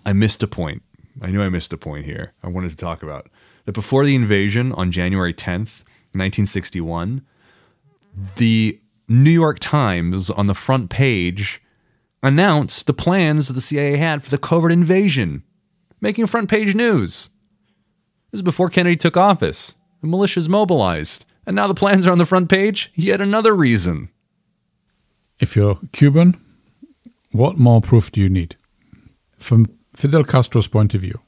I 0.05 0.13
missed 0.13 0.41
a 0.41 0.47
point. 0.47 0.81
I 1.21 1.27
knew 1.27 1.41
I 1.41 1.49
missed 1.49 1.73
a 1.73 1.77
point 1.77 2.05
here. 2.05 2.33
I 2.43 2.47
wanted 2.47 2.71
to 2.71 2.77
talk 2.77 3.03
about 3.03 3.29
that 3.65 3.73
before 3.73 4.05
the 4.05 4.15
invasion 4.15 4.71
on 4.73 4.91
January 4.91 5.33
10th, 5.33 5.83
1961, 6.13 7.21
the 8.37 8.79
New 9.07 9.31
York 9.31 9.59
Times 9.59 10.29
on 10.29 10.47
the 10.47 10.53
front 10.53 10.89
page 10.89 11.61
announced 12.21 12.87
the 12.87 12.93
plans 12.93 13.47
that 13.47 13.53
the 13.53 13.61
CIA 13.61 13.97
had 13.97 14.23
for 14.23 14.29
the 14.29 14.37
covert 14.37 14.71
invasion, 14.71 15.43
making 16.01 16.27
front 16.27 16.49
page 16.49 16.75
news. 16.75 17.29
This 18.31 18.39
is 18.39 18.43
before 18.43 18.69
Kennedy 18.69 18.95
took 18.95 19.17
office. 19.17 19.75
The 20.01 20.07
militia's 20.07 20.49
mobilized. 20.49 21.25
And 21.45 21.55
now 21.55 21.67
the 21.67 21.73
plans 21.73 22.05
are 22.05 22.11
on 22.11 22.19
the 22.19 22.25
front 22.25 22.49
page. 22.49 22.91
Yet 22.93 23.21
another 23.21 23.55
reason. 23.55 24.09
If 25.39 25.55
you're 25.55 25.79
Cuban, 25.91 26.39
what 27.31 27.57
more 27.57 27.81
proof 27.81 28.11
do 28.11 28.21
you 28.21 28.29
need? 28.29 28.55
From 29.39 29.65
Fidel 29.99 30.23
Castro's 30.23 30.69
point 30.69 30.95
of 30.95 31.01
view, 31.01 31.19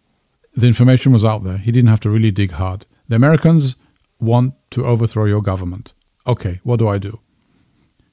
the 0.55 0.67
information 0.67 1.11
was 1.11 1.25
out 1.25 1.43
there. 1.43 1.57
He 1.57 1.73
didn't 1.73 1.89
have 1.89 1.99
to 2.01 2.09
really 2.09 2.31
dig 2.31 2.51
hard. 2.51 2.85
The 3.09 3.17
Americans 3.17 3.75
want 4.17 4.53
to 4.69 4.85
overthrow 4.85 5.25
your 5.25 5.41
government. 5.41 5.93
Okay, 6.25 6.61
what 6.63 6.79
do 6.79 6.87
I 6.87 6.97
do? 6.97 7.19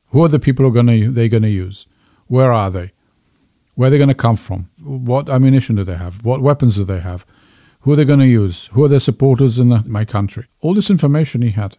Who 0.09 0.24
are 0.24 0.28
the 0.28 0.40
people 0.40 0.64
who 0.64 0.72
are 0.72 0.74
gonna 0.74 1.11
they're 1.11 1.28
gonna 1.28 1.46
use? 1.46 1.86
Where 2.26 2.52
are 2.52 2.72
they? 2.72 2.90
Where 3.76 3.86
are 3.86 3.90
they 3.90 3.98
gonna 3.98 4.14
come 4.14 4.34
from? 4.34 4.68
What 4.82 5.28
ammunition 5.28 5.76
do 5.76 5.84
they 5.84 5.94
have? 5.94 6.24
What 6.24 6.42
weapons 6.42 6.74
do 6.74 6.82
they 6.82 7.00
have? 7.00 7.24
Who 7.82 7.92
are 7.92 7.96
they 7.96 8.04
going 8.04 8.18
to 8.18 8.26
use? 8.26 8.66
Who 8.72 8.84
are 8.84 8.88
their 8.88 8.98
supporters 8.98 9.61
in 9.61 9.68
the, 9.68 9.84
my 9.86 10.04
country? 10.04 10.46
All 10.61 10.74
this 10.74 10.90
information 10.90 11.42
he 11.42 11.52
had. 11.52 11.76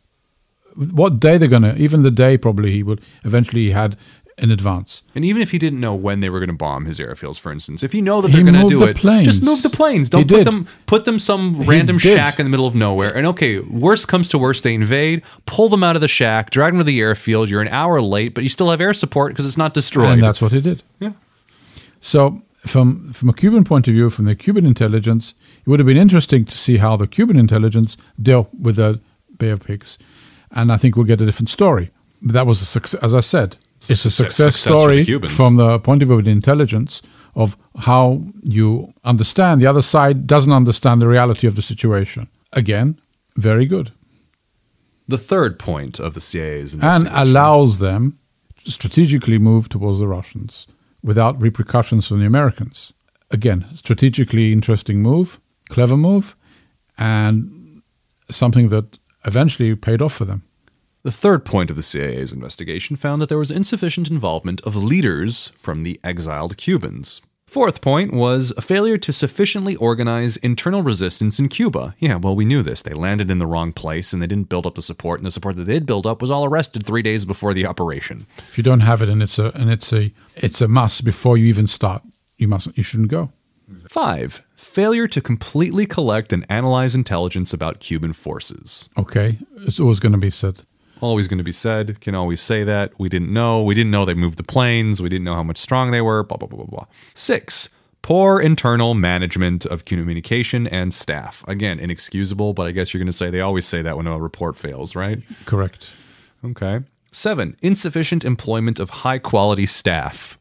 What 0.75 1.19
day 1.19 1.38
they're 1.38 1.49
going 1.49 1.63
to, 1.63 1.75
even 1.75 2.03
the 2.03 2.11
day 2.11 2.38
probably 2.38 2.71
he 2.71 2.84
would, 2.84 3.01
eventually 3.25 3.65
he 3.65 3.71
had 3.71 3.97
in 4.40 4.52
advance. 4.52 5.04
And 5.16 5.24
even 5.26 5.42
if 5.42 5.52
he 5.52 5.58
didn't 5.58 5.80
know 5.80 5.94
when 5.96 6.20
they 6.20 6.30
were 6.30 6.40
going 6.40 6.50
to 6.50 6.54
bomb 6.56 6.86
his 6.86 7.00
airfields, 7.00 7.40
for 7.40 7.52
instance, 7.52 7.84
if 7.84 7.94
you 7.94 8.02
know 8.02 8.22
that 8.22 8.32
they're 8.32 8.44
going 8.44 8.54
to 8.54 8.68
do 8.70 8.80
the 8.80 8.90
it, 8.90 8.98
planes. 8.98 9.26
just 9.28 9.44
move 9.44 9.62
the 9.64 9.70
planes. 9.70 10.10
Don't 10.10 10.28
put 10.28 10.38
did. 10.38 10.48
them 10.48 10.68
put 10.86 11.06
them 11.06 11.20
some 11.20 11.56
He 11.56 11.66
random 11.66 11.98
did. 11.98 12.16
shack 12.16 12.40
in 12.40 12.46
the 12.46 12.50
middle 12.50 12.68
of 12.68 12.76
nowhere. 12.76 13.16
And 13.16 13.28
okay, 13.28 13.60
worst 13.60 14.08
comes 14.08 14.28
to 14.30 14.38
worst, 14.38 14.64
they 14.64 14.74
invade, 14.74 15.22
pull 15.46 15.70
them 15.70 15.84
out 15.84 15.96
of 15.96 16.02
the 16.02 16.08
shack, 16.08 16.50
drag 16.50 16.74
them 16.74 16.80
to 16.80 16.84
the 16.84 17.00
airfield. 17.00 17.50
You're 17.50 17.62
an 17.62 17.68
hour 17.68 18.02
late, 18.02 18.34
but 18.34 18.44
you 18.44 18.50
still 18.50 18.70
have 18.72 18.82
air 18.82 18.94
support 18.94 19.32
because 19.34 19.46
it's 19.46 19.58
not 19.58 19.74
destroyed. 19.74 20.14
And 20.14 20.24
that's 20.24 20.42
what 20.42 20.52
he 20.52 20.62
did. 20.62 20.84
Yeah. 21.00 21.14
So, 22.02 22.42
from 22.66 23.12
from 23.14 23.30
a 23.30 23.34
Cuban 23.34 23.64
point 23.64 23.88
of 23.88 23.94
view, 23.94 24.10
from 24.10 24.26
the 24.26 24.36
Cuban 24.36 24.66
intelligence, 24.66 25.34
it 25.66 25.70
would 25.70 25.80
have 25.80 25.88
been 25.88 25.98
interesting 25.98 26.46
to 26.46 26.58
see 26.58 26.78
how 26.78 26.96
the 26.96 27.08
Cuban 27.08 27.38
intelligence 27.38 27.98
dealt 28.22 28.50
with 28.54 28.78
the 28.78 29.00
Bay 29.38 29.50
of 29.50 29.62
Pigs, 29.64 29.98
and 30.52 30.72
I 30.72 30.78
think 30.78 30.96
we'll 30.96 31.06
get 31.06 31.22
a 31.22 31.26
different 31.26 31.50
story. 31.50 31.92
But 32.22 32.34
that 32.34 32.46
was 32.46 32.62
a 32.62 32.66
success, 32.66 33.02
as 33.02 33.16
I 33.16 33.22
said. 33.22 33.58
It's 33.90 34.06
a 34.06 34.12
success- 34.12 34.56
success, 34.56 34.64
for 34.64 34.92
the 34.94 35.04
story 35.04 35.30
from 35.30 35.56
the 35.56 35.80
point 35.80 36.02
of 36.02 36.10
view 36.10 36.20
of 36.20 36.26
the 36.26 36.32
intelligence 36.32 37.02
of 37.36 37.58
how 37.78 38.24
you 38.44 38.94
understand 39.04 39.62
the 39.62 39.68
other 39.68 39.82
side 39.82 40.28
doesn't 40.28 40.52
understand 40.52 41.02
the 41.02 41.08
reality 41.08 41.48
of 41.48 41.56
the 41.56 41.62
situation. 41.62 42.28
Again, 42.54 43.00
very 43.36 43.66
good, 43.66 43.92
the 45.08 45.18
third 45.18 45.58
point 45.58 46.00
of 46.00 46.14
the 46.14 46.22
CIA's 46.22 46.74
and 46.74 47.08
allows 47.12 47.80
them 47.80 48.20
to 48.64 48.72
strategically 48.72 49.38
move 49.38 49.70
towards 49.70 50.00
the 50.00 50.08
Russians 50.08 50.68
without 51.04 51.40
repercussions 51.42 52.12
on 52.12 52.20
the 52.20 52.26
Americans. 52.26 52.94
Again, 53.32 53.66
strategically 53.76 54.52
interesting 54.52 55.02
move, 55.02 55.40
clever 55.70 55.98
move, 55.98 56.36
and 56.98 57.82
something 58.30 58.70
that 58.70 59.00
eventually 59.26 59.76
paid 59.76 60.02
off 60.02 60.14
for 60.14 60.26
them. 60.26 60.44
The 61.02 61.12
third 61.12 61.45
point 61.45 61.70
of 61.70 61.78
the 61.78 61.84
CIA's 61.84 62.34
investigation 62.34 62.97
found 62.97 63.22
that 63.22 63.30
there 63.30 63.38
was 63.38 63.52
insufficient 63.52 64.10
involvement 64.10 64.60
of 64.62 64.76
leaders 64.76 65.54
from 65.56 65.84
the 65.84 65.97
exiled 66.04 66.58
Cubans. 66.58 67.22
Fourth 67.47 67.82
point 67.82 68.14
was 68.14 68.54
a 68.58 68.62
failure 68.62 68.97
to 69.00 69.12
sufficiently 69.14 69.76
organize 69.78 70.38
internal 70.38 70.84
resistance 70.84 71.39
in 71.39 71.47
Cuba. 71.47 71.95
Yeah, 71.97 72.18
well, 72.18 72.36
we 72.36 72.45
knew 72.45 72.62
this. 72.62 72.84
They 72.84 72.93
landed 72.93 73.32
in 73.32 73.39
the 73.39 73.47
wrong 73.47 73.72
place 73.74 74.14
and 74.14 74.22
they 74.22 74.28
didn't 74.28 74.50
build 74.50 74.68
up 74.68 74.76
the 74.76 74.84
support, 74.84 75.20
and 75.20 75.26
the 75.26 75.32
support 75.32 75.56
that 75.56 75.64
they 75.64 75.74
did 75.74 75.88
build 75.88 76.06
up 76.06 76.22
was 76.22 76.30
all 76.30 76.45
arrested 76.45 76.86
three 76.86 77.02
days 77.02 77.26
before 77.26 77.56
the 77.56 77.66
operation. 77.66 78.28
If 78.52 78.58
you 78.58 78.64
don't 78.64 78.82
have 78.82 79.02
it 79.02 79.10
and 79.10 79.24
it's 79.24 79.39
a 79.39 79.52
and 79.56 79.72
it's 79.72 79.91
a 79.91 80.14
it's 80.36 80.62
a 80.62 80.68
must 80.68 81.04
before 81.04 81.39
you 81.39 81.45
even 81.45 81.66
start, 81.66 82.04
you 82.38 82.47
mustn't 82.47 82.78
you 82.78 82.84
shouldn't 82.84 83.10
go. 83.10 83.32
Five, 83.89 84.43
failure 84.56 85.08
to 85.08 85.22
completely 85.22 85.88
collect 85.88 86.32
and 86.32 86.45
analyze 86.50 86.93
intelligence 86.93 87.52
about 87.52 87.80
Cuban 87.80 88.14
forces. 88.14 88.89
Okay, 88.95 89.39
it's 89.58 89.80
always 89.80 90.00
going 90.00 90.12
to 90.12 90.20
be 90.20 90.30
said. 90.30 90.66
Always 91.02 91.28
going 91.28 91.38
to 91.38 91.43
be 91.43 91.52
said. 91.52 92.02
Can 92.02 92.16
always 92.16 92.41
say 92.41 92.64
that. 92.64 92.91
We 93.00 93.10
didn't 93.10 93.32
know. 93.32 93.64
We 93.64 93.76
didn't 93.76 93.91
know 93.91 94.06
they 94.06 94.14
moved 94.14 94.38
the 94.38 94.43
planes. 94.43 95.02
We 95.02 95.10
didn't 95.10 95.26
know 95.26 95.36
how 95.36 95.43
much 95.43 95.58
strong 95.58 95.91
they 95.91 96.02
were. 96.02 96.24
Blah, 96.24 96.38
blah, 96.38 96.47
blah, 96.47 96.58
blah, 96.58 96.66
blah. 96.66 96.86
Six, 97.16 97.70
poor 98.02 98.39
internal 98.39 98.93
management 98.93 99.66
of 99.66 99.86
communication 99.86 100.68
and 100.68 100.93
staff. 100.93 101.43
Again, 101.47 101.80
inexcusable, 101.80 102.54
but 102.54 102.68
I 102.68 102.72
guess 102.72 102.93
you're 102.93 103.00
going 103.00 103.12
to 103.12 103.18
say 103.18 103.30
they 103.30 103.41
always 103.41 103.66
say 103.66 103.82
that 103.82 103.97
when 103.97 104.08
a 104.08 104.20
report 104.20 104.58
fails, 104.58 104.95
right? 104.95 105.20
Correct. 105.45 105.91
Okay. 106.43 106.82
Seven, 107.12 107.58
insufficient 107.62 108.24
employment 108.24 108.80
of 108.80 108.89
high 108.89 109.20
quality 109.20 109.66
staff. 109.66 110.38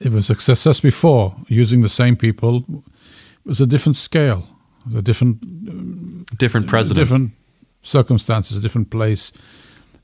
It 0.00 0.12
was 0.12 0.30
a 0.30 0.34
success 0.34 0.80
before 0.80 1.34
using 1.48 1.80
the 1.82 1.88
same 1.88 2.16
people. 2.16 2.64
It 2.68 3.48
was 3.48 3.60
a 3.60 3.66
different 3.66 3.96
scale, 3.96 4.46
a 4.94 5.02
different 5.02 5.40
Different 6.38 6.66
uh, 6.66 6.70
president. 6.70 7.04
different 7.04 7.32
circumstances, 7.80 8.60
different 8.60 8.90
place, 8.90 9.32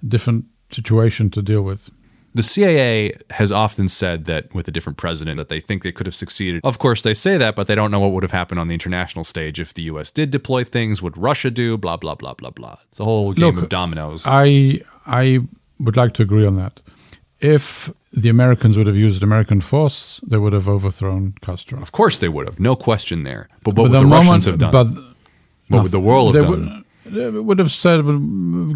different 0.07 0.44
situation 0.70 1.30
to 1.30 1.42
deal 1.42 1.62
with. 1.62 1.90
The 2.32 2.44
CIA 2.44 3.12
has 3.30 3.51
often 3.51 3.88
said 3.88 4.24
that 4.26 4.55
with 4.55 4.68
a 4.68 4.70
different 4.70 4.96
president 4.98 5.36
that 5.38 5.48
they 5.48 5.59
think 5.59 5.82
they 5.82 5.90
could 5.90 6.07
have 6.07 6.14
succeeded. 6.14 6.61
Of 6.62 6.78
course, 6.78 7.03
they 7.03 7.12
say 7.14 7.36
that, 7.38 7.57
but 7.57 7.66
they 7.66 7.74
don't 7.74 7.90
know 7.90 7.98
what 7.98 8.12
would 8.12 8.22
have 8.22 8.30
happened 8.30 8.61
on 8.61 8.68
the 8.68 8.74
international 8.74 9.24
stage 9.24 9.59
if 9.59 9.74
the 9.74 9.82
U.S. 9.82 10.12
did 10.12 10.30
deploy 10.30 10.62
things. 10.62 11.03
Would 11.03 11.16
Russia 11.18 11.51
do? 11.51 11.76
Blah 11.76 11.96
blah 11.96 12.14
blah 12.14 12.34
blah 12.34 12.51
blah. 12.51 12.76
It's 12.88 13.01
a 13.01 13.05
whole 13.05 13.32
game 13.32 13.46
Look, 13.55 13.64
of 13.64 13.68
dominoes. 13.68 14.22
I 14.26 14.80
I 15.07 15.40
would 15.80 15.96
like 15.96 16.12
to 16.14 16.22
agree 16.22 16.46
on 16.46 16.55
that. 16.57 16.80
If 17.40 17.90
the 18.12 18.28
Americans 18.28 18.76
would 18.76 18.86
have 18.86 18.96
used 18.96 19.22
American 19.24 19.61
force, 19.61 20.20
they 20.24 20.36
would 20.36 20.53
have 20.53 20.68
overthrown 20.68 21.34
Castro. 21.40 21.80
of 21.80 21.90
course, 21.90 22.18
they 22.18 22.28
would 22.28 22.46
have, 22.46 22.61
no 22.61 22.76
question 22.76 23.24
there. 23.24 23.48
But 23.64 23.74
what 23.74 23.74
But 23.74 23.82
would 23.82 23.92
the, 23.92 24.01
moment- 24.03 24.12
Russians 24.28 24.44
have 24.44 24.59
done? 24.59 24.70
But 24.72 24.86
what 25.68 25.82
would 25.84 25.90
the 25.92 26.01
world 26.01 26.34
have 26.36 26.48
would- 26.48 26.64
done? 26.66 26.84
They 26.84 26.89
Uh, 27.07 27.42
would 27.42 27.59
have 27.59 27.70
said, 27.72 28.03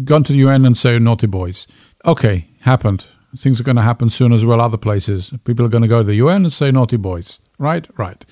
gone 0.05 0.23
to 0.23 0.33
the 0.33 0.39
UN 0.39 0.65
and 0.65 0.77
say, 0.77 0.97
naughty 0.99 1.27
boys. 1.27 1.67
Okay, 2.05 2.47
happened. 2.61 3.07
Things 3.37 3.59
are 3.59 3.63
going 3.63 3.75
to 3.75 3.81
happen 3.81 4.09
soon 4.09 4.31
as 4.33 4.45
well, 4.45 4.61
other 4.61 4.77
places. 4.77 5.31
People 5.43 5.65
are 5.65 5.69
going 5.69 5.81
to 5.83 5.87
go 5.87 5.99
to 5.99 6.03
the 6.05 6.15
UN 6.15 6.43
and 6.43 6.53
say, 6.53 6.71
naughty 6.71 6.97
boys. 6.97 7.39
Right? 7.59 7.85
Right. 7.97 8.25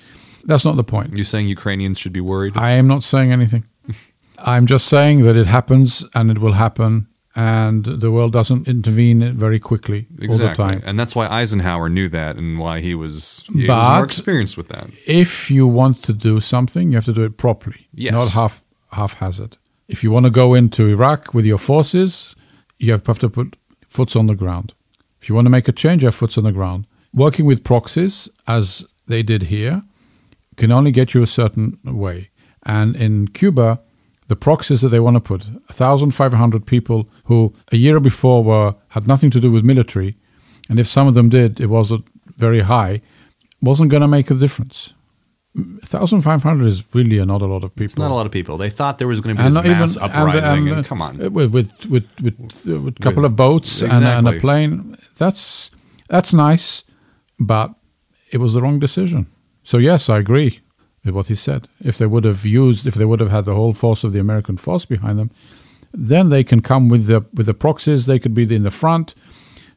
That's 0.44 0.64
not 0.64 0.76
the 0.76 0.84
point. 0.84 1.14
You're 1.14 1.24
saying 1.24 1.48
Ukrainians 1.48 1.98
should 1.98 2.12
be 2.12 2.20
worried? 2.20 2.56
I 2.56 2.72
am 2.72 2.86
not 2.86 3.02
saying 3.04 3.32
anything. 3.32 3.64
I'm 4.38 4.66
just 4.66 4.86
saying 4.86 5.22
that 5.22 5.36
it 5.36 5.46
happens 5.46 6.04
and 6.14 6.30
it 6.30 6.38
will 6.38 6.52
happen, 6.54 7.06
and 7.36 7.84
the 7.84 8.10
world 8.10 8.32
doesn't 8.32 8.66
intervene 8.68 9.32
very 9.32 9.58
quickly 9.58 10.06
all 10.28 10.36
the 10.36 10.52
time. 10.52 10.82
And 10.84 10.98
that's 11.00 11.14
why 11.16 11.26
Eisenhower 11.28 11.88
knew 11.88 12.08
that 12.10 12.36
and 12.36 12.58
why 12.58 12.80
he 12.80 12.94
was, 12.94 13.44
he 13.52 13.60
was 13.60 13.66
But- 13.68 13.94
more 13.96 14.04
experienced 14.04 14.56
with 14.56 14.68
that. 14.68 14.88
if 15.06 15.50
you 15.50 15.66
want 15.66 15.96
to 16.04 16.12
do 16.12 16.40
something, 16.40 16.90
you 16.90 16.96
have 16.96 17.04
to 17.06 17.12
do 17.14 17.22
it 17.24 17.36
properly, 17.38 17.88
Yes. 17.94 18.12
not 18.12 18.28
half 18.30 18.64
haphazard. 18.92 19.56
If 19.88 20.02
you 20.02 20.10
want 20.10 20.24
to 20.24 20.30
go 20.30 20.54
into 20.54 20.88
Iraq 20.88 21.34
with 21.34 21.44
your 21.44 21.58
forces, 21.58 22.34
you 22.78 22.92
have 22.92 23.18
to 23.18 23.28
put 23.28 23.56
foots 23.86 24.16
on 24.16 24.26
the 24.26 24.34
ground. 24.34 24.72
If 25.20 25.28
you 25.28 25.34
want 25.34 25.46
to 25.46 25.50
make 25.50 25.68
a 25.68 25.72
change, 25.72 26.02
you 26.02 26.06
have 26.06 26.14
foots 26.14 26.38
on 26.38 26.44
the 26.44 26.52
ground. 26.52 26.86
Working 27.12 27.44
with 27.44 27.64
proxies, 27.64 28.28
as 28.46 28.86
they 29.06 29.22
did 29.22 29.44
here, 29.44 29.82
can 30.56 30.72
only 30.72 30.90
get 30.90 31.14
you 31.14 31.22
a 31.22 31.26
certain 31.26 31.78
way. 31.84 32.30
And 32.64 32.96
in 32.96 33.28
Cuba, 33.28 33.80
the 34.28 34.36
proxies 34.36 34.80
that 34.80 34.88
they 34.88 35.00
want 35.00 35.16
to 35.16 35.20
put, 35.20 35.46
1,500 35.46 36.66
people 36.66 37.08
who 37.24 37.54
a 37.70 37.76
year 37.76 38.00
before 38.00 38.42
were 38.42 38.74
had 38.88 39.06
nothing 39.06 39.30
to 39.30 39.40
do 39.40 39.52
with 39.52 39.64
military, 39.64 40.16
and 40.70 40.80
if 40.80 40.88
some 40.88 41.06
of 41.06 41.14
them 41.14 41.28
did, 41.28 41.60
it 41.60 41.66
wasn't 41.66 42.06
very 42.38 42.60
high, 42.60 43.02
wasn't 43.60 43.90
going 43.90 44.00
to 44.00 44.08
make 44.08 44.30
a 44.30 44.34
difference. 44.34 44.94
1,500 45.54 46.66
is 46.66 46.84
really 46.94 47.24
not 47.24 47.40
a 47.42 47.46
lot 47.46 47.62
of 47.64 47.70
people. 47.74 47.84
It's 47.84 47.96
not 47.98 48.10
a 48.10 48.14
lot 48.14 48.26
of 48.26 48.32
people. 48.32 48.56
They 48.58 48.70
thought 48.70 48.98
there 48.98 49.06
was 49.08 49.20
going 49.20 49.36
to 49.36 49.40
be 49.42 49.46
And 49.46 49.54
this 49.56 49.64
mass 49.64 49.96
even 49.96 50.10
uprising. 50.10 50.68
and, 50.68 50.68
And, 50.78 50.86
uh, 50.86 50.88
come 50.88 51.00
on. 51.02 51.18
with 51.32 51.52
with 51.52 51.70
with 51.88 52.04
with, 52.20 52.68
uh, 52.68 52.80
with 52.80 52.98
a 52.98 53.02
couple 53.02 53.22
With- 53.22 53.32
of 53.32 53.36
boats 53.36 53.82
and, 53.82 54.04
a- 54.04 54.18
and 54.18 54.28
a 54.28 54.38
plane. 54.40 54.96
That's 55.16 55.70
that's 56.08 56.32
nice, 56.34 56.82
but 57.38 57.74
it 58.32 58.38
was 58.38 58.54
the 58.54 58.60
wrong 58.60 58.80
decision. 58.80 59.26
So 59.62 59.78
yes, 59.78 60.08
I 60.10 60.18
agree 60.18 60.60
with 61.04 61.14
what 61.14 61.28
he 61.28 61.34
said. 61.36 61.68
If 61.80 61.96
they 61.98 62.06
would 62.06 62.24
have 62.24 62.44
used, 62.44 62.86
if 62.86 62.94
they 62.94 63.04
would 63.04 63.20
have 63.20 63.30
had 63.30 63.44
the 63.44 63.54
whole 63.54 63.72
force 63.72 64.02
of 64.06 64.12
the 64.12 64.20
American 64.20 64.56
force 64.56 64.84
behind 64.86 65.18
them, 65.18 65.30
then 65.92 66.30
they 66.30 66.42
can 66.44 66.60
come 66.62 66.88
with 66.88 67.06
the 67.06 67.24
with 67.32 67.46
the 67.46 67.54
proxies. 67.54 68.06
They 68.06 68.18
could 68.18 68.34
be 68.34 68.42
in 68.54 68.64
the 68.64 68.70
front. 68.72 69.14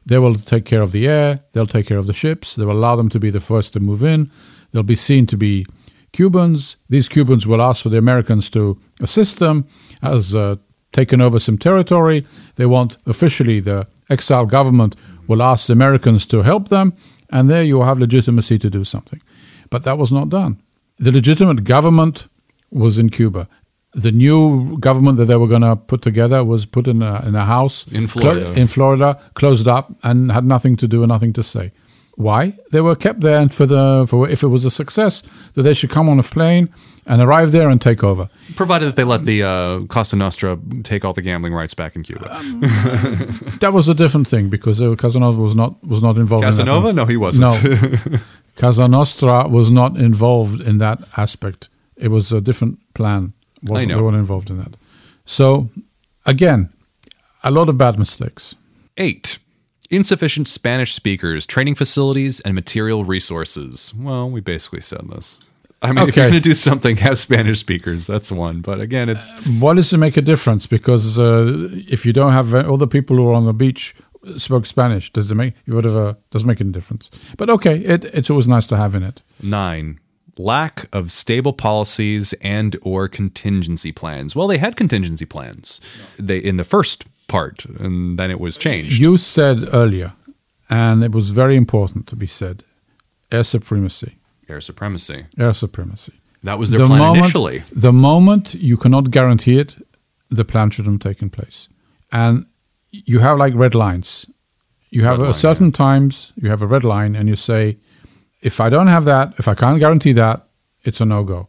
They 0.06 0.18
will 0.18 0.34
take 0.34 0.64
care 0.64 0.82
of 0.82 0.90
the 0.90 1.06
air. 1.06 1.40
They'll 1.52 1.66
take 1.66 1.86
care 1.86 1.98
of 1.98 2.06
the 2.06 2.12
ships. 2.14 2.54
They 2.56 2.64
will 2.64 2.78
allow 2.78 2.96
them 2.96 3.08
to 3.10 3.20
be 3.20 3.30
the 3.30 3.40
first 3.40 3.72
to 3.74 3.80
move 3.80 4.02
in. 4.02 4.30
They'll 4.72 4.82
be 4.82 4.96
seen 4.96 5.26
to 5.26 5.36
be 5.36 5.66
Cubans. 6.12 6.76
These 6.88 7.08
Cubans 7.08 7.46
will 7.46 7.62
ask 7.62 7.82
for 7.82 7.88
the 7.90 7.98
Americans 7.98 8.50
to 8.50 8.78
assist 9.00 9.38
them 9.38 9.66
as 10.02 10.34
uh, 10.34 10.56
taken 10.92 11.20
over 11.20 11.38
some 11.38 11.58
territory. 11.58 12.24
They 12.56 12.66
want 12.66 12.96
officially 13.06 13.60
the 13.60 13.86
exile 14.10 14.46
government 14.46 14.96
will 15.26 15.42
ask 15.42 15.66
the 15.66 15.72
Americans 15.74 16.26
to 16.26 16.42
help 16.42 16.68
them, 16.68 16.92
and 17.30 17.48
there 17.50 17.62
you 17.62 17.76
will 17.76 17.84
have 17.84 17.98
legitimacy 17.98 18.58
to 18.58 18.70
do 18.70 18.84
something. 18.84 19.20
But 19.70 19.82
that 19.84 19.98
was 19.98 20.10
not 20.10 20.28
done. 20.30 20.60
The 20.98 21.12
legitimate 21.12 21.64
government 21.64 22.26
was 22.70 22.98
in 22.98 23.10
Cuba. 23.10 23.48
The 23.92 24.12
new 24.12 24.78
government 24.78 25.16
that 25.18 25.26
they 25.26 25.36
were 25.36 25.46
going 25.48 25.62
to 25.62 25.76
put 25.76 26.02
together 26.02 26.44
was 26.44 26.66
put 26.66 26.86
in 26.88 27.02
a, 27.02 27.22
in 27.26 27.34
a 27.34 27.44
house 27.44 27.86
In 27.88 28.06
clo- 28.08 28.22
Florida. 28.32 28.52
in 28.60 28.66
Florida, 28.66 29.20
closed 29.34 29.68
up, 29.68 29.92
and 30.02 30.32
had 30.32 30.44
nothing 30.44 30.76
to 30.76 30.88
do 30.88 31.02
and 31.02 31.08
nothing 31.08 31.32
to 31.34 31.42
say. 31.42 31.72
Why? 32.18 32.52
They 32.72 32.80
were 32.80 32.96
kept 32.96 33.20
there, 33.20 33.38
and 33.38 33.54
for 33.54 33.64
the 33.64 34.04
for 34.08 34.28
if 34.28 34.42
it 34.42 34.48
was 34.48 34.64
a 34.64 34.70
success, 34.70 35.22
that 35.54 35.62
they 35.62 35.72
should 35.72 35.90
come 35.90 36.08
on 36.08 36.18
a 36.18 36.24
plane 36.24 36.68
and 37.06 37.22
arrive 37.22 37.52
there 37.52 37.68
and 37.68 37.80
take 37.80 38.02
over. 38.02 38.28
Provided 38.56 38.86
that 38.86 38.96
they 38.96 39.04
let 39.04 39.24
the 39.24 39.44
uh, 39.44 39.80
Costa 39.86 40.16
Nostra 40.16 40.58
take 40.82 41.04
all 41.04 41.12
the 41.12 41.22
gambling 41.22 41.54
rights 41.54 41.74
back 41.74 41.94
in 41.94 42.02
Cuba. 42.02 42.36
Um, 42.36 42.60
That 43.60 43.72
was 43.72 43.88
a 43.88 43.94
different 43.94 44.26
thing 44.26 44.50
because 44.50 44.82
uh, 44.82 44.96
Casanova 44.96 45.40
was 45.40 45.54
not 45.54 45.76
was 45.86 46.02
not 46.02 46.16
involved. 46.16 46.42
in 46.42 46.50
Casanova? 46.50 46.88
that. 46.88 46.94
No, 46.94 47.06
he 47.06 47.16
wasn't. 47.16 47.62
No, 47.62 48.18
Casa 48.56 48.88
Nostra 48.88 49.46
was 49.46 49.70
not 49.70 49.96
involved 49.96 50.60
in 50.60 50.78
that 50.78 50.98
aspect. 51.16 51.68
It 51.96 52.08
was 52.08 52.32
a 52.32 52.40
different 52.40 52.78
plan. 52.94 53.32
Wasn't, 53.62 53.90
know. 53.90 53.96
They 53.96 54.02
weren't 54.02 54.16
involved 54.16 54.50
in 54.50 54.58
that. 54.58 54.74
So, 55.24 55.68
again, 56.26 56.70
a 57.44 57.50
lot 57.52 57.68
of 57.68 57.78
bad 57.78 57.96
mistakes. 57.96 58.56
Eight. 58.96 59.38
Insufficient 59.90 60.48
Spanish 60.48 60.92
speakers, 60.94 61.46
training 61.46 61.74
facilities, 61.74 62.40
and 62.40 62.54
material 62.54 63.04
resources. 63.04 63.94
Well, 63.96 64.28
we 64.28 64.40
basically 64.40 64.82
said 64.82 65.08
this. 65.08 65.40
I 65.80 65.92
mean, 65.92 66.08
if 66.08 66.16
you're 66.16 66.26
going 66.26 66.34
to 66.34 66.40
do 66.40 66.54
something, 66.54 66.96
have 66.96 67.18
Spanish 67.18 67.60
speakers. 67.60 68.06
That's 68.06 68.32
one. 68.32 68.60
But 68.60 68.80
again, 68.80 69.08
it's 69.08 69.32
what 69.60 69.74
does 69.74 69.92
it 69.92 69.98
make 69.98 70.16
a 70.16 70.22
difference? 70.22 70.66
Because 70.66 71.18
uh, 71.18 71.68
if 71.88 72.04
you 72.04 72.12
don't 72.12 72.32
have 72.32 72.54
uh, 72.54 72.68
all 72.68 72.76
the 72.76 72.88
people 72.88 73.16
who 73.16 73.28
are 73.28 73.34
on 73.34 73.46
the 73.46 73.52
beach 73.52 73.94
spoke 74.36 74.66
Spanish, 74.66 75.12
does 75.12 75.30
it 75.30 75.36
make 75.36 75.54
you 75.66 75.74
would 75.74 75.84
have 75.84 75.96
uh, 75.96 76.14
does 76.30 76.42
it 76.42 76.46
make 76.46 76.60
any 76.60 76.72
difference? 76.72 77.10
But 77.36 77.48
okay, 77.48 77.78
it, 77.78 78.04
it's 78.06 78.28
always 78.28 78.48
nice 78.48 78.66
to 78.66 78.76
have 78.76 78.94
in 78.94 79.02
it. 79.02 79.22
nine. 79.42 80.00
Lack 80.36 80.86
of 80.92 81.10
stable 81.10 81.52
policies 81.52 82.32
and 82.40 82.76
or 82.82 83.08
contingency 83.08 83.90
plans. 83.90 84.36
Well, 84.36 84.46
they 84.46 84.58
had 84.58 84.76
contingency 84.76 85.24
plans. 85.24 85.80
They 86.16 86.38
in 86.38 86.58
the 86.58 86.64
first 86.64 87.06
part, 87.28 87.64
and 87.64 88.18
then 88.18 88.30
it 88.30 88.40
was 88.40 88.56
changed. 88.56 88.98
You 88.98 89.16
said 89.18 89.68
earlier, 89.72 90.14
and 90.68 91.04
it 91.04 91.12
was 91.12 91.30
very 91.30 91.56
important 91.56 92.06
to 92.08 92.16
be 92.16 92.26
said, 92.26 92.64
air 93.30 93.44
supremacy. 93.44 94.16
Air 94.48 94.60
supremacy. 94.60 95.26
Air 95.38 95.54
supremacy. 95.54 96.14
That 96.42 96.58
was 96.58 96.70
their 96.70 96.86
plan 96.86 97.16
initially. 97.16 97.62
The 97.72 97.92
moment 97.92 98.54
you 98.54 98.76
cannot 98.76 99.10
guarantee 99.10 99.58
it, 99.58 99.76
the 100.30 100.44
plan 100.44 100.70
shouldn't 100.70 101.02
have 101.02 101.12
taken 101.12 101.30
place. 101.30 101.68
And 102.10 102.46
you 102.90 103.18
have 103.18 103.38
like 103.38 103.54
red 103.54 103.74
lines. 103.74 104.26
You 104.90 105.04
have 105.04 105.20
a 105.20 105.34
certain 105.34 105.70
times 105.72 106.32
you 106.36 106.48
have 106.48 106.62
a 106.62 106.66
red 106.66 106.84
line, 106.84 107.14
and 107.14 107.28
you 107.28 107.36
say, 107.36 107.76
if 108.40 108.60
I 108.60 108.70
don't 108.70 108.86
have 108.86 109.04
that, 109.04 109.34
if 109.38 109.48
I 109.48 109.54
can't 109.54 109.78
guarantee 109.78 110.12
that, 110.12 110.48
it's 110.82 111.00
a 111.00 111.04
no 111.04 111.24
go. 111.24 111.48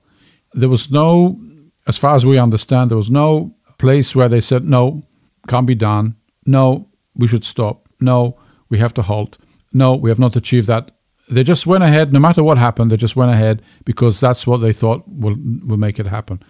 There 0.53 0.69
was 0.69 0.91
no, 0.91 1.39
as 1.87 1.97
far 1.97 2.15
as 2.15 2.25
we 2.25 2.37
understand, 2.37 2.89
there 2.89 2.97
was 2.97 3.11
no 3.11 3.55
place 3.77 4.15
where 4.15 4.27
they 4.27 4.41
said 4.41 4.65
no, 4.65 5.03
can't 5.49 5.67
be 5.67 5.75
done. 5.75 6.15
No, 6.45 6.87
we 7.15 7.27
should 7.27 7.43
stop. 7.43 7.89
No, 7.99 8.37
we 8.69 8.77
have 8.77 8.93
to 8.93 9.01
halt. 9.01 9.37
No, 9.73 9.95
we 9.95 10.09
have 10.09 10.19
not 10.19 10.35
achieved 10.35 10.67
that. 10.67 10.91
They 11.29 11.43
just 11.43 11.67
went 11.67 11.83
ahead, 11.83 12.11
no 12.11 12.19
matter 12.19 12.43
what 12.43 12.57
happened, 12.57 12.89
they 12.89 12.97
just 12.97 13.15
went 13.15 13.31
ahead 13.31 13.61
because 13.85 14.19
that's 14.19 14.47
what 14.47 14.61
they 14.61 14.73
thought 14.73 15.03
will 15.07 15.35
will 15.67 15.77
make 15.77 15.99
it 15.99 16.07
happen. 16.07 16.41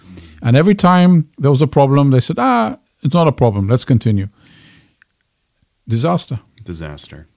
And 0.41 0.55
every 0.55 0.75
time 0.75 1.29
there 1.37 1.51
was 1.51 1.61
a 1.61 1.67
problem, 1.67 2.11
they 2.11 2.21
said, 2.21 2.39
ah, 2.39 2.77
it's 3.03 3.13
not 3.13 3.27
a 3.27 3.33
problem. 3.33 3.67
Let's 3.67 3.85
continue. 3.85 4.27
Disaster. 5.87 6.39
disaster. 6.63 7.27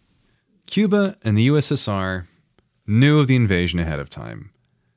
Cuba 0.66 1.16
and 1.24 1.36
the 1.36 1.48
USSR 1.48 2.26
knew 2.86 3.20
of 3.20 3.26
the 3.26 3.36
invasion 3.36 3.80
ahead 3.80 4.00
of 4.00 4.08
time. 4.08 4.50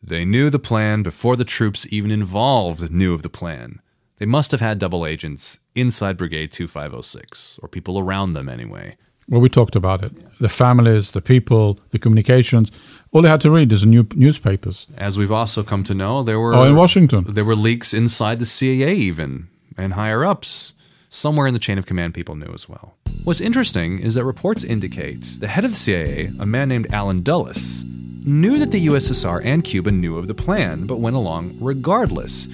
They 0.03 0.26
knew 0.26 0.49
the 0.49 0.59
plan 0.59 1.03
before 1.03 1.36
the 1.38 1.45
troops 1.45 1.88
even 1.89 2.11
involved 2.11 2.91
knew 2.91 3.13
of 3.13 3.22
the 3.22 3.30
plan. 3.39 3.80
They 4.18 4.26
must 4.26 4.51
have 4.51 4.61
had 4.61 4.80
double 4.80 5.05
agents 5.05 5.59
inside 5.76 6.18
Brigade 6.18 6.51
2506, 6.51 7.59
or 7.61 7.68
people 7.68 7.99
around 7.99 8.34
them 8.34 8.47
anyway. 8.49 8.95
Well, 9.28 9.41
we 9.41 9.49
talked 9.49 9.76
about 9.76 10.03
it. 10.03 10.13
The 10.39 10.49
families, 10.49 11.11
the 11.11 11.22
people, 11.22 11.80
the 11.89 11.99
communications. 11.99 12.72
All 13.11 13.22
they 13.24 13.30
had 13.30 13.41
to 13.41 13.51
read 13.51 13.72
is 13.72 13.82
the 13.82 13.88
new 13.88 14.07
newspapers. 14.13 14.86
As 14.97 15.18
we've 15.18 15.32
also 15.32 15.63
come 15.63 15.84
to 15.86 15.95
know, 15.95 16.22
there 16.24 16.39
were 16.39 16.53
Oh, 16.53 16.63
in 16.63 16.76
Washington. 16.76 17.26
There 17.34 17.43
were 17.45 17.55
leaks 17.55 17.93
inside 17.93 18.39
the 18.39 18.45
CIA 18.45 18.93
even, 18.95 19.47
and 19.78 19.93
higher 19.93 20.24
ups. 20.24 20.74
Somewhere 21.09 21.47
in 21.47 21.53
the 21.53 21.59
chain 21.59 21.78
of 21.78 21.86
command, 21.86 22.13
people 22.13 22.36
knew 22.36 22.51
as 22.53 22.70
well. 22.70 22.95
What's 23.24 23.41
interesting 23.41 23.99
is 23.99 24.13
that 24.16 24.26
reports 24.26 24.63
indicate 24.63 25.39
the 25.39 25.47
head 25.47 25.66
of 25.66 25.72
the 25.72 25.78
CIA, 25.78 26.32
a 26.39 26.45
man 26.45 26.70
named 26.70 26.88
Allen 26.93 27.24
Dulles, 27.24 27.84
knew 28.24 28.59
that 28.59 28.72
the 28.72 28.86
USSR 28.88 29.43
and 29.43 29.63
Cuba 29.63 29.91
knew 29.91 30.18
of 30.18 30.28
the 30.28 30.34
plan, 30.36 30.86
but 30.86 30.99
went 30.99 31.16
along 31.16 31.57
regardless. 31.59 32.47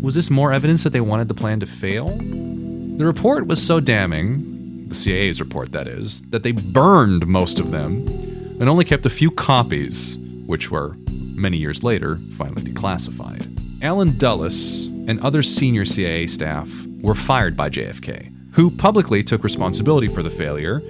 Was 0.00 0.14
this 0.14 0.30
more 0.30 0.52
evidence 0.52 0.84
that 0.84 0.90
they 0.90 1.00
wanted 1.00 1.28
the 1.28 1.34
plan 1.34 1.60
to 1.60 1.66
fail? 1.66 2.08
The 2.08 3.04
report 3.04 3.46
was 3.46 3.64
so 3.64 3.80
damning, 3.80 4.88
the 4.88 4.94
CIA's 4.94 5.40
report 5.40 5.72
that 5.72 5.86
is, 5.86 6.22
that 6.30 6.42
they 6.42 6.52
burned 6.52 7.26
most 7.26 7.58
of 7.58 7.70
them 7.70 8.06
and 8.60 8.68
only 8.68 8.84
kept 8.84 9.04
a 9.04 9.10
few 9.10 9.30
copies, 9.30 10.16
which 10.46 10.70
were, 10.70 10.96
many 11.34 11.58
years 11.58 11.82
later, 11.82 12.18
finally 12.32 12.62
declassified. 12.62 13.52
Allen 13.82 14.16
Dulles 14.16 14.86
and 14.86 15.20
other 15.20 15.42
senior 15.42 15.84
CIA 15.84 16.26
staff 16.26 16.70
were 17.02 17.14
fired 17.14 17.56
by 17.56 17.68
JFK, 17.68 18.32
who 18.52 18.70
publicly 18.70 19.22
took 19.22 19.44
responsibility 19.44 20.08
for 20.08 20.22
the 20.22 20.30
failure, 20.30 20.82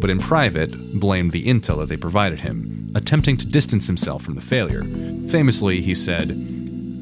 but 0.00 0.10
in 0.10 0.20
private 0.20 1.00
blamed 1.00 1.32
the 1.32 1.46
intel 1.46 1.78
that 1.78 1.88
they 1.88 1.96
provided 1.96 2.40
him, 2.40 2.92
attempting 2.94 3.36
to 3.36 3.46
distance 3.46 3.88
himself 3.88 4.22
from 4.22 4.36
the 4.36 4.40
failure. 4.40 4.84
Famously, 5.28 5.82
he 5.82 5.94
said, 5.94 6.28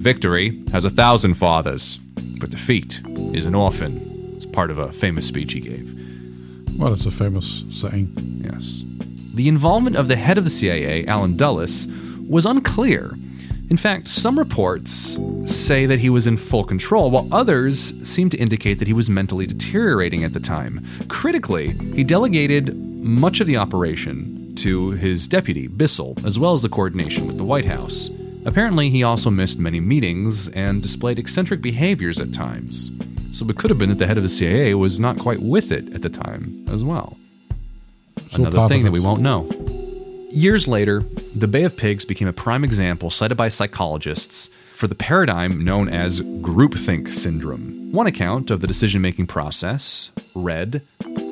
Victory 0.06 0.62
has 0.70 0.84
a 0.84 0.90
thousand 0.90 1.34
fathers, 1.34 1.98
but 2.38 2.50
defeat 2.50 3.02
is 3.34 3.44
an 3.44 3.56
orphan. 3.56 4.34
It's 4.36 4.46
part 4.46 4.70
of 4.70 4.78
a 4.78 4.92
famous 4.92 5.26
speech 5.26 5.52
he 5.52 5.58
gave. 5.58 6.78
Well, 6.78 6.92
it's 6.92 7.06
a 7.06 7.10
famous 7.10 7.64
saying. 7.72 8.14
Yes. 8.44 8.84
The 9.34 9.48
involvement 9.48 9.96
of 9.96 10.06
the 10.06 10.14
head 10.14 10.38
of 10.38 10.44
the 10.44 10.50
CIA, 10.50 11.04
Allen 11.08 11.36
Dulles, 11.36 11.88
was 12.28 12.46
unclear. 12.46 13.16
In 13.68 13.76
fact, 13.76 14.06
some 14.06 14.38
reports 14.38 15.18
say 15.44 15.86
that 15.86 15.98
he 15.98 16.08
was 16.08 16.28
in 16.28 16.36
full 16.36 16.62
control, 16.62 17.10
while 17.10 17.26
others 17.32 17.92
seem 18.08 18.30
to 18.30 18.36
indicate 18.36 18.74
that 18.74 18.86
he 18.86 18.94
was 18.94 19.10
mentally 19.10 19.44
deteriorating 19.44 20.22
at 20.22 20.32
the 20.32 20.38
time. 20.38 20.86
Critically, 21.08 21.70
he 21.96 22.04
delegated 22.04 22.76
much 23.02 23.40
of 23.40 23.48
the 23.48 23.56
operation 23.56 24.54
to 24.58 24.92
his 24.92 25.26
deputy, 25.26 25.66
Bissell, 25.66 26.14
as 26.24 26.38
well 26.38 26.52
as 26.52 26.62
the 26.62 26.68
coordination 26.68 27.26
with 27.26 27.38
the 27.38 27.44
White 27.44 27.64
House. 27.64 28.08
Apparently, 28.46 28.90
he 28.90 29.02
also 29.02 29.28
missed 29.28 29.58
many 29.58 29.80
meetings 29.80 30.48
and 30.50 30.80
displayed 30.80 31.18
eccentric 31.18 31.60
behaviors 31.60 32.20
at 32.20 32.32
times. 32.32 32.92
So 33.32 33.44
it 33.48 33.58
could 33.58 33.70
have 33.70 33.78
been 33.78 33.88
that 33.88 33.98
the 33.98 34.06
head 34.06 34.16
of 34.16 34.22
the 34.22 34.28
CIA 34.28 34.74
was 34.74 35.00
not 35.00 35.18
quite 35.18 35.42
with 35.42 35.72
it 35.72 35.92
at 35.92 36.02
the 36.02 36.08
time 36.08 36.64
as 36.70 36.84
well. 36.84 37.18
So 38.30 38.36
Another 38.36 38.56
part 38.56 38.70
thing 38.70 38.84
that 38.84 38.92
we 38.92 39.00
won't 39.00 39.20
know. 39.20 39.50
Years 40.30 40.68
later, 40.68 41.02
the 41.34 41.48
Bay 41.48 41.64
of 41.64 41.76
Pigs 41.76 42.04
became 42.04 42.28
a 42.28 42.32
prime 42.32 42.62
example 42.62 43.10
cited 43.10 43.36
by 43.36 43.48
psychologists 43.48 44.48
for 44.72 44.86
the 44.86 44.94
paradigm 44.94 45.64
known 45.64 45.88
as 45.88 46.20
groupthink 46.20 47.12
syndrome. 47.14 47.90
One 47.90 48.06
account 48.06 48.50
of 48.50 48.60
the 48.60 48.66
decision 48.66 49.00
making 49.00 49.26
process 49.26 50.12
read 50.34 50.82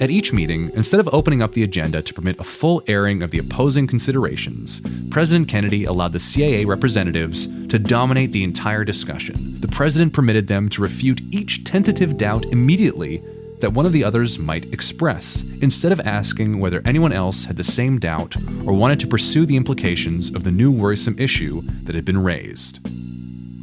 At 0.00 0.10
each 0.10 0.32
meeting, 0.32 0.72
instead 0.74 0.98
of 0.98 1.08
opening 1.12 1.42
up 1.42 1.52
the 1.52 1.62
agenda 1.62 2.02
to 2.02 2.14
permit 2.14 2.40
a 2.40 2.44
full 2.44 2.82
airing 2.88 3.22
of 3.22 3.30
the 3.30 3.38
opposing 3.38 3.86
considerations, 3.86 4.80
President 5.14 5.46
Kennedy 5.46 5.84
allowed 5.84 6.12
the 6.12 6.18
CIA 6.18 6.64
representatives 6.64 7.46
to 7.68 7.78
dominate 7.78 8.32
the 8.32 8.42
entire 8.42 8.82
discussion. 8.82 9.60
The 9.60 9.68
president 9.68 10.12
permitted 10.12 10.48
them 10.48 10.68
to 10.70 10.82
refute 10.82 11.20
each 11.30 11.62
tentative 11.62 12.16
doubt 12.16 12.46
immediately 12.46 13.22
that 13.60 13.72
one 13.74 13.86
of 13.86 13.92
the 13.92 14.02
others 14.02 14.40
might 14.40 14.72
express, 14.72 15.44
instead 15.62 15.92
of 15.92 16.00
asking 16.00 16.58
whether 16.58 16.82
anyone 16.84 17.12
else 17.12 17.44
had 17.44 17.56
the 17.56 17.62
same 17.62 18.00
doubt 18.00 18.34
or 18.66 18.72
wanted 18.72 18.98
to 18.98 19.06
pursue 19.06 19.46
the 19.46 19.56
implications 19.56 20.34
of 20.34 20.42
the 20.42 20.50
new 20.50 20.72
worrisome 20.72 21.16
issue 21.16 21.62
that 21.84 21.94
had 21.94 22.04
been 22.04 22.20
raised. 22.20 22.80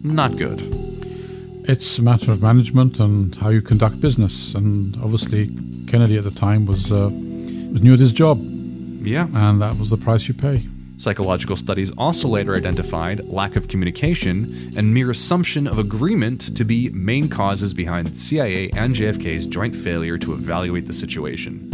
Not 0.06 0.38
good. 0.38 0.62
It's 1.68 2.00
a 2.00 2.02
matter 2.02 2.32
of 2.32 2.42
management 2.42 2.98
and 3.02 3.36
how 3.36 3.50
you 3.50 3.62
conduct 3.62 4.00
business. 4.00 4.56
And 4.56 4.96
obviously, 5.04 5.48
Kennedy 5.86 6.18
at 6.18 6.24
the 6.24 6.32
time 6.32 6.66
was 6.66 6.94
uh, 6.94 7.10
was 7.12 7.82
new 7.82 7.92
at 7.92 8.00
his 8.00 8.14
job, 8.14 8.40
Yeah. 9.06 9.28
and 9.34 9.62
that 9.62 9.78
was 9.78 9.90
the 9.90 9.98
price 9.98 10.30
you 10.30 10.34
pay. 10.34 10.66
Psychological 11.02 11.56
studies 11.56 11.92
also 11.98 12.28
later 12.28 12.56
identified 12.56 13.28
lack 13.28 13.56
of 13.56 13.68
communication 13.68 14.72
and 14.78 14.94
mere 14.94 15.10
assumption 15.10 15.66
of 15.66 15.80
agreement 15.80 16.56
to 16.56 16.64
be 16.64 16.90
main 16.90 17.28
causes 17.28 17.74
behind 17.74 18.16
CIA 18.16 18.70
and 18.76 18.96
JFK's 18.96 19.48
joint 19.48 19.76
failure 19.76 20.20
to 20.20 20.34
evaluate 20.34 20.86
the 20.86 20.94
situation. 20.94 21.68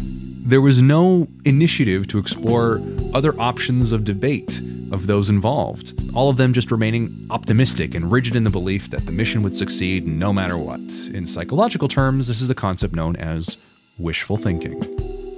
There 0.46 0.62
was 0.62 0.82
no 0.82 1.28
initiative 1.44 2.08
to 2.08 2.20
explore 2.20 2.82
other 3.14 3.38
options 3.38 3.92
of 3.92 4.06
debate 4.06 4.62
of 4.94 5.08
those 5.08 5.30
involved, 5.30 5.92
all 6.16 6.30
of 6.30 6.38
them 6.38 6.54
just 6.54 6.72
remaining 6.72 7.28
optimistic 7.30 7.96
and 7.96 8.10
rigid 8.10 8.34
in 8.34 8.46
the 8.46 8.50
belief 8.50 8.92
that 8.92 9.06
the 9.06 9.12
mission 9.12 9.44
would 9.44 9.58
succeed 9.58 10.08
no 10.08 10.32
matter 10.32 10.58
what. 10.58 10.80
In 10.80 11.28
psychological 11.28 11.90
terms, 11.90 12.28
this 12.28 12.40
is 12.40 12.48
the 12.48 12.56
concept 12.56 12.96
known 12.96 13.18
as 13.18 13.58
wishful 13.98 14.38
thinking. 14.38 14.82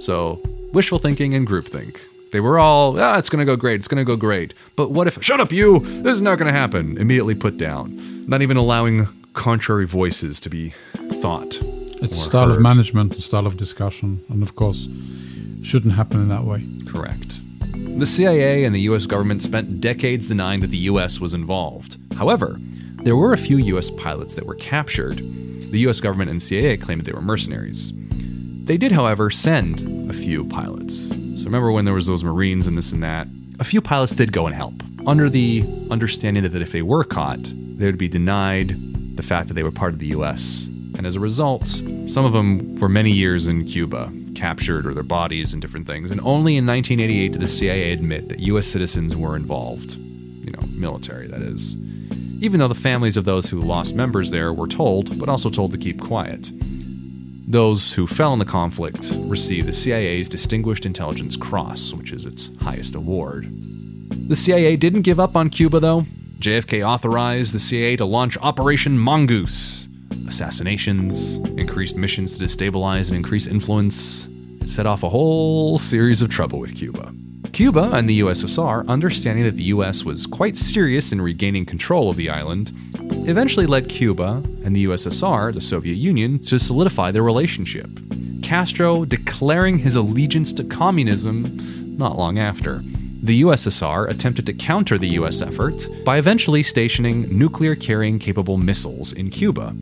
So, 0.00 0.40
wishful 0.72 1.00
thinking 1.00 1.34
and 1.34 1.44
groupthink. 1.44 1.98
They 2.32 2.40
were 2.40 2.58
all, 2.58 2.98
ah, 3.00 3.18
it's 3.18 3.28
going 3.28 3.40
to 3.40 3.44
go 3.44 3.56
great, 3.56 3.80
it's 3.80 3.88
going 3.88 4.04
to 4.04 4.04
go 4.04 4.16
great. 4.16 4.54
But 4.76 4.90
what 4.90 5.06
if, 5.06 5.22
shut 5.22 5.40
up, 5.40 5.50
you, 5.52 5.80
this 6.02 6.12
is 6.12 6.22
not 6.22 6.38
going 6.38 6.52
to 6.52 6.58
happen, 6.58 6.96
immediately 6.96 7.34
put 7.34 7.58
down, 7.58 8.28
not 8.28 8.42
even 8.42 8.56
allowing 8.56 9.08
contrary 9.32 9.86
voices 9.86 10.38
to 10.40 10.50
be 10.50 10.72
thought. 11.20 11.58
It's 12.02 12.16
or 12.16 12.20
style 12.20 12.50
of 12.50 12.60
management, 12.60 13.14
and 13.14 13.22
style 13.22 13.46
of 13.46 13.56
discussion, 13.56 14.24
and 14.28 14.42
of 14.42 14.54
course, 14.54 14.88
shouldn't 15.62 15.94
happen 15.94 16.20
in 16.20 16.28
that 16.28 16.44
way. 16.44 16.64
Correct. 16.86 17.38
The 17.98 18.06
CIA 18.06 18.64
and 18.64 18.74
the 18.74 18.80
US 18.82 19.06
government 19.06 19.42
spent 19.42 19.80
decades 19.80 20.28
denying 20.28 20.60
that 20.60 20.70
the 20.70 20.78
US 20.78 21.20
was 21.20 21.34
involved. 21.34 21.98
However, 22.16 22.56
there 23.02 23.16
were 23.16 23.32
a 23.32 23.38
few 23.38 23.58
US 23.76 23.90
pilots 23.90 24.34
that 24.36 24.46
were 24.46 24.54
captured. 24.54 25.18
The 25.18 25.78
US 25.88 26.00
government 26.00 26.30
and 26.30 26.42
CIA 26.42 26.76
claimed 26.76 27.00
that 27.02 27.10
they 27.10 27.16
were 27.16 27.20
mercenaries. 27.22 27.92
They 28.70 28.78
did, 28.78 28.92
however, 28.92 29.30
send 29.30 30.08
a 30.08 30.14
few 30.14 30.44
pilots. 30.44 31.08
So 31.08 31.44
remember 31.44 31.72
when 31.72 31.86
there 31.86 31.94
was 31.94 32.06
those 32.06 32.22
Marines 32.22 32.68
and 32.68 32.78
this 32.78 32.92
and 32.92 33.02
that? 33.02 33.26
A 33.58 33.64
few 33.64 33.80
pilots 33.80 34.12
did 34.12 34.32
go 34.32 34.46
and 34.46 34.54
help, 34.54 34.74
under 35.08 35.28
the 35.28 35.64
understanding 35.90 36.44
that 36.44 36.54
if 36.62 36.70
they 36.70 36.82
were 36.82 37.02
caught, 37.02 37.42
they 37.42 37.86
would 37.86 37.98
be 37.98 38.08
denied 38.08 38.76
the 39.16 39.24
fact 39.24 39.48
that 39.48 39.54
they 39.54 39.64
were 39.64 39.72
part 39.72 39.92
of 39.92 39.98
the 39.98 40.06
US. 40.18 40.66
And 40.96 41.04
as 41.04 41.16
a 41.16 41.20
result, 41.20 41.66
some 42.06 42.24
of 42.24 42.30
them 42.30 42.76
were 42.76 42.88
many 42.88 43.10
years 43.10 43.48
in 43.48 43.64
Cuba, 43.64 44.12
captured 44.36 44.86
or 44.86 44.94
their 44.94 45.02
bodies 45.02 45.52
and 45.52 45.60
different 45.60 45.88
things. 45.88 46.12
And 46.12 46.20
only 46.20 46.56
in 46.56 46.64
1988 46.64 47.32
did 47.32 47.40
the 47.40 47.48
CIA 47.48 47.90
admit 47.90 48.28
that 48.28 48.38
US 48.38 48.68
citizens 48.68 49.16
were 49.16 49.34
involved. 49.34 49.96
You 49.96 50.52
know, 50.52 50.64
military, 50.76 51.26
that 51.26 51.42
is. 51.42 51.74
Even 52.40 52.60
though 52.60 52.68
the 52.68 52.76
families 52.76 53.16
of 53.16 53.24
those 53.24 53.50
who 53.50 53.58
lost 53.58 53.96
members 53.96 54.30
there 54.30 54.52
were 54.52 54.68
told, 54.68 55.18
but 55.18 55.28
also 55.28 55.50
told 55.50 55.72
to 55.72 55.76
keep 55.76 56.00
quiet. 56.00 56.52
Those 57.50 57.92
who 57.92 58.06
fell 58.06 58.32
in 58.32 58.38
the 58.38 58.44
conflict 58.44 59.10
received 59.12 59.66
the 59.66 59.72
CIA's 59.72 60.28
Distinguished 60.28 60.86
Intelligence 60.86 61.36
Cross, 61.36 61.94
which 61.94 62.12
is 62.12 62.24
its 62.24 62.48
highest 62.60 62.94
award. 62.94 63.48
The 64.28 64.36
CIA 64.36 64.76
didn't 64.76 65.02
give 65.02 65.18
up 65.18 65.34
on 65.34 65.50
Cuba, 65.50 65.80
though. 65.80 66.06
JFK 66.38 66.86
authorized 66.86 67.52
the 67.52 67.58
CIA 67.58 67.96
to 67.96 68.04
launch 68.04 68.38
Operation 68.38 68.96
Mongoose. 68.96 69.88
Assassinations, 70.28 71.38
increased 71.58 71.96
missions 71.96 72.38
to 72.38 72.44
destabilize 72.44 73.08
and 73.08 73.16
increase 73.16 73.48
influence, 73.48 74.28
set 74.64 74.86
off 74.86 75.02
a 75.02 75.08
whole 75.08 75.76
series 75.76 76.22
of 76.22 76.28
trouble 76.28 76.60
with 76.60 76.76
Cuba. 76.76 77.12
Cuba 77.52 77.90
and 77.92 78.08
the 78.08 78.20
USSR, 78.20 78.86
understanding 78.86 79.44
that 79.44 79.56
the 79.56 79.64
US 79.64 80.04
was 80.04 80.24
quite 80.24 80.56
serious 80.56 81.10
in 81.10 81.20
regaining 81.20 81.66
control 81.66 82.10
of 82.10 82.16
the 82.16 82.30
island, 82.30 82.70
eventually 83.28 83.66
led 83.66 83.88
Cuba 83.88 84.42
and 84.64 84.74
the 84.74 84.84
USSR, 84.86 85.52
the 85.52 85.60
Soviet 85.60 85.94
Union, 85.94 86.38
to 86.40 86.58
solidify 86.58 87.10
their 87.10 87.22
relationship. 87.22 87.88
Castro 88.42 89.04
declaring 89.04 89.78
his 89.78 89.96
allegiance 89.96 90.52
to 90.54 90.64
communism 90.64 91.96
not 91.96 92.16
long 92.16 92.38
after. 92.38 92.82
The 93.22 93.42
USSR 93.42 94.08
attempted 94.08 94.46
to 94.46 94.54
counter 94.54 94.96
the 94.96 95.08
US 95.20 95.42
effort 95.42 95.86
by 96.04 96.18
eventually 96.18 96.62
stationing 96.62 97.28
nuclear 97.36 97.74
carrying 97.74 98.18
capable 98.18 98.56
missiles 98.56 99.12
in 99.12 99.30
Cuba, 99.30 99.76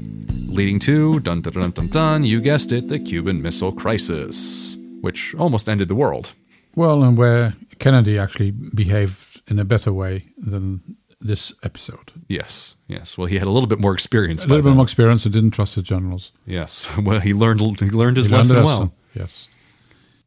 leading 0.49 0.81
to, 0.81 1.21
dun 1.21 1.41
dun 1.43 1.53
dun 1.53 1.71
dun 1.71 1.89
dun, 1.89 2.25
you 2.25 2.41
guessed 2.41 2.73
it, 2.73 2.89
the 2.89 2.99
Cuban 2.99 3.41
Missile 3.41 3.73
Crisis, 3.73 4.77
which 5.01 5.35
almost 5.37 5.69
ended 5.69 5.89
the 5.89 5.95
world. 5.95 6.33
Well, 6.75 7.05
and 7.05 7.17
where 7.17 7.55
Kennedy 7.79 8.19
actually 8.19 8.51
behaved 8.51 9.41
in 9.47 9.59
a 9.59 9.65
better 9.65 9.93
way 9.93 10.27
than 10.37 10.97
this 11.21 11.53
episode. 11.63 12.13
Yes, 12.29 12.77
yes. 12.87 13.17
Well, 13.17 13.27
he 13.27 13.39
had 13.39 13.47
a 13.47 13.51
little 13.51 13.67
bit 13.67 13.81
more 13.81 13.95
experience. 13.95 14.45
A 14.45 14.47
little 14.47 14.63
bit 14.63 14.69
then. 14.69 14.77
more 14.77 14.85
experience 14.85 15.25
and 15.25 15.33
didn't 15.33 15.53
trust 15.53 15.77
his 15.77 15.85
generals. 15.85 16.31
Yes. 16.47 16.87
Well, 17.03 17.21
he 17.21 17.33
learned 17.33 17.61
he 17.81 17.91
learned 17.91 18.19
his 18.19 18.27
He 18.27 18.33
learned 18.33 18.51
lesson 18.51 18.65
well. 18.65 18.95
Yes. 19.15 19.49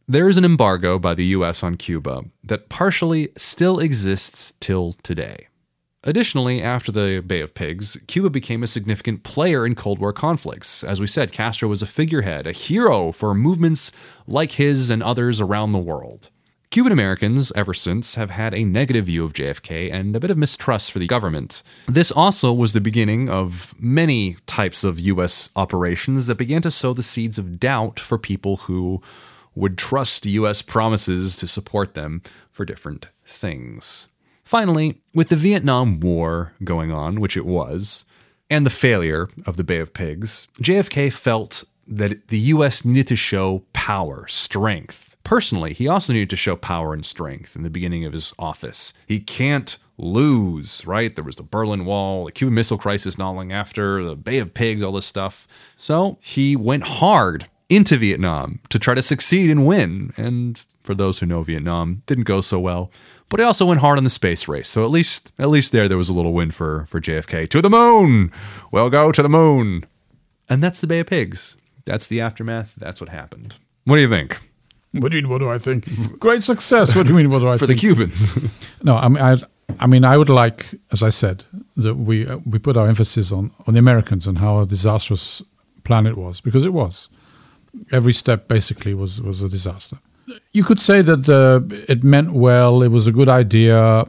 There 0.08 0.28
is 0.28 0.36
an 0.36 0.44
embargo 0.44 0.98
by 0.98 1.14
the 1.14 1.26
US 1.26 1.64
on 1.64 1.76
Cuba 1.78 2.24
that 2.44 2.70
partially 2.70 3.30
still 3.38 3.80
exists 3.80 4.54
till 4.60 4.96
today. 5.04 5.48
Additionally, 6.04 6.64
after 6.64 6.92
the 6.92 7.24
Bay 7.26 7.42
of 7.42 7.54
Pigs, 7.54 7.96
Cuba 8.08 8.32
became 8.32 8.64
a 8.64 8.68
significant 8.68 9.22
player 9.22 9.68
in 9.68 9.76
Cold 9.76 10.00
War 10.00 10.12
conflicts. 10.12 10.84
As 10.84 11.00
we 11.00 11.06
said, 11.06 11.32
Castro 11.32 11.70
was 11.70 11.84
a 11.84 11.86
figurehead, 11.86 12.48
a 12.48 12.52
hero 12.52 13.12
for 13.12 13.36
movements 13.36 13.92
like 14.26 14.54
his 14.54 14.90
and 14.90 15.04
others 15.04 15.40
around 15.40 15.72
the 15.74 15.78
world. 15.78 16.32
Cuban 16.72 16.94
Americans, 16.94 17.52
ever 17.54 17.74
since, 17.74 18.16
have 18.16 18.30
had 18.30 18.54
a 18.54 18.64
negative 18.64 19.08
view 19.08 19.26
of 19.26 19.34
JFK 19.34 19.92
and 19.92 20.16
a 20.16 20.22
bit 20.22 20.32
of 20.32 20.38
mistrust 20.38 20.90
for 20.90 21.00
the 21.00 21.06
government. 21.06 21.64
This 21.88 22.14
also 22.14 22.54
was 22.54 22.72
the 22.72 22.80
beginning 22.80 23.28
of 23.28 23.76
many 23.78 24.38
types 24.48 24.86
of 24.86 24.98
U.S. 24.98 25.50
operations 25.58 26.28
that 26.28 26.36
began 26.36 26.62
to 26.62 26.72
sow 26.72 26.94
the 26.94 27.04
seeds 27.04 27.38
of 27.38 27.60
doubt 27.60 28.00
for 28.00 28.18
people 28.18 28.56
who 28.56 29.02
would 29.54 29.78
trust 29.78 30.26
U.S. 30.26 30.62
promises 30.62 31.36
to 31.36 31.46
support 31.46 31.94
them 31.94 32.22
for 32.54 32.64
different 32.64 33.10
things. 33.26 34.08
Finally, 34.46 35.02
with 35.14 35.28
the 35.28 35.36
Vietnam 35.36 36.00
War 36.00 36.54
going 36.64 36.90
on, 36.90 37.20
which 37.20 37.36
it 37.36 37.46
was, 37.46 38.06
and 38.50 38.66
the 38.66 38.70
failure 38.70 39.28
of 39.46 39.58
the 39.58 39.66
Bay 39.66 39.80
of 39.80 39.94
Pigs, 39.94 40.48
JFK 40.62 41.12
felt 41.12 41.66
that 41.86 42.30
the 42.30 42.40
U.S. 42.40 42.86
needed 42.86 43.08
to 43.08 43.18
show 43.18 43.66
power, 43.74 44.26
strength. 44.30 45.11
Personally, 45.24 45.74
he 45.74 45.88
also 45.88 46.14
needed 46.14 46.30
to 46.32 46.36
show 46.36 46.56
power 46.56 46.94
and 46.94 47.06
strength 47.06 47.56
in 47.56 47.64
the 47.64 47.70
beginning 47.70 48.06
of 48.06 48.14
his 48.14 48.34
office. 48.40 48.94
He 49.06 49.20
can't 49.20 49.78
lose, 49.98 50.86
right? 50.86 51.16
There 51.16 51.24
was 51.24 51.36
the 51.36 51.44
Berlin 51.44 51.86
Wall, 51.86 52.26
the 52.26 52.32
Cuban 52.32 52.56
Missile 52.56 52.78
Crisis 52.78 53.18
long 53.18 53.52
after, 53.52 54.04
the 54.04 54.16
Bay 54.16 54.40
of 54.40 54.54
Pigs, 54.54 54.84
all 54.84 54.94
this 54.94 55.06
stuff. 55.06 55.48
So 55.78 56.18
he 56.22 56.56
went 56.56 56.84
hard 56.84 57.48
into 57.70 57.98
Vietnam 57.98 58.60
to 58.70 58.80
try 58.80 58.94
to 58.94 59.02
succeed 59.02 59.50
and 59.50 59.66
win. 59.66 60.14
And 60.18 60.64
for 60.84 60.96
those 60.96 61.20
who 61.20 61.26
know 61.26 61.44
Vietnam, 61.44 62.04
didn't 62.08 62.26
go 62.26 62.42
so 62.42 62.60
well. 62.60 62.92
But 63.30 63.40
he 63.40 63.46
also 63.46 63.66
went 63.66 63.80
hard 63.80 63.98
on 63.98 64.04
the 64.04 64.10
space 64.10 64.48
race. 64.50 64.68
So 64.68 64.84
at 64.84 64.92
least 64.92 65.32
at 65.40 65.50
least 65.50 65.72
there 65.72 65.88
there 65.88 65.98
was 65.98 66.10
a 66.10 66.14
little 66.14 66.34
win 66.34 66.52
for 66.52 66.86
for 66.88 67.00
JFK. 67.00 67.48
To 67.50 67.62
the 67.62 67.70
moon. 67.70 68.32
We'll 68.72 68.90
go 68.90 69.12
to 69.12 69.24
the 69.24 69.30
moon. 69.30 69.86
And 70.50 70.62
that's 70.62 70.82
the 70.82 70.88
Bay 70.88 71.00
of 71.00 71.08
Pigs. 71.08 71.56
That's 71.86 72.08
the 72.08 72.20
aftermath. 72.20 72.74
That's 72.76 73.00
what 73.00 73.10
happened. 73.10 73.56
What 73.86 73.96
do 73.96 74.02
you 74.02 74.10
think? 74.10 74.38
What 74.94 75.12
do 75.12 75.18
you 75.18 75.24
mean? 75.24 75.32
What 75.32 75.40
do 75.40 75.50
I 75.50 75.58
think? 75.58 76.20
Great 76.20 76.44
success. 76.44 76.96
What 76.96 77.08
do 77.08 77.14
you 77.14 77.18
mean? 77.18 77.30
What 77.30 77.40
do 77.40 77.48
I 77.48 77.58
For 77.58 77.66
the? 77.68 77.76
Cubans. 77.76 78.32
No, 78.84 78.98
I 78.98 79.08
mean, 79.10 79.22
I, 79.22 79.38
I 79.80 79.86
mean, 79.88 80.04
I 80.04 80.18
would 80.18 80.30
like, 80.30 80.66
as 80.92 81.04
I 81.04 81.12
said, 81.12 81.46
that 81.78 81.96
we 81.96 82.26
uh, 82.28 82.40
we 82.46 82.58
put 82.60 82.76
our 82.78 82.88
emphasis 82.88 83.32
on 83.32 83.52
on 83.68 83.74
the 83.76 83.80
Americans 83.80 84.28
and 84.28 84.38
how 84.40 84.60
a 84.60 84.66
disastrous 84.66 85.44
plan 85.84 86.08
it 86.08 86.18
was 86.18 86.42
because 86.42 86.66
it 86.66 86.74
was. 86.74 87.10
Every 87.92 88.14
step 88.14 88.48
basically 88.48 88.94
was 88.96 89.22
was 89.22 89.44
a 89.44 89.50
disaster. 89.50 89.98
You 90.52 90.64
could 90.64 90.80
say 90.80 91.04
that 91.04 91.30
uh, 91.30 91.62
it 91.88 92.04
meant 92.04 92.32
well. 92.34 92.82
It 92.84 92.92
was 92.92 93.08
a 93.08 93.12
good 93.12 93.30
idea. 93.30 94.06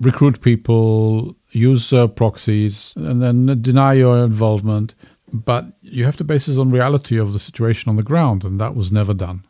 Recruit 0.00 0.40
people, 0.40 1.36
use 1.50 1.92
uh, 1.92 2.06
proxies, 2.08 2.94
and 2.96 3.22
then 3.22 3.62
deny 3.62 3.94
your 3.94 4.24
involvement. 4.24 4.94
But 5.32 5.64
you 5.82 6.04
have 6.04 6.16
to 6.16 6.24
base 6.24 6.46
this 6.46 6.58
on 6.58 6.70
reality 6.70 7.18
of 7.20 7.32
the 7.32 7.38
situation 7.38 7.88
on 7.90 7.96
the 7.96 8.02
ground, 8.02 8.44
and 8.44 8.58
that 8.60 8.74
was 8.74 8.90
never 8.90 9.14
done. 9.14 9.42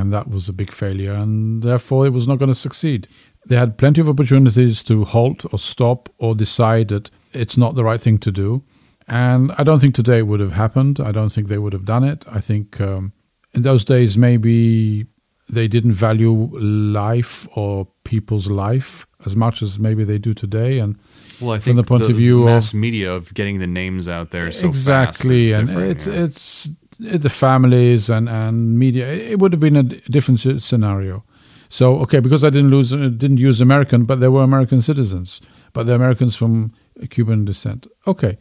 And 0.00 0.12
that 0.12 0.28
was 0.28 0.48
a 0.48 0.52
big 0.52 0.72
failure, 0.72 1.12
and 1.12 1.62
therefore 1.62 2.06
it 2.06 2.12
was 2.12 2.26
not 2.26 2.38
going 2.38 2.48
to 2.48 2.54
succeed. 2.54 3.06
They 3.46 3.56
had 3.56 3.78
plenty 3.78 4.00
of 4.00 4.08
opportunities 4.08 4.82
to 4.84 5.04
halt 5.04 5.44
or 5.52 5.58
stop 5.58 6.08
or 6.18 6.34
decide 6.34 6.88
that 6.88 7.10
it's 7.32 7.56
not 7.56 7.74
the 7.74 7.84
right 7.84 8.00
thing 8.00 8.18
to 8.18 8.32
do. 8.32 8.62
And 9.08 9.52
I 9.58 9.64
don't 9.64 9.80
think 9.80 9.94
today 9.94 10.18
it 10.18 10.26
would 10.26 10.40
have 10.40 10.52
happened. 10.52 11.00
I 11.00 11.12
don't 11.12 11.30
think 11.30 11.48
they 11.48 11.58
would 11.58 11.72
have 11.72 11.84
done 11.84 12.04
it. 12.04 12.24
I 12.28 12.40
think 12.40 12.80
um, 12.80 13.12
in 13.52 13.62
those 13.62 13.84
days, 13.84 14.16
maybe 14.16 15.06
they 15.48 15.66
didn't 15.66 15.92
value 15.92 16.48
life 16.58 17.48
or 17.56 17.88
people's 18.04 18.48
life 18.48 19.06
as 19.26 19.34
much 19.34 19.62
as 19.62 19.78
maybe 19.78 20.04
they 20.04 20.18
do 20.18 20.32
today. 20.32 20.78
And 20.78 20.96
Well, 21.40 21.52
I 21.52 21.58
think 21.58 21.74
from 21.74 21.76
the 21.76 21.82
point 21.82 22.02
of 22.04 22.16
view 22.16 22.44
mass 22.44 22.72
of 22.72 22.78
media 22.78 23.12
of 23.12 23.34
getting 23.34 23.58
the 23.58 23.66
names 23.66 24.08
out 24.08 24.30
there 24.30 24.50
so 24.52 24.68
exactly, 24.68 25.52
and 25.52 25.66
different, 25.66 25.90
it's 25.90 26.06
yeah. 26.06 26.24
it's 26.24 26.66
it, 26.66 26.72
the 27.00 27.30
families 27.30 28.10
and 28.10 28.28
and 28.28 28.78
media. 28.78 29.10
It 29.12 29.38
would 29.38 29.52
have 29.52 29.60
been 29.60 29.76
a 29.76 29.82
different 29.82 30.40
scenario. 30.62 31.24
So 31.68 31.98
okay, 32.00 32.20
because 32.20 32.44
I 32.44 32.50
didn't 32.50 32.70
lose, 32.70 32.92
uh, 32.92 33.08
didn't 33.08 33.38
use 33.38 33.60
American, 33.60 34.04
but 34.04 34.20
they 34.20 34.28
were 34.28 34.42
American 34.42 34.80
citizens, 34.80 35.40
but 35.72 35.86
they're 35.86 35.96
Americans 35.96 36.36
from 36.36 36.72
Cuban 37.10 37.44
descent. 37.44 37.86
Okay, 38.06 38.38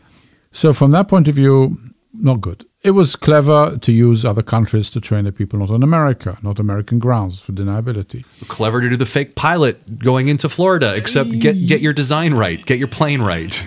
so 0.52 0.74
from 0.74 0.92
that 0.92 1.08
point 1.08 1.28
of 1.28 1.36
view, 1.36 1.78
not 2.14 2.42
good. 2.42 2.66
It 2.82 2.92
was 2.92 3.16
clever 3.16 3.78
to 3.78 3.92
use 3.92 4.24
other 4.26 4.42
countries 4.42 4.90
to 4.92 5.02
train 5.02 5.26
the 5.26 5.32
people, 5.32 5.60
not 5.60 5.70
on 5.70 5.84
America, 5.84 6.38
not 6.42 6.60
American 6.60 6.98
grounds 6.98 7.40
for 7.42 7.52
deniability. 7.52 8.24
clever 8.48 8.82
to 8.82 8.90
do 8.90 8.96
the 8.96 9.06
fake 9.06 9.36
pilot 9.36 10.00
going 10.00 10.28
into 10.28 10.50
Florida. 10.50 10.96
Except 10.96 11.30
get 11.40 11.54
get 11.68 11.82
your 11.82 11.94
design 11.94 12.34
right, 12.34 12.66
get 12.66 12.80
your 12.80 12.88
plane 12.88 13.22
right. 13.22 13.64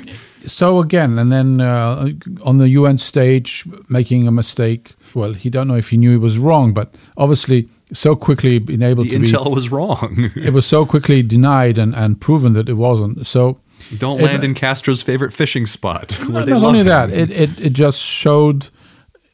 So 0.46 0.80
again, 0.80 1.18
and 1.18 1.30
then 1.30 1.60
uh, 1.60 2.08
on 2.44 2.58
the 2.58 2.68
UN 2.70 2.98
stage, 2.98 3.64
making 3.88 4.26
a 4.26 4.32
mistake. 4.32 4.94
Well, 5.14 5.34
he 5.34 5.50
don't 5.50 5.68
know 5.68 5.76
if 5.76 5.90
he 5.90 5.96
knew 5.96 6.10
he 6.10 6.16
was 6.16 6.38
wrong, 6.38 6.72
but 6.72 6.94
obviously, 7.16 7.68
so 7.92 8.16
quickly 8.16 8.58
been 8.58 8.82
able 8.82 9.04
The 9.04 9.10
to 9.10 9.18
intel 9.18 9.44
be, 9.46 9.50
was 9.54 9.70
wrong. 9.70 10.30
it 10.36 10.52
was 10.52 10.66
so 10.66 10.86
quickly 10.86 11.22
denied 11.22 11.78
and, 11.78 11.94
and 11.94 12.20
proven 12.20 12.52
that 12.54 12.68
it 12.68 12.74
wasn't. 12.74 13.26
So 13.26 13.60
Don't 13.98 14.20
It- 14.20 14.24
land 14.24 14.44
in 14.44 14.54
Castro's 14.54 15.02
favorite 15.02 15.32
fishing 15.32 15.66
spot. 15.66 16.12
where 16.28 16.46
not 16.46 16.62
only 16.64 16.80
him. 16.80 16.86
that, 16.86 17.10
it, 17.10 17.30
it 17.30 17.50
it 17.60 17.72
just 17.72 17.98
showed 18.00 18.68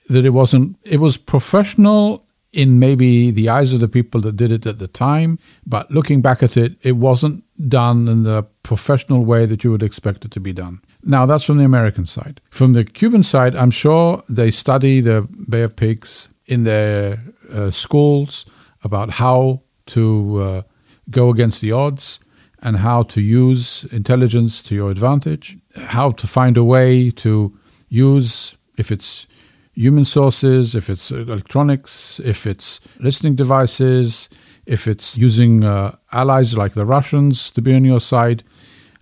that 0.09 0.25
it 0.25 0.31
wasn't. 0.31 0.77
It 0.83 1.01
was 1.01 1.17
professional 1.17 2.25
in 2.53 2.79
maybe 2.79 3.31
the 3.31 3.49
eyes 3.49 3.73
of 3.75 3.81
the 3.81 3.89
people 3.89 4.21
that 4.23 4.35
did 4.37 4.51
it 4.51 4.67
at 4.67 4.79
the 4.79 4.89
time, 4.89 5.39
but 5.67 5.91
looking 5.91 6.23
back 6.23 6.43
at 6.43 6.57
it, 6.57 6.77
it 6.83 6.97
wasn't 6.97 7.45
done 7.69 8.09
in 8.09 8.23
the 8.23 8.43
professional 8.63 9.23
way 9.25 9.45
that 9.47 9.63
you 9.63 9.71
would 9.71 9.83
expect 9.83 10.25
it 10.25 10.31
to 10.31 10.41
be 10.41 10.53
done. 10.53 10.81
Now 11.09 11.25
that's 11.25 11.45
from 11.45 11.57
the 11.57 11.65
American 11.65 12.05
side. 12.05 12.43
From 12.51 12.75
the 12.75 12.85
Cuban 12.85 13.23
side, 13.23 13.57
I'm 13.57 13.71
sure 13.71 14.23
they 14.29 14.51
study 14.51 15.01
the 15.01 15.27
Bay 15.49 15.63
of 15.63 15.75
Pigs 15.75 16.29
in 16.45 16.65
their 16.65 17.25
uh, 17.51 17.71
schools 17.71 18.45
about 18.85 19.13
how 19.13 19.63
to 19.87 20.43
uh, 20.43 20.63
go 21.11 21.31
against 21.31 21.63
the 21.63 21.73
odds 21.73 22.21
and 22.61 22.77
how 22.77 23.05
to 23.05 23.23
use 23.23 23.85
intelligence 23.85 24.63
to 24.65 24.75
your 24.75 24.91
advantage, 24.91 25.57
how 25.77 26.11
to 26.11 26.27
find 26.27 26.59
a 26.59 26.65
way 26.65 27.11
to 27.11 27.59
use, 27.89 28.59
if 28.77 28.93
it's 28.93 29.27
human 29.73 30.05
sources, 30.05 30.75
if 30.75 30.91
it's 30.91 31.11
electronics, 31.11 32.21
if 32.23 32.47
it's 32.47 32.81
listening 32.99 33.35
devices, 33.35 34.29
if 34.67 34.87
it's 34.87 35.17
using 35.17 35.65
uh, 35.65 35.97
allies 36.13 36.55
like 36.55 36.75
the 36.75 36.85
Russians 36.85 37.51
to 37.53 37.63
be 37.63 37.75
on 37.75 37.87
your 37.87 38.01
side. 38.01 38.45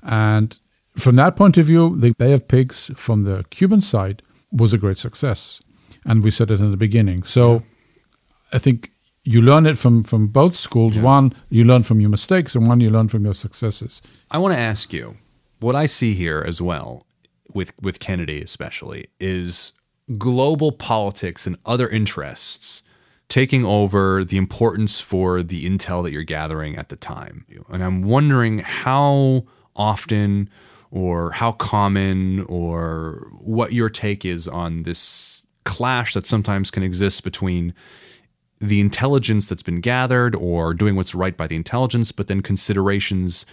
And 0.05 0.57
from 0.99 1.17
that 1.17 1.37
point 1.37 1.59
of 1.59 1.67
view, 1.67 1.99
the 1.99 2.13
Bay 2.13 2.33
of 2.33 2.49
Pigs 2.49 2.91
from 2.97 3.25
the 3.25 3.45
Cuban 3.51 3.81
side 3.81 4.23
was 4.53 4.73
a 4.73 4.79
great 4.79 4.99
success. 4.99 5.63
And 6.05 6.23
we 6.23 6.31
said 6.31 6.51
it 6.51 6.61
in 6.61 6.71
the 6.71 6.77
beginning. 6.77 7.25
So 7.25 7.63
I 8.53 8.59
think 8.59 8.91
you 9.25 9.43
learn 9.43 9.67
it 9.67 9.77
from, 9.77 10.05
from 10.05 10.29
both 10.29 10.55
schools. 10.55 10.99
One, 10.99 11.35
you 11.51 11.65
learn 11.65 11.83
from 11.83 12.01
your 12.01 12.11
mistakes, 12.11 12.55
and 12.55 12.69
one, 12.69 12.81
you 12.81 12.91
learn 12.91 13.09
from 13.09 13.25
your 13.25 13.35
successes. 13.35 14.01
I 14.31 14.39
want 14.39 14.55
to 14.55 14.61
ask 14.61 14.93
you 14.93 15.17
what 15.59 15.75
I 15.75 15.87
see 15.87 16.15
here 16.15 16.45
as 16.47 16.63
well 16.63 17.07
with 17.53 17.73
with 17.81 17.99
Kennedy 17.99 18.43
especially 18.43 19.07
is 19.19 19.73
global 20.19 20.71
politics 20.71 21.47
and 21.47 21.57
other 21.65 21.89
interests 21.89 22.83
taking 23.29 23.65
over 23.65 24.23
the 24.23 24.37
importance 24.37 25.01
for 25.01 25.43
the 25.43 25.69
intel 25.69 26.05
that 26.05 26.13
you're 26.13 26.23
gathering 26.23 26.77
at 26.77 26.91
the 26.91 26.97
time. 26.97 27.45
And 27.69 27.83
I'm 27.83 28.03
wondering 28.03 28.61
how 28.61 29.47
often 29.75 30.49
or 30.91 31.33
how 31.33 31.53
common 31.53 32.45
or 32.45 33.29
what 33.41 33.73
your 33.73 33.91
take 33.91 34.25
is 34.25 34.49
on 34.49 34.85
this 34.85 35.43
clash 35.65 36.15
that 36.15 36.27
sometimes 36.27 36.71
can 36.71 36.83
exist 36.83 37.25
between 37.25 37.75
the 38.61 38.81
intelligence 38.81 39.47
that's 39.47 39.63
been 39.63 39.81
gathered 39.81 40.35
or 40.35 40.73
doing 40.73 40.97
what's 40.97 41.15
right 41.15 41.37
by 41.37 41.47
the 41.47 41.57
intelligence, 41.57 42.13
but 42.13 42.29
then 42.29 42.41
considerations 42.41 43.45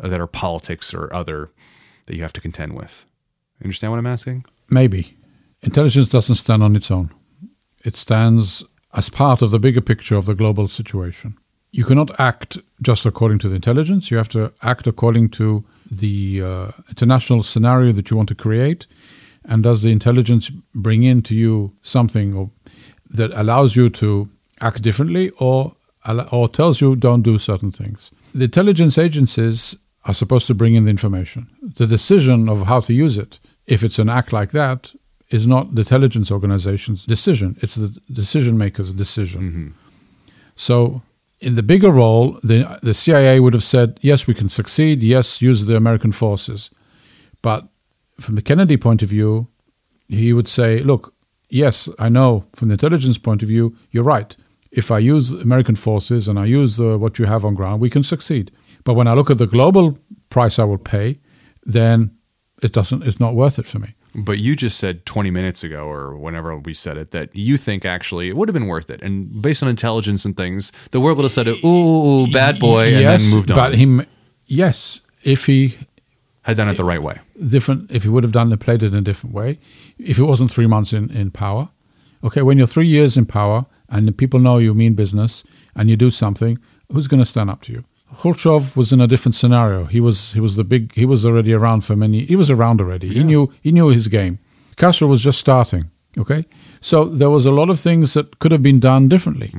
uh, 0.00 0.08
that 0.08 0.20
are 0.20 0.26
politics 0.26 0.94
or 0.94 1.12
other 1.14 1.50
that 2.06 2.14
you 2.14 2.22
have 2.22 2.32
to 2.32 2.40
contend 2.40 2.74
with. 2.74 3.06
Understand 3.62 3.92
what 3.92 3.98
I'm 3.98 4.06
asking? 4.06 4.44
Maybe. 4.68 5.16
Intelligence 5.62 6.08
doesn't 6.08 6.36
stand 6.36 6.62
on 6.62 6.76
its 6.76 6.90
own, 6.90 7.12
it 7.84 7.96
stands 7.96 8.62
as 8.94 9.10
part 9.10 9.42
of 9.42 9.50
the 9.50 9.58
bigger 9.58 9.80
picture 9.80 10.16
of 10.16 10.26
the 10.26 10.34
global 10.34 10.68
situation. 10.68 11.36
You 11.72 11.84
cannot 11.84 12.18
act 12.20 12.58
just 12.82 13.04
according 13.04 13.38
to 13.40 13.48
the 13.48 13.56
intelligence, 13.56 14.10
you 14.10 14.16
have 14.16 14.28
to 14.30 14.52
act 14.62 14.86
according 14.86 15.30
to 15.30 15.64
the 15.90 16.42
uh, 16.42 16.70
international 16.88 17.42
scenario 17.42 17.92
that 17.92 18.10
you 18.10 18.16
want 18.16 18.28
to 18.28 18.34
create. 18.34 18.86
And 19.44 19.62
does 19.62 19.82
the 19.82 19.90
intelligence 19.90 20.50
bring 20.74 21.04
into 21.04 21.34
you 21.34 21.72
something 21.82 22.34
or, 22.34 22.50
that 23.10 23.32
allows 23.34 23.76
you 23.76 23.90
to 23.90 24.28
act 24.60 24.82
differently 24.82 25.30
or, 25.38 25.76
or 26.32 26.48
tells 26.48 26.80
you 26.80 26.96
don't 26.96 27.22
do 27.22 27.38
certain 27.38 27.70
things? 27.70 28.10
The 28.34 28.44
intelligence 28.44 28.98
agencies 28.98 29.76
are 30.04 30.14
supposed 30.14 30.46
to 30.46 30.54
bring 30.54 30.74
in 30.74 30.84
the 30.84 30.90
information. 30.90 31.48
The 31.62 31.86
decision 31.86 32.48
of 32.48 32.66
how 32.66 32.80
to 32.80 32.92
use 32.92 33.18
it, 33.18 33.40
if 33.66 33.82
it's 33.82 33.98
an 33.98 34.08
act 34.08 34.32
like 34.32 34.50
that, 34.52 34.92
is 35.30 35.46
not 35.46 35.74
the 35.74 35.80
intelligence 35.80 36.30
organization's 36.30 37.04
decision. 37.04 37.56
It's 37.60 37.74
the 37.74 37.88
decision 38.12 38.56
maker's 38.56 38.92
decision. 38.92 39.74
So, 40.54 41.02
in 41.40 41.54
the 41.54 41.62
bigger 41.62 41.90
role, 41.90 42.38
the 42.42 42.78
the 42.82 42.94
CIA 42.94 43.40
would 43.40 43.54
have 43.54 43.64
said, 43.64 43.98
"Yes, 44.02 44.26
we 44.26 44.34
can 44.34 44.48
succeed. 44.48 45.02
Yes, 45.02 45.42
use 45.42 45.66
the 45.66 45.76
American 45.76 46.12
forces." 46.12 46.70
But 47.42 47.68
from 48.20 48.34
the 48.34 48.42
Kennedy 48.42 48.76
point 48.76 49.02
of 49.02 49.10
view, 49.10 49.48
he 50.08 50.32
would 50.32 50.48
say, 50.48 50.82
"Look, 50.82 51.14
yes, 51.50 51.88
I 51.98 52.08
know 52.08 52.44
from 52.54 52.68
the 52.68 52.74
intelligence 52.74 53.18
point 53.18 53.42
of 53.42 53.48
view, 53.48 53.74
you're 53.90 54.04
right. 54.04 54.36
If 54.70 54.90
I 54.90 54.98
use 54.98 55.32
American 55.32 55.76
forces 55.76 56.28
and 56.28 56.38
I 56.38 56.46
use 56.46 56.76
the, 56.76 56.98
what 56.98 57.18
you 57.18 57.26
have 57.26 57.44
on 57.44 57.54
ground, 57.54 57.80
we 57.80 57.90
can 57.90 58.02
succeed. 58.02 58.50
But 58.84 58.94
when 58.94 59.06
I 59.06 59.14
look 59.14 59.30
at 59.30 59.38
the 59.38 59.46
global 59.46 59.98
price 60.28 60.58
I 60.58 60.64
will 60.64 60.78
pay, 60.78 61.18
then 61.64 62.10
it 62.62 62.72
doesn't. 62.72 63.02
It's 63.02 63.20
not 63.20 63.34
worth 63.34 63.58
it 63.58 63.66
for 63.66 63.78
me." 63.78 63.95
But 64.16 64.38
you 64.38 64.56
just 64.56 64.78
said 64.78 65.04
20 65.04 65.30
minutes 65.30 65.62
ago, 65.62 65.86
or 65.86 66.16
whenever 66.16 66.56
we 66.56 66.72
said 66.72 66.96
it, 66.96 67.10
that 67.10 67.34
you 67.36 67.56
think 67.58 67.84
actually 67.84 68.28
it 68.28 68.36
would 68.36 68.48
have 68.48 68.54
been 68.54 68.66
worth 68.66 68.88
it. 68.88 69.02
And 69.02 69.42
based 69.42 69.62
on 69.62 69.68
intelligence 69.68 70.24
and 70.24 70.36
things, 70.36 70.72
the 70.90 71.00
world 71.00 71.18
would 71.18 71.24
have 71.24 71.32
said, 71.32 71.46
ooh, 71.48 72.26
bad 72.32 72.58
boy, 72.58 72.94
and 72.94 73.02
yes, 73.02 73.22
then 73.22 73.34
moved 73.34 73.50
on. 73.50 73.56
But 73.56 73.74
him, 73.74 74.06
yes, 74.46 75.00
if 75.22 75.46
he 75.46 75.76
Had 76.42 76.56
done 76.56 76.68
it 76.68 76.76
the 76.76 76.84
right 76.84 77.02
way. 77.02 77.18
different, 77.48 77.90
if 77.90 78.04
he 78.04 78.08
would 78.08 78.22
have 78.22 78.32
done 78.32 78.52
it, 78.52 78.60
played 78.60 78.82
it 78.82 78.92
in 78.92 78.98
a 78.98 79.02
different 79.02 79.34
way, 79.34 79.58
if 79.98 80.18
it 80.18 80.24
wasn't 80.24 80.50
three 80.50 80.66
months 80.68 80.92
in 80.92 81.10
in 81.10 81.30
power, 81.30 81.70
okay, 82.22 82.42
when 82.42 82.56
you're 82.56 82.68
three 82.68 82.86
years 82.86 83.16
in 83.16 83.26
power 83.26 83.66
and 83.88 84.06
the 84.08 84.12
people 84.12 84.40
know 84.40 84.58
you 84.58 84.72
mean 84.72 84.94
business 84.94 85.44
and 85.74 85.90
you 85.90 85.96
do 85.96 86.10
something, 86.10 86.58
who's 86.92 87.08
going 87.08 87.20
to 87.20 87.26
stand 87.26 87.50
up 87.50 87.62
to 87.62 87.72
you? 87.72 87.84
Khrushchev 88.14 88.76
was 88.76 88.92
in 88.92 89.00
a 89.00 89.06
different 89.06 89.34
scenario. 89.34 89.84
He 89.86 90.00
was 90.00 90.32
he 90.32 90.40
was 90.40 90.56
the 90.56 90.64
big. 90.64 90.94
He 90.94 91.04
was 91.04 91.24
already 91.26 91.52
around 91.52 91.82
for 91.84 91.96
many. 91.96 92.24
He 92.26 92.36
was 92.36 92.50
around 92.50 92.80
already. 92.80 93.08
He 93.08 93.22
knew 93.24 93.52
he 93.62 93.72
knew 93.72 93.88
his 93.88 94.08
game. 94.08 94.38
Castro 94.76 95.08
was 95.08 95.22
just 95.22 95.38
starting. 95.38 95.90
Okay, 96.18 96.44
so 96.80 97.04
there 97.04 97.28
was 97.30 97.44
a 97.46 97.50
lot 97.50 97.68
of 97.68 97.78
things 97.80 98.14
that 98.14 98.38
could 98.38 98.52
have 98.52 98.62
been 98.62 98.80
done 98.80 99.08
differently. 99.08 99.52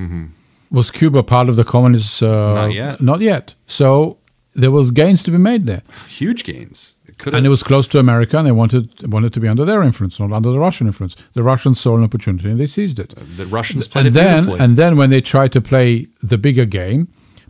Was 0.72 0.92
Cuba 0.92 1.24
part 1.24 1.50
of 1.50 1.56
the 1.56 1.64
communist? 1.64 2.22
Uh, 2.24 2.54
Not 2.56 2.74
yet. 2.74 3.02
Not 3.02 3.22
yet. 3.22 3.56
So 3.68 4.18
there 4.54 4.72
was 4.72 4.92
gains 4.92 5.24
to 5.24 5.32
be 5.32 5.38
made 5.38 5.66
there, 5.66 5.82
Huge 6.08 6.44
gains. 6.44 6.96
It 7.08 7.34
and 7.34 7.46
it 7.46 7.50
was 7.50 7.64
close 7.64 7.88
to 7.90 8.00
America, 8.00 8.38
and 8.38 8.46
they 8.48 8.52
wanted 8.52 8.90
wanted 9.12 9.34
to 9.34 9.40
be 9.40 9.48
under 9.48 9.66
their 9.66 9.82
influence, 9.84 10.20
not 10.20 10.32
under 10.32 10.52
the 10.52 10.60
Russian 10.60 10.88
influence. 10.88 11.16
The 11.34 11.44
Russians 11.44 11.80
saw 11.80 11.96
an 11.98 12.04
opportunity, 12.04 12.50
and 12.50 12.60
they 12.60 12.68
seized 12.68 13.00
it. 13.00 13.14
the 13.38 13.46
Russians 13.46 13.88
played 13.88 14.08
And 14.08 14.16
it 14.16 14.20
then, 14.20 14.44
beautifully. 14.46 14.60
and 14.66 14.78
then 14.78 14.98
when 14.98 15.10
they 15.10 15.22
tried 15.22 15.52
to 15.54 15.62
play 15.62 16.08
the 16.22 16.38
bigger 16.38 16.66
game, 16.66 17.08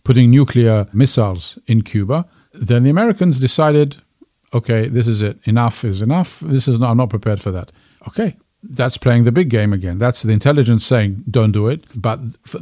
putting 0.07 0.31
nuclear 0.31 0.87
missiles 0.93 1.59
in 1.67 1.81
Cuba, 1.83 2.25
Then 2.53 2.83
the 2.83 2.89
Americans 2.89 3.39
decided, 3.39 3.97
okay, 4.51 4.89
this 4.89 5.07
is 5.07 5.21
it. 5.21 5.35
Enough 5.43 5.83
is 5.83 6.01
enough. 6.01 6.39
This 6.39 6.67
is 6.67 6.79
not, 6.79 6.89
I'm 6.91 6.97
not 6.97 7.09
prepared 7.09 7.39
for 7.41 7.51
that. 7.57 7.71
Okay, 8.07 8.29
that's 8.79 8.97
playing 8.97 9.25
the 9.25 9.31
big 9.31 9.49
game 9.49 9.73
again. 9.73 9.99
That's 9.99 10.21
the 10.23 10.33
intelligence 10.33 10.83
saying, 10.85 11.23
don't 11.29 11.51
do 11.51 11.67
it. 11.73 11.79
But 12.07 12.19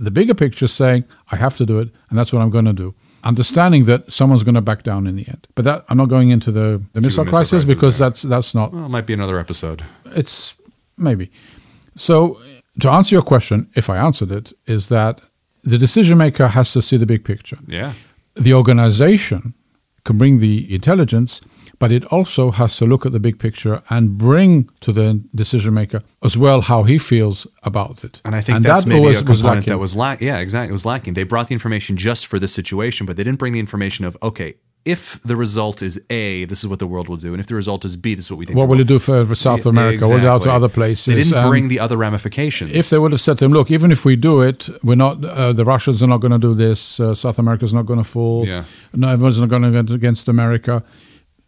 the 0.08 0.12
bigger 0.12 0.34
picture 0.34 0.68
saying, 0.68 1.06
I 1.34 1.36
have 1.38 1.56
to 1.58 1.66
do 1.66 1.80
it, 1.84 1.90
and 2.10 2.18
that's 2.18 2.32
what 2.34 2.42
I'm 2.42 2.50
going 2.50 2.66
to 2.66 2.74
do. 2.74 2.94
Understanding 3.24 3.86
that 3.86 4.12
someone's 4.12 4.44
going 4.44 4.56
to 4.56 4.62
back 4.72 4.84
down 4.84 5.08
in 5.08 5.16
the 5.16 5.28
end. 5.28 5.48
But 5.56 5.66
that 5.66 5.86
I'm 5.90 5.98
not 5.98 6.10
going 6.10 6.30
into 6.32 6.52
the, 6.52 6.82
the 6.94 7.02
missile 7.02 7.24
missile 7.24 7.26
crisis 7.26 7.64
because 7.66 7.98
that's 7.98 8.22
that's 8.24 8.54
not 8.54 8.72
Well, 8.74 8.86
it 8.86 8.90
might 8.98 9.08
be 9.08 9.14
another 9.14 9.40
episode. 9.40 9.80
it's 10.22 10.56
maybe. 10.98 11.28
So 11.96 12.16
to 12.82 12.90
answer 12.90 13.16
your 13.16 13.24
question, 13.24 13.70
if 13.76 13.90
I 13.90 13.98
answered 13.98 14.32
it, 14.32 14.54
is 14.66 14.90
that 14.90 15.22
the 15.66 15.78
decision 15.78 16.18
maker 16.18 16.48
has 16.50 16.72
to 16.74 16.82
see 16.82 16.98
the 16.98 17.06
big 17.06 17.26
picture. 17.26 17.58
Yeah. 17.68 17.94
The 18.36 18.54
organization 18.54 19.54
can 20.04 20.18
bring 20.18 20.40
the 20.40 20.74
intelligence, 20.74 21.42
but 21.80 21.92
it 21.92 22.06
also 22.06 22.52
has 22.52 22.78
to 22.78 22.86
look 22.86 23.06
at 23.06 23.12
the 23.12 23.20
big 23.20 23.40
picture 23.40 23.82
and 23.90 24.18
bring 24.18 24.70
to 24.82 24.94
the 24.94 25.24
decision 25.34 25.74
maker 25.74 26.02
as 26.24 26.38
well 26.38 26.62
how 26.62 26.84
he 26.84 26.98
feels 27.00 27.48
about 27.64 28.04
it. 28.04 28.22
And 28.24 28.36
I 28.36 28.42
think 28.42 28.64
that's 28.64 28.84
that 28.84 28.90
maybe 28.90 29.08
a 29.08 29.18
component 29.18 29.44
lacking. 29.44 29.72
that 29.72 29.80
was 29.80 29.96
lacking. 29.96 30.28
Yeah, 30.28 30.38
exactly. 30.38 30.70
It 30.70 30.74
was 30.74 30.86
lacking. 30.86 31.16
They 31.16 31.24
brought 31.24 31.48
the 31.48 31.54
information 31.54 31.98
just 31.98 32.28
for 32.28 32.38
this 32.38 32.54
situation, 32.54 33.06
but 33.06 33.18
they 33.18 33.24
didn't 33.24 33.40
bring 33.40 33.54
the 33.54 33.60
information 33.60 34.06
of 34.06 34.16
okay, 34.22 34.56
if 34.86 35.20
the 35.22 35.36
result 35.36 35.82
is 35.82 36.00
A, 36.12 36.46
this 36.46 36.60
is 36.64 36.68
what 36.68 36.80
the 36.80 36.88
world 36.88 37.10
will 37.10 37.18
do, 37.18 37.34
and 37.34 37.40
if 37.40 37.48
the 37.48 37.56
result 37.56 37.84
is 37.86 37.98
B, 37.98 38.14
this 38.16 38.26
is 38.26 38.32
what 38.32 38.38
we 38.38 38.46
think. 38.46 38.58
what 38.58 38.68
will 38.68 38.80
it 38.80 38.88
do 38.88 39.00
for, 39.00 39.34
South 39.36 39.66
America? 39.66 40.06
What 40.08 40.22
will 40.22 40.24
you 40.34 40.40
do 40.40 40.46
to 40.46 40.52
other 40.52 40.70
places? 40.70 41.06
They 41.06 41.16
didn't 41.22 41.50
bring 41.50 41.68
the 41.68 41.80
other 41.80 41.98
ramifications. 41.98 42.72
If 42.74 42.90
they 42.92 43.00
would 43.00 43.12
have 43.12 43.22
said 43.22 43.40
to 43.40 43.46
him, 43.46 43.52
"Look, 43.52 43.72
even 43.72 43.92
if 43.92 44.06
we 44.06 44.16
do 44.16 44.42
it, 44.42 44.70
we're 44.84 44.96
not. 44.96 45.24
Uh, 45.26 45.54
the 45.54 45.66
Russians 45.66 46.02
are 46.04 46.08
not 46.08 46.22
going 46.22 46.32
to 46.40 46.40
do 46.40 46.54
this. 46.54 47.00
Uh, 47.00 47.16
South 47.16 47.40
America's 47.40 47.74
not 47.74 47.86
going 47.86 48.00
to 48.00 48.10
fall. 48.10 48.48
Yeah. 48.48 48.64
No, 48.94 49.10
everyone's 49.10 49.40
not 49.40 49.50
going 49.50 49.64
to 49.64 49.72
get 49.72 49.90
against 49.94 50.30
America." 50.30 50.84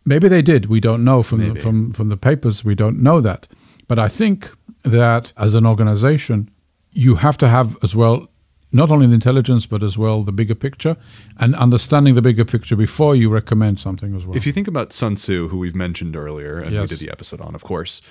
Maybe 0.06 0.30
they 0.30 0.42
did. 0.42 0.68
We 0.68 0.80
don't 0.80 1.04
know 1.04 1.22
from 1.22 1.40
the, 1.54 1.60
from 1.60 1.92
from 1.92 2.10
the 2.10 2.18
papers. 2.18 2.64
We 2.66 2.76
don't 2.76 3.00
know 3.02 3.22
that. 3.22 3.48
But 3.88 4.00
I 4.00 4.08
think 4.08 4.52
that 4.84 5.34
as 5.36 5.54
an 5.54 5.66
organization, 5.66 6.50
you 6.94 7.16
have 7.16 7.38
to 7.38 7.48
have 7.50 7.78
as 7.84 7.94
well 7.96 8.30
not 8.72 8.92
only 8.92 9.08
the 9.08 9.14
intelligence 9.14 9.66
but 9.66 9.82
as 9.82 9.98
well 9.98 10.24
the 10.24 10.32
bigger 10.32 10.56
picture 10.56 10.98
and 11.38 11.56
understanding 11.56 12.16
the 12.16 12.22
bigger 12.22 12.46
picture 12.46 12.76
before 12.76 13.16
you 13.16 13.30
recommend 13.30 13.80
something 13.80 14.16
as 14.16 14.26
well. 14.26 14.36
If 14.36 14.46
you 14.46 14.52
think 14.52 14.68
about 14.68 14.94
Sun 14.94 15.16
Tzu, 15.16 15.48
who 15.50 15.58
we've 15.58 15.76
mentioned 15.76 16.16
earlier, 16.16 16.60
and 16.60 16.78
we 16.78 16.86
did 16.88 17.00
the 17.00 17.10
episode 17.10 17.42
on, 17.42 17.56
of 17.56 17.64
course, 17.64 18.02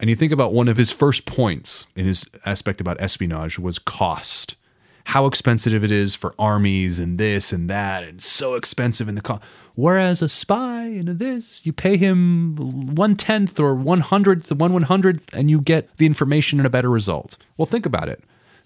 and 0.00 0.10
you 0.10 0.16
think 0.16 0.32
about 0.32 0.52
one 0.52 0.68
of 0.68 0.76
his 0.76 0.90
first 0.90 1.24
points 1.24 1.86
in 1.94 2.04
his 2.06 2.26
aspect 2.44 2.80
about 2.80 3.00
espionage 3.00 3.58
was 3.58 3.78
cost. 3.78 4.56
How 5.08 5.26
expensive 5.26 5.84
it 5.84 5.92
is 5.92 6.14
for 6.14 6.34
armies 6.38 6.98
and 6.98 7.18
this 7.18 7.52
and 7.52 7.68
that, 7.68 8.04
and 8.04 8.22
so 8.22 8.54
expensive 8.54 9.06
in 9.06 9.16
the 9.16 9.20
cost. 9.20 9.42
Whereas 9.74 10.22
a 10.22 10.28
spy 10.30 10.84
and 10.84 11.08
this, 11.18 11.66
you 11.66 11.72
pay 11.74 11.96
him 11.98 12.56
one 12.94 13.14
tenth 13.14 13.60
or 13.60 13.74
one 13.74 14.00
hundredth, 14.00 14.50
one 14.50 14.72
one 14.72 14.82
hundredth, 14.84 15.28
and 15.34 15.50
you 15.50 15.60
get 15.60 15.94
the 15.98 16.06
information 16.06 16.58
and 16.58 16.66
a 16.66 16.70
better 16.70 16.88
result. 16.88 17.36
Well, 17.58 17.66
think 17.66 17.84
about 17.84 18.08
it. 18.08 18.24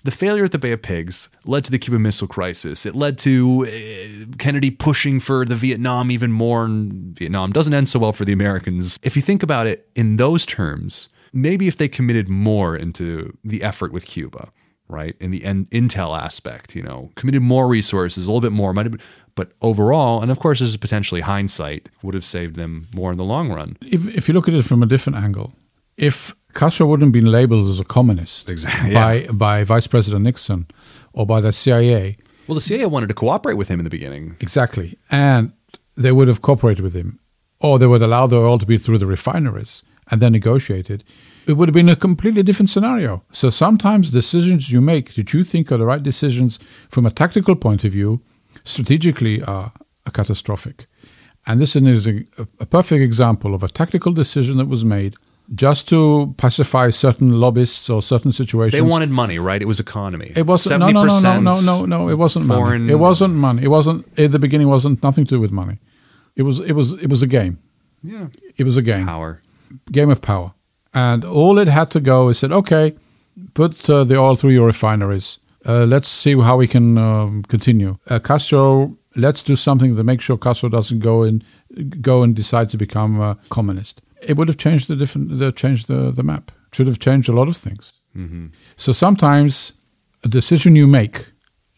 The 0.08 0.16
failure 0.16 0.42
at 0.42 0.52
the 0.52 0.58
Bay 0.58 0.72
of 0.72 0.80
Pigs 0.80 1.28
led 1.44 1.66
to 1.66 1.70
the 1.70 1.78
Cuban 1.78 2.00
Missile 2.00 2.28
Crisis. 2.28 2.86
It 2.86 2.94
led 2.94 3.18
to 3.18 3.66
uh, 3.66 4.36
Kennedy 4.38 4.70
pushing 4.70 5.20
for 5.20 5.44
the 5.44 5.54
Vietnam 5.54 6.10
even 6.10 6.32
more, 6.32 6.64
and 6.64 7.14
Vietnam 7.14 7.52
doesn't 7.52 7.74
end 7.74 7.90
so 7.90 7.98
well 7.98 8.14
for 8.14 8.24
the 8.24 8.32
Americans. 8.32 8.98
If 9.02 9.16
you 9.16 9.20
think 9.20 9.42
about 9.42 9.66
it 9.66 9.86
in 9.94 10.16
those 10.16 10.46
terms, 10.46 11.10
maybe 11.34 11.68
if 11.68 11.76
they 11.76 11.88
committed 11.88 12.26
more 12.26 12.74
into 12.74 13.36
the 13.44 13.62
effort 13.62 13.92
with 13.92 14.06
Cuba, 14.06 14.50
right, 14.88 15.14
in 15.20 15.30
the 15.30 15.40
intel 15.40 16.18
aspect, 16.18 16.74
you 16.74 16.82
know, 16.82 17.10
committed 17.14 17.42
more 17.42 17.68
resources, 17.68 18.26
a 18.26 18.30
little 18.30 18.40
bit 18.40 18.52
more, 18.52 18.72
might 18.72 18.86
have 18.86 18.92
been, 18.92 19.02
but 19.34 19.52
overall, 19.60 20.22
and 20.22 20.30
of 20.30 20.38
course, 20.38 20.60
this 20.60 20.70
is 20.70 20.78
potentially 20.78 21.20
hindsight, 21.20 21.90
would 22.02 22.14
have 22.14 22.24
saved 22.24 22.56
them 22.56 22.88
more 22.94 23.12
in 23.12 23.18
the 23.18 23.24
long 23.24 23.52
run. 23.52 23.76
if, 23.82 24.08
if 24.08 24.26
you 24.26 24.32
look 24.32 24.48
at 24.48 24.54
it 24.54 24.64
from 24.64 24.82
a 24.82 24.86
different 24.86 25.18
angle, 25.18 25.52
if 25.98 26.34
Castro 26.54 26.86
wouldn't 26.86 27.08
have 27.08 27.12
been 27.24 27.30
labeled 27.30 27.68
as 27.68 27.78
a 27.80 27.84
communist 27.84 28.48
Exactly, 28.48 28.94
by 28.94 29.26
by 29.32 29.64
Vice 29.64 29.86
President 29.86 30.24
Nixon 30.24 30.66
or 31.12 31.26
by 31.26 31.40
the 31.40 31.52
CIA, 31.52 32.16
Well, 32.46 32.54
the 32.54 32.60
CIA 32.60 32.86
wanted 32.86 33.08
to 33.08 33.14
cooperate 33.14 33.54
with 33.54 33.68
him 33.68 33.80
in 33.80 33.84
the 33.84 33.90
beginning. 33.90 34.36
exactly, 34.40 34.98
and 35.10 35.52
they 35.96 36.12
would 36.12 36.28
have 36.28 36.40
cooperated 36.42 36.82
with 36.82 36.94
him, 36.94 37.18
or 37.60 37.78
they 37.78 37.86
would 37.86 38.02
allow 38.02 38.26
the 38.26 38.36
oil 38.36 38.58
to 38.58 38.66
be 38.66 38.78
through 38.78 38.98
the 38.98 39.06
refineries 39.06 39.82
and 40.10 40.22
then 40.22 40.32
negotiated, 40.32 41.04
it 41.46 41.52
would 41.54 41.68
have 41.68 41.74
been 41.74 41.88
a 41.88 41.96
completely 41.96 42.42
different 42.42 42.70
scenario. 42.70 43.22
So 43.32 43.50
sometimes 43.50 44.10
decisions 44.10 44.70
you 44.72 44.80
make 44.80 45.14
that 45.14 45.32
you 45.34 45.44
think 45.44 45.70
are 45.70 45.76
the 45.76 45.84
right 45.84 46.02
decisions 46.02 46.58
from 46.88 47.04
a 47.04 47.10
tactical 47.10 47.56
point 47.56 47.84
of 47.84 47.92
view, 47.92 48.22
strategically 48.64 49.42
are, 49.42 49.72
are 50.06 50.12
catastrophic. 50.12 50.86
And 51.46 51.60
this 51.60 51.74
is 51.76 52.06
a, 52.06 52.24
a 52.60 52.66
perfect 52.66 53.02
example 53.02 53.54
of 53.54 53.62
a 53.62 53.68
tactical 53.68 54.12
decision 54.12 54.56
that 54.58 54.68
was 54.68 54.84
made 54.84 55.16
just 55.54 55.88
to 55.88 56.34
pacify 56.36 56.90
certain 56.90 57.40
lobbyists 57.40 57.88
or 57.88 58.02
certain 58.02 58.32
situations. 58.32 58.72
They 58.72 58.82
wanted 58.82 59.10
money, 59.10 59.38
right? 59.38 59.60
It 59.60 59.66
was 59.66 59.80
economy. 59.80 60.32
It 60.36 60.46
wasn't. 60.46 60.80
No, 60.80 60.90
no, 60.90 61.04
no, 61.04 61.20
no, 61.20 61.40
no, 61.40 61.60
no, 61.60 61.84
no. 61.86 62.08
It 62.08 62.16
wasn't 62.16 62.46
foreign. 62.46 62.82
money. 62.82 62.92
It 62.92 62.96
wasn't 62.96 63.34
money. 63.34 63.62
It 63.62 63.68
wasn't. 63.68 64.06
At 64.18 64.32
the 64.32 64.38
beginning, 64.38 64.68
wasn't 64.68 65.02
nothing 65.02 65.24
to 65.26 65.36
do 65.36 65.40
with 65.40 65.52
money. 65.52 65.78
It 66.36 66.42
was. 66.42 66.60
It 66.60 66.72
was. 66.72 66.92
It 66.94 67.08
was 67.08 67.22
a 67.22 67.26
game. 67.26 67.58
Yeah. 68.02 68.28
It 68.56 68.64
was 68.64 68.76
a 68.76 68.82
game. 68.82 69.06
Power. 69.06 69.42
Game 69.90 70.10
of 70.10 70.20
power. 70.20 70.52
And 70.94 71.24
all 71.24 71.58
it 71.58 71.68
had 71.68 71.90
to 71.92 72.00
go 72.00 72.28
is 72.28 72.38
said, 72.38 72.52
okay, 72.52 72.94
put 73.54 73.88
uh, 73.90 74.04
the 74.04 74.16
oil 74.16 74.36
through 74.36 74.50
your 74.50 74.66
refineries. 74.66 75.38
Uh, 75.66 75.84
let's 75.84 76.08
see 76.08 76.38
how 76.40 76.56
we 76.56 76.66
can 76.66 76.96
um, 76.96 77.42
continue. 77.42 77.98
Uh, 78.08 78.18
Castro, 78.18 78.96
let's 79.16 79.42
do 79.42 79.56
something 79.56 79.96
to 79.96 80.04
make 80.04 80.20
sure 80.20 80.38
Castro 80.38 80.68
doesn't 80.68 81.00
go 81.00 81.22
and 81.22 81.44
go 82.00 82.22
and 82.22 82.34
decide 82.34 82.68
to 82.70 82.76
become 82.76 83.20
a 83.20 83.36
communist. 83.50 84.00
It 84.22 84.36
would 84.36 84.48
have 84.48 84.56
changed 84.56 84.88
the 84.88 84.96
different, 84.96 85.38
the, 85.38 85.52
changed 85.52 85.88
the, 85.88 86.10
the 86.10 86.22
map. 86.22 86.50
Should 86.72 86.86
have 86.86 86.98
changed 86.98 87.28
a 87.28 87.32
lot 87.32 87.48
of 87.48 87.56
things. 87.56 87.92
So 88.76 88.90
sometimes 88.92 89.72
a 90.24 90.28
decision 90.28 90.74
you 90.74 90.88
make 90.88 91.26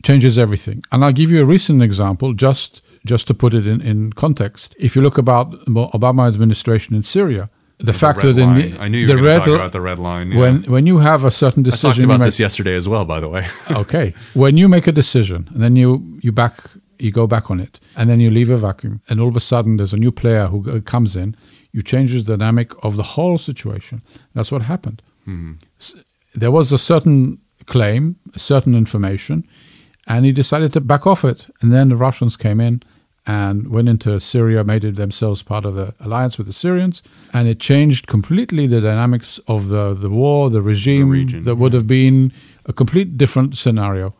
changes 0.03 0.39
everything. 0.39 0.83
And 0.91 1.05
I'll 1.05 1.13
give 1.13 1.31
you 1.31 1.43
a 1.43 1.45
recent 1.45 1.83
example, 1.83 2.33
just 2.33 2.83
just 3.07 3.27
to 3.27 3.35
put 3.35 3.55
it 3.55 3.67
in, 3.67 3.81
in 3.81 4.13
context. 4.13 4.75
If 4.79 4.95
you 4.97 5.03
look 5.03 5.19
about 5.19 5.53
Obama 5.67 6.29
administration 6.29 6.95
in 6.95 7.03
Syria, 7.03 7.49
the 7.79 7.93
fact 7.93 8.23
red 8.25 8.35
that 8.37 8.43
in 8.43 8.49
line. 8.49 8.71
the, 8.73 8.81
I 8.81 8.89
knew 8.89 8.99
you 8.99 9.07
the 9.07 9.15
were 9.15 9.23
to 9.23 9.39
talk 9.39 9.47
red- 9.47 9.55
about 9.55 9.73
the 9.73 9.81
red 9.81 9.99
line. 9.99 10.33
yeah. 10.33 10.39
when 10.41 10.63
when 10.65 10.87
you 10.87 10.99
have 10.99 11.25
a 11.25 11.31
certain 11.31 11.63
I 11.63 11.71
talked 11.71 11.83
decision, 11.83 12.05
about 12.05 12.21
make, 12.21 12.27
this 12.29 12.41
yesterday 12.41 12.75
as 12.77 12.87
well, 12.89 13.05
by 13.05 13.21
the 13.21 13.29
way. 13.29 13.49
okay, 13.71 14.15
when 14.35 14.57
you 14.57 14.69
make 14.69 14.87
a 14.87 14.93
decision 14.93 15.49
and 15.53 15.63
then 15.63 15.77
you 15.77 16.19
you 16.23 16.33
back 16.33 16.55
you 16.99 17.11
go 17.11 17.27
back 17.27 17.51
on 17.51 17.61
it 17.61 17.81
and 17.97 18.11
then 18.11 18.21
you 18.21 18.31
leave 18.31 18.51
a 18.51 18.59
vacuum 18.59 19.01
and 19.09 19.21
all 19.21 19.29
of 19.29 19.37
a 19.37 19.41
sudden 19.41 19.79
there's 19.79 19.95
a 19.95 19.97
new 19.97 20.13
player 20.13 20.47
who 20.49 20.71
uh, 20.71 20.81
comes 20.81 21.17
in, 21.17 21.35
you 21.73 21.83
change 21.83 22.13
the 22.13 22.37
dynamic 22.37 22.73
of 22.85 22.97
the 22.97 23.03
whole 23.03 23.39
situation. 23.39 24.03
That's 24.35 24.51
what 24.53 24.63
happened. 24.63 25.03
Mm-hmm. 25.27 25.53
S- 25.79 25.95
There 26.35 26.51
was 26.51 26.73
a 26.73 26.79
certain 26.79 27.39
claim, 27.67 28.17
a 28.35 28.39
certain 28.39 28.75
information, 28.75 29.45
and 30.07 30.25
he 30.25 30.33
decided 30.33 30.73
to 30.73 30.81
back 30.81 31.07
off 31.07 31.25
it. 31.25 31.49
And 31.61 31.73
then 31.73 31.89
the 31.89 31.97
Russians 31.97 32.37
came 32.37 32.61
in 32.61 32.83
and 33.27 33.69
went 33.69 33.89
into 33.89 34.19
Syria, 34.19 34.65
made 34.65 34.85
it 34.85 34.97
themselves 34.97 35.43
part 35.43 35.65
of 35.65 35.75
the 35.75 35.95
alliance 36.01 36.39
with 36.39 36.47
the 36.47 36.53
Syrians, 36.53 37.03
and 37.33 37.47
it 37.49 37.61
changed 37.61 38.07
completely 38.07 38.67
the 38.67 38.81
dynamics 38.81 39.39
of 39.47 39.69
the, 39.69 39.95
the 39.95 40.09
war, 40.11 40.51
the 40.51 40.63
regime 40.63 41.07
the 41.11 41.19
region, 41.21 41.45
that 41.45 41.57
would 41.57 41.75
have 41.75 41.87
been 41.87 42.33
a 42.65 42.73
complete 42.73 43.17
different 43.19 43.57
scenario. 43.57 44.15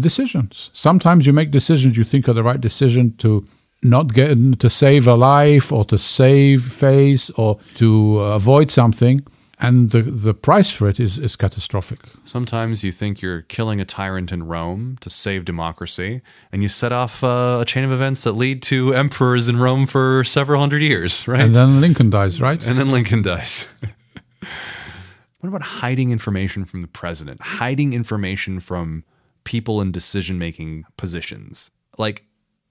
Decisions. 0.00 0.70
Sometimes 0.72 1.26
you 1.26 1.32
make 1.32 1.50
decisions 1.50 1.96
you 1.98 2.04
think 2.04 2.28
are 2.28 2.32
the 2.34 2.44
right 2.44 2.60
decision 2.60 3.16
to 3.16 3.44
not 3.82 4.12
get 4.12 4.60
to 4.60 4.68
save 4.68 5.06
a 5.06 5.14
life 5.14 5.72
or 5.72 5.84
to 5.84 5.98
save 5.98 6.64
face 6.64 7.30
or 7.30 7.58
to 7.76 8.18
avoid 8.20 8.70
something, 8.70 9.24
and 9.60 9.90
the 9.90 10.02
the 10.02 10.34
price 10.34 10.70
for 10.72 10.88
it 10.88 11.00
is 11.00 11.18
is 11.18 11.36
catastrophic. 11.36 12.00
Sometimes 12.24 12.84
you 12.84 12.92
think 12.92 13.20
you're 13.20 13.42
killing 13.42 13.80
a 13.80 13.84
tyrant 13.84 14.32
in 14.32 14.44
Rome 14.44 14.98
to 15.00 15.10
save 15.10 15.44
democracy, 15.44 16.22
and 16.52 16.62
you 16.62 16.68
set 16.68 16.92
off 16.92 17.24
uh, 17.24 17.58
a 17.60 17.64
chain 17.64 17.84
of 17.84 17.92
events 17.92 18.22
that 18.22 18.32
lead 18.32 18.62
to 18.62 18.94
emperors 18.94 19.48
in 19.48 19.58
Rome 19.58 19.86
for 19.86 20.24
several 20.24 20.60
hundred 20.60 20.82
years, 20.82 21.26
right? 21.28 21.40
And 21.40 21.54
then 21.54 21.80
Lincoln 21.80 22.10
dies, 22.10 22.40
right? 22.40 22.64
And 22.64 22.78
then 22.78 22.90
Lincoln 22.90 23.22
dies. 23.22 23.66
what 25.40 25.48
about 25.48 25.62
hiding 25.62 26.10
information 26.10 26.64
from 26.64 26.80
the 26.80 26.88
president? 26.88 27.40
Hiding 27.40 27.92
information 27.92 28.60
from 28.60 29.04
people 29.44 29.80
in 29.80 29.92
decision 29.92 30.38
making 30.38 30.84
positions? 30.96 31.70
Like, 31.96 32.27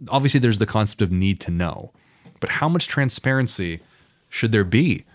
obviously, 0.10 0.39
there's 0.39 0.60
the 0.60 0.66
concept 0.66 1.02
of 1.02 1.12
need 1.12 1.39
to 1.41 1.52
know, 1.52 1.91
but 2.39 2.50
how 2.50 2.70
much 2.70 2.88
transparency 2.88 3.80
should 4.30 4.52
there 4.52 4.64
be? 4.64 5.06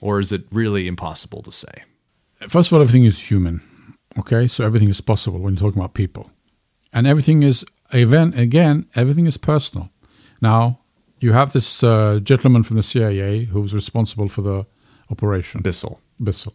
Or 0.00 0.20
is 0.20 0.30
it 0.30 0.44
really 0.52 0.86
impossible 0.86 1.42
to 1.42 1.50
say? 1.50 1.82
First 2.48 2.70
of 2.70 2.74
all, 2.74 2.80
everything 2.80 3.04
is 3.04 3.30
human. 3.30 3.62
Okay, 4.18 4.46
so 4.46 4.64
everything 4.64 4.88
is 4.88 5.00
possible 5.00 5.40
when 5.40 5.54
you're 5.54 5.60
talking 5.60 5.80
about 5.80 5.94
people, 5.94 6.30
and 6.92 7.06
everything 7.06 7.42
is 7.42 7.64
event 7.92 8.38
again. 8.38 8.86
Everything 8.94 9.26
is 9.26 9.36
personal. 9.36 9.90
Now 10.40 10.80
you 11.20 11.32
have 11.32 11.52
this 11.52 11.82
uh, 11.82 12.20
gentleman 12.22 12.62
from 12.62 12.76
the 12.76 12.82
CIA 12.82 13.44
who's 13.44 13.74
responsible 13.74 14.28
for 14.28 14.42
the 14.42 14.66
operation. 15.10 15.62
Bissell. 15.62 16.00
Bissell. 16.22 16.54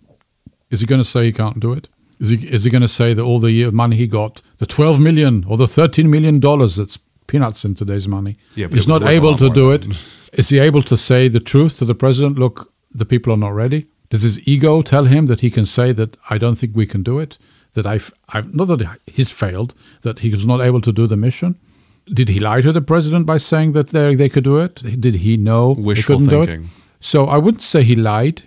Is 0.69 0.81
he 0.81 0.87
going 0.87 1.01
to 1.01 1.05
say 1.05 1.25
he 1.25 1.31
can't 1.31 1.59
do 1.59 1.73
it? 1.73 1.89
Is 2.19 2.29
he 2.29 2.47
is 2.47 2.63
he 2.63 2.71
going 2.71 2.81
to 2.81 2.87
say 2.87 3.13
that 3.13 3.21
all 3.21 3.39
the 3.39 3.69
money 3.71 3.95
he 3.95 4.07
got, 4.07 4.41
the 4.57 4.65
twelve 4.65 4.99
million 4.99 5.43
or 5.47 5.57
the 5.57 5.67
thirteen 5.67 6.09
million 6.09 6.39
dollars 6.39 6.75
that's 6.77 6.97
peanuts 7.27 7.65
in 7.65 7.75
today's 7.75 8.07
money. 8.07 8.37
Yeah, 8.55 8.67
He's 8.67 8.87
not 8.87 9.03
able 9.03 9.35
to 9.35 9.49
do 9.49 9.71
it. 9.71 9.87
Is 10.33 10.49
he 10.49 10.59
able 10.59 10.81
to 10.83 10.97
say 10.97 11.27
the 11.27 11.39
truth 11.39 11.77
to 11.79 11.85
the 11.85 11.95
president? 11.95 12.39
Look, 12.39 12.73
the 12.91 13.05
people 13.05 13.33
are 13.33 13.37
not 13.37 13.53
ready. 13.53 13.87
Does 14.09 14.23
his 14.23 14.47
ego 14.47 14.81
tell 14.81 15.05
him 15.05 15.25
that 15.27 15.39
he 15.41 15.49
can 15.49 15.65
say 15.65 15.91
that 15.93 16.17
I 16.29 16.37
don't 16.37 16.55
think 16.55 16.75
we 16.75 16.85
can 16.85 17.03
do 17.03 17.19
it? 17.19 17.37
That 17.73 17.87
I've, 17.87 18.13
I've 18.29 18.53
not 18.53 18.65
that 18.65 18.99
he's 19.07 19.31
failed, 19.31 19.73
that 20.01 20.19
he 20.19 20.29
was 20.29 20.45
not 20.45 20.61
able 20.61 20.81
to 20.81 20.91
do 20.91 21.07
the 21.07 21.17
mission. 21.17 21.59
Did 22.05 22.29
he 22.29 22.39
lie 22.39 22.61
to 22.61 22.71
the 22.71 22.81
president 22.81 23.25
by 23.25 23.37
saying 23.37 23.71
that 23.71 23.87
they 23.87 24.13
they 24.13 24.29
could 24.29 24.43
do 24.43 24.57
it? 24.59 24.75
Did 24.99 25.15
he 25.15 25.37
know 25.37 25.71
Wishful 25.71 26.19
they 26.19 26.25
couldn't 26.25 26.29
do 26.29 26.41
it? 26.43 26.45
thinking. 26.47 26.69
So 26.99 27.25
I 27.25 27.37
wouldn't 27.37 27.63
say 27.63 27.83
he 27.83 27.95
lied. 27.95 28.43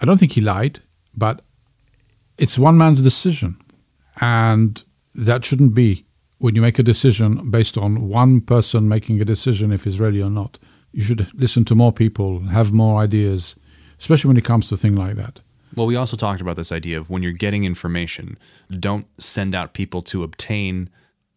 I 0.00 0.04
don't 0.06 0.18
think 0.18 0.32
he 0.32 0.40
lied, 0.40 0.80
but 1.16 1.42
it's 2.38 2.58
one 2.58 2.78
man's 2.78 3.02
decision, 3.02 3.56
and 4.20 4.82
that 5.14 5.44
shouldn't 5.44 5.74
be 5.74 6.06
when 6.42 6.56
you 6.56 6.60
make 6.62 6.78
a 6.80 6.82
decision 6.82 7.50
based 7.50 7.78
on 7.78 8.08
one 8.08 8.40
person 8.40 8.88
making 8.88 9.20
a 9.20 9.24
decision 9.24 9.70
if 9.72 9.84
he's 9.84 10.00
ready 10.00 10.20
or 10.20 10.28
not. 10.30 10.58
You 10.92 11.02
should 11.02 11.28
listen 11.34 11.64
to 11.66 11.74
more 11.76 11.92
people, 11.92 12.40
have 12.48 12.72
more 12.72 13.00
ideas, 13.00 13.54
especially 14.00 14.28
when 14.28 14.36
it 14.36 14.44
comes 14.44 14.68
to 14.68 14.76
things 14.76 14.98
like 14.98 15.14
that. 15.16 15.40
Well, 15.76 15.86
we 15.86 15.94
also 15.94 16.16
talked 16.16 16.40
about 16.40 16.56
this 16.56 16.72
idea 16.72 16.98
of 16.98 17.10
when 17.10 17.22
you're 17.22 17.38
getting 17.46 17.62
information, 17.64 18.36
don't 18.88 19.06
send 19.20 19.54
out 19.54 19.72
people 19.72 20.02
to 20.02 20.24
obtain 20.24 20.90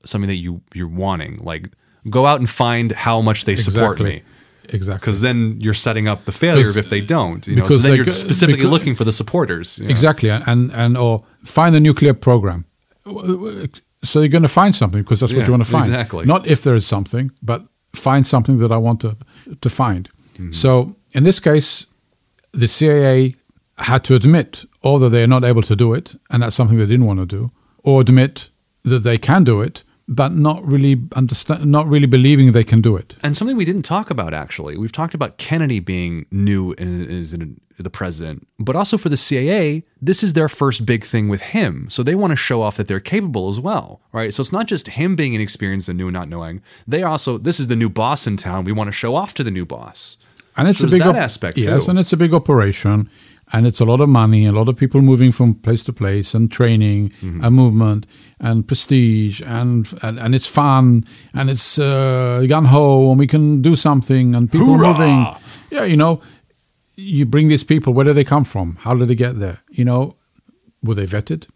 something 0.03 0.27
that 0.27 0.37
you 0.45 0.61
you're 0.73 0.95
wanting. 1.05 1.37
Like 1.51 1.69
go 2.09 2.25
out 2.25 2.39
and 2.39 2.49
find 2.49 2.91
how 2.91 3.21
much 3.21 3.45
they 3.45 3.55
support 3.55 3.99
Exactly. 4.01 4.15
me. 4.15 4.23
Exactly. 4.77 4.99
Because 4.99 5.21
then 5.21 5.57
you're 5.61 5.75
setting 5.87 6.07
up 6.07 6.25
the 6.25 6.31
failure 6.31 6.77
if 6.79 6.89
they 6.89 7.01
don't. 7.01 7.45
You 7.47 7.55
know, 7.57 7.61
so 7.63 7.67
because 7.67 7.83
then 7.83 7.95
you're 7.95 8.07
specifically 8.07 8.55
because- 8.63 8.71
looking 8.71 8.95
for 8.95 9.03
the 9.05 9.11
supporters. 9.21 9.77
you 9.77 9.83
know. 9.85 9.91
Exactly, 9.91 10.29
and 10.29 10.71
and 10.71 10.97
or 10.97 11.23
find 11.43 11.75
the 11.75 11.79
nuclear 11.79 12.15
program. 12.15 12.65
So 14.05 14.19
you're 14.19 14.29
going 14.29 14.43
to 14.43 14.47
find 14.47 14.75
something 14.75 15.01
because 15.01 15.19
that's 15.19 15.33
what 15.33 15.45
you 15.45 15.51
want 15.51 15.63
to 15.63 15.69
find. 15.69 15.85
exactly. 15.85 16.25
Not 16.25 16.47
if 16.47 16.61
there 16.63 16.75
is 16.75 16.85
something, 16.85 17.31
but 17.41 17.65
find 17.93 18.25
something 18.25 18.57
that 18.59 18.71
I 18.71 18.77
want 18.77 19.01
to 19.01 19.17
to 19.61 19.69
find. 19.69 20.09
Mm-hmm. 20.33 20.51
So 20.51 20.95
in 21.11 21.23
this 21.23 21.39
case, 21.39 21.85
the 22.51 22.67
CIA 22.67 23.35
had 23.77 24.03
to 24.05 24.15
admit 24.15 24.65
either 24.83 25.09
they 25.09 25.23
are 25.23 25.27
not 25.27 25.43
able 25.43 25.61
to 25.63 25.75
do 25.75 25.93
it, 25.93 26.15
and 26.29 26.43
that's 26.43 26.55
something 26.55 26.77
they 26.77 26.85
didn't 26.85 27.05
want 27.05 27.19
to 27.19 27.25
do, 27.25 27.51
or 27.83 28.01
admit 28.01 28.49
that 28.83 28.99
they 28.99 29.17
can 29.17 29.43
do 29.43 29.61
it, 29.61 29.83
but 30.07 30.31
not 30.33 30.63
really 30.63 31.01
understand, 31.15 31.65
not 31.65 31.87
really 31.87 32.05
believing 32.05 32.51
they 32.51 32.63
can 32.63 32.81
do 32.81 32.95
it. 32.95 33.15
And 33.23 33.35
something 33.35 33.57
we 33.57 33.65
didn't 33.65 33.83
talk 33.83 34.09
about 34.11 34.33
actually, 34.33 34.77
we've 34.77 34.91
talked 34.91 35.13
about 35.15 35.37
Kennedy 35.37 35.79
being 35.79 36.25
new 36.31 36.73
and 36.77 37.07
is 37.09 37.35
the 37.77 37.89
president, 37.89 38.47
but 38.59 38.75
also 38.75 38.97
for 38.97 39.09
the 39.09 39.17
CIA, 39.17 39.83
this 40.01 40.23
is 40.23 40.33
their 40.33 40.47
first 40.47 40.85
big 40.85 41.03
thing 41.03 41.27
with 41.27 41.41
him. 41.41 41.89
So 41.89 42.03
they 42.03 42.15
want 42.15 42.31
to 42.31 42.37
show 42.37 42.61
off 42.61 42.77
that 42.77 42.87
they're 42.87 42.99
capable 42.99 43.49
as 43.49 43.59
well, 43.59 43.99
right? 44.13 44.33
So 44.33 44.41
it's 44.41 44.51
not 44.51 44.67
just 44.67 44.87
him 44.89 45.15
being 45.15 45.33
inexperienced 45.33 45.89
and 45.89 45.97
new 45.97 46.07
and 46.07 46.13
not 46.13 46.29
knowing. 46.29 46.61
They 46.87 47.01
also, 47.03 47.37
this 47.39 47.59
is 47.59 47.67
the 47.67 47.75
new 47.75 47.89
boss 47.89 48.27
in 48.27 48.37
town. 48.37 48.63
We 48.63 48.71
want 48.71 48.87
to 48.89 48.93
show 48.93 49.15
off 49.15 49.33
to 49.35 49.43
the 49.43 49.51
new 49.51 49.65
boss. 49.65 50.17
And 50.55 50.69
it's 50.69 50.79
So 50.79 50.87
a 50.87 50.89
big 50.91 51.01
op- 51.01 51.15
aspect, 51.17 51.57
Yes, 51.57 51.85
too. 51.85 51.89
and 51.91 51.99
it's 51.99 52.13
a 52.13 52.17
big 52.17 52.33
operation, 52.33 53.09
and 53.53 53.67
it's 53.67 53.79
a 53.81 53.85
lot 53.85 54.01
of 54.01 54.09
money, 54.09 54.45
a 54.45 54.51
lot 54.51 54.67
of 54.69 54.75
people 54.75 55.01
moving 55.01 55.31
from 55.31 55.53
place 55.55 55.83
to 55.83 55.93
place, 55.93 56.33
and 56.33 56.51
training, 56.51 57.11
Mm-hmm. 57.21 57.43
and 57.43 57.55
movement, 57.55 58.07
and 58.39 58.67
prestige, 58.67 59.41
and 59.45 59.87
and, 60.01 60.19
and 60.19 60.33
it's 60.35 60.47
fun, 60.47 61.03
and 61.33 61.49
it's 61.49 61.77
uh, 61.79 62.43
gun 62.49 62.65
ho, 62.65 63.09
and 63.11 63.19
we 63.19 63.27
can 63.27 63.61
do 63.61 63.75
something, 63.75 64.35
and 64.35 64.51
people 64.51 64.67
Hoorah! 64.67 64.87
moving. 64.93 65.25
Yeah, 65.71 65.83
you 65.85 65.97
know, 65.97 66.21
you 66.95 67.25
bring 67.25 67.49
these 67.49 67.63
people. 67.65 67.93
Where 67.93 68.05
do 68.05 68.13
they 68.13 68.23
come 68.23 68.43
from? 68.45 68.77
How 68.81 68.93
did 68.95 69.07
they 69.07 69.15
get 69.15 69.39
there? 69.39 69.57
You 69.69 69.85
know, 69.85 70.15
were 70.83 70.95
they 70.95 71.05
vetted? 71.07 71.47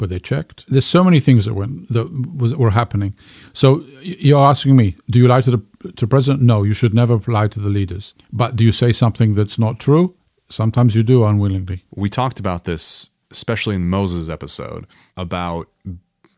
Were 0.00 0.06
they 0.06 0.20
checked? 0.20 0.64
There's 0.68 0.86
so 0.86 1.02
many 1.02 1.18
things 1.20 1.44
that 1.44 1.54
went 1.54 1.88
that 1.92 2.06
was 2.38 2.54
were 2.54 2.70
happening. 2.70 3.14
So 3.52 3.84
you're 4.02 4.46
asking 4.46 4.76
me, 4.76 4.94
do 5.10 5.18
you 5.18 5.26
lie 5.28 5.40
to 5.42 5.50
the 5.50 5.58
to 5.96 6.06
the 6.06 6.06
president? 6.06 6.42
No, 6.42 6.62
you 6.64 6.72
should 6.74 6.94
never 6.94 7.18
lie 7.26 7.48
to 7.48 7.60
the 7.60 7.68
leaders. 7.70 8.14
But 8.32 8.54
do 8.56 8.64
you 8.64 8.72
say 8.72 8.92
something 8.92 9.34
that's 9.34 9.58
not 9.58 9.78
true? 9.80 10.14
Sometimes 10.48 10.94
you 10.94 11.02
do 11.02 11.24
unwillingly. 11.24 11.84
We 11.94 12.08
talked 12.08 12.40
about 12.40 12.64
this, 12.64 13.08
especially 13.30 13.76
in 13.76 13.88
Moses 13.88 14.28
episode, 14.28 14.86
about 15.16 15.68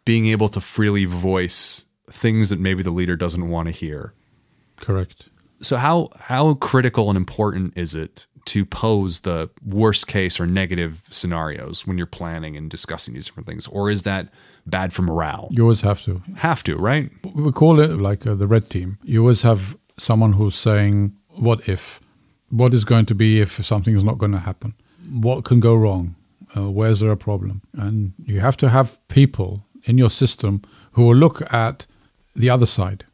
being 0.05 0.27
able 0.27 0.49
to 0.49 0.61
freely 0.61 1.05
voice 1.05 1.85
things 2.11 2.51
that 2.51 2.59
maybe 2.59 2.83
the 2.83 2.91
leader 2.91 3.17
doesn't 3.17 3.49
want 3.49 3.69
to 3.69 3.73
hear. 3.73 4.13
Correct. 4.77 5.29
So 5.63 5.77
how 5.77 6.09
how 6.17 6.55
critical 6.55 7.09
and 7.09 7.17
important 7.17 7.75
is 7.77 7.95
it 7.95 8.27
to 8.47 8.65
pose 8.65 9.21
the 9.21 9.51
worst 9.65 10.07
case 10.07 10.41
or 10.41 10.47
negative 10.47 11.03
scenarios 11.11 11.87
when 11.87 11.99
you're 11.99 12.07
planning 12.07 12.57
and 12.57 12.71
discussing 12.71 13.15
these 13.15 13.27
different 13.27 13.47
things, 13.47 13.67
or 13.69 13.91
is 13.91 14.03
that 14.03 14.29
bad 14.67 14.93
for 14.93 15.03
morale? 15.03 15.49
You 15.51 15.63
always 15.63 15.83
have 15.83 16.03
to. 16.05 16.23
have 16.37 16.65
to, 16.65 16.77
right? 16.77 17.11
We 17.35 17.53
call 17.53 17.79
it 17.81 17.91
like 18.01 18.27
uh, 18.27 18.35
the 18.35 18.47
red 18.47 18.71
team. 18.71 18.99
You 19.05 19.21
always 19.21 19.43
have 19.43 19.77
someone 19.99 20.33
who's 20.33 20.57
saying, 20.57 21.15
"What 21.29 21.69
if? 21.69 22.01
What 22.51 22.75
is 22.75 22.85
going 22.85 23.07
to 23.07 23.15
be 23.15 23.41
if 23.41 23.65
something 23.65 23.97
is 23.97 24.05
not 24.05 24.19
going 24.19 24.33
to 24.33 24.39
happen? 24.39 24.75
What 25.09 25.45
can 25.45 25.61
go 25.61 25.75
wrong? 25.75 26.15
Uh, 26.57 26.71
where's 26.71 27.01
there 27.01 27.13
a 27.13 27.17
problem?" 27.17 27.63
And 27.73 28.13
you 28.25 28.41
have 28.41 28.57
to 28.59 28.69
have 28.69 28.99
people 29.09 29.65
in 29.85 29.99
your 29.99 30.11
system 30.11 30.63
who 30.93 31.05
will 31.05 31.17
look 31.17 31.53
at 31.53 31.87
the 32.35 32.51
other 32.51 32.67
side. 32.67 33.05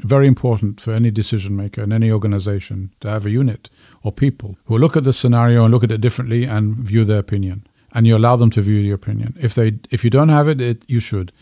Very 0.00 0.26
important 0.26 0.80
for 0.80 0.92
any 0.92 1.10
decision 1.10 1.56
maker 1.56 1.82
in 1.82 1.92
any 1.92 2.10
organization 2.10 2.90
to 3.00 3.08
have 3.08 3.26
a 3.26 3.30
unit 3.30 3.70
or 4.02 4.12
people 4.12 4.58
who 4.64 4.76
look 4.76 4.96
at 4.96 5.04
the 5.04 5.12
scenario 5.12 5.64
and 5.64 5.72
look 5.72 5.84
at 5.84 5.90
it 5.90 6.00
differently 6.00 6.44
and 6.44 6.76
view 6.76 7.04
their 7.04 7.18
opinion. 7.18 7.66
And 7.92 8.06
you 8.06 8.16
allow 8.16 8.36
them 8.36 8.50
to 8.50 8.60
view 8.60 8.80
your 8.80 8.96
opinion. 8.96 9.34
If 9.40 9.54
they 9.54 9.78
if 9.90 10.04
you 10.04 10.10
don't 10.10 10.28
have 10.28 10.48
it, 10.48 10.60
it 10.60 10.84
you 10.88 11.00
should. 11.00 11.32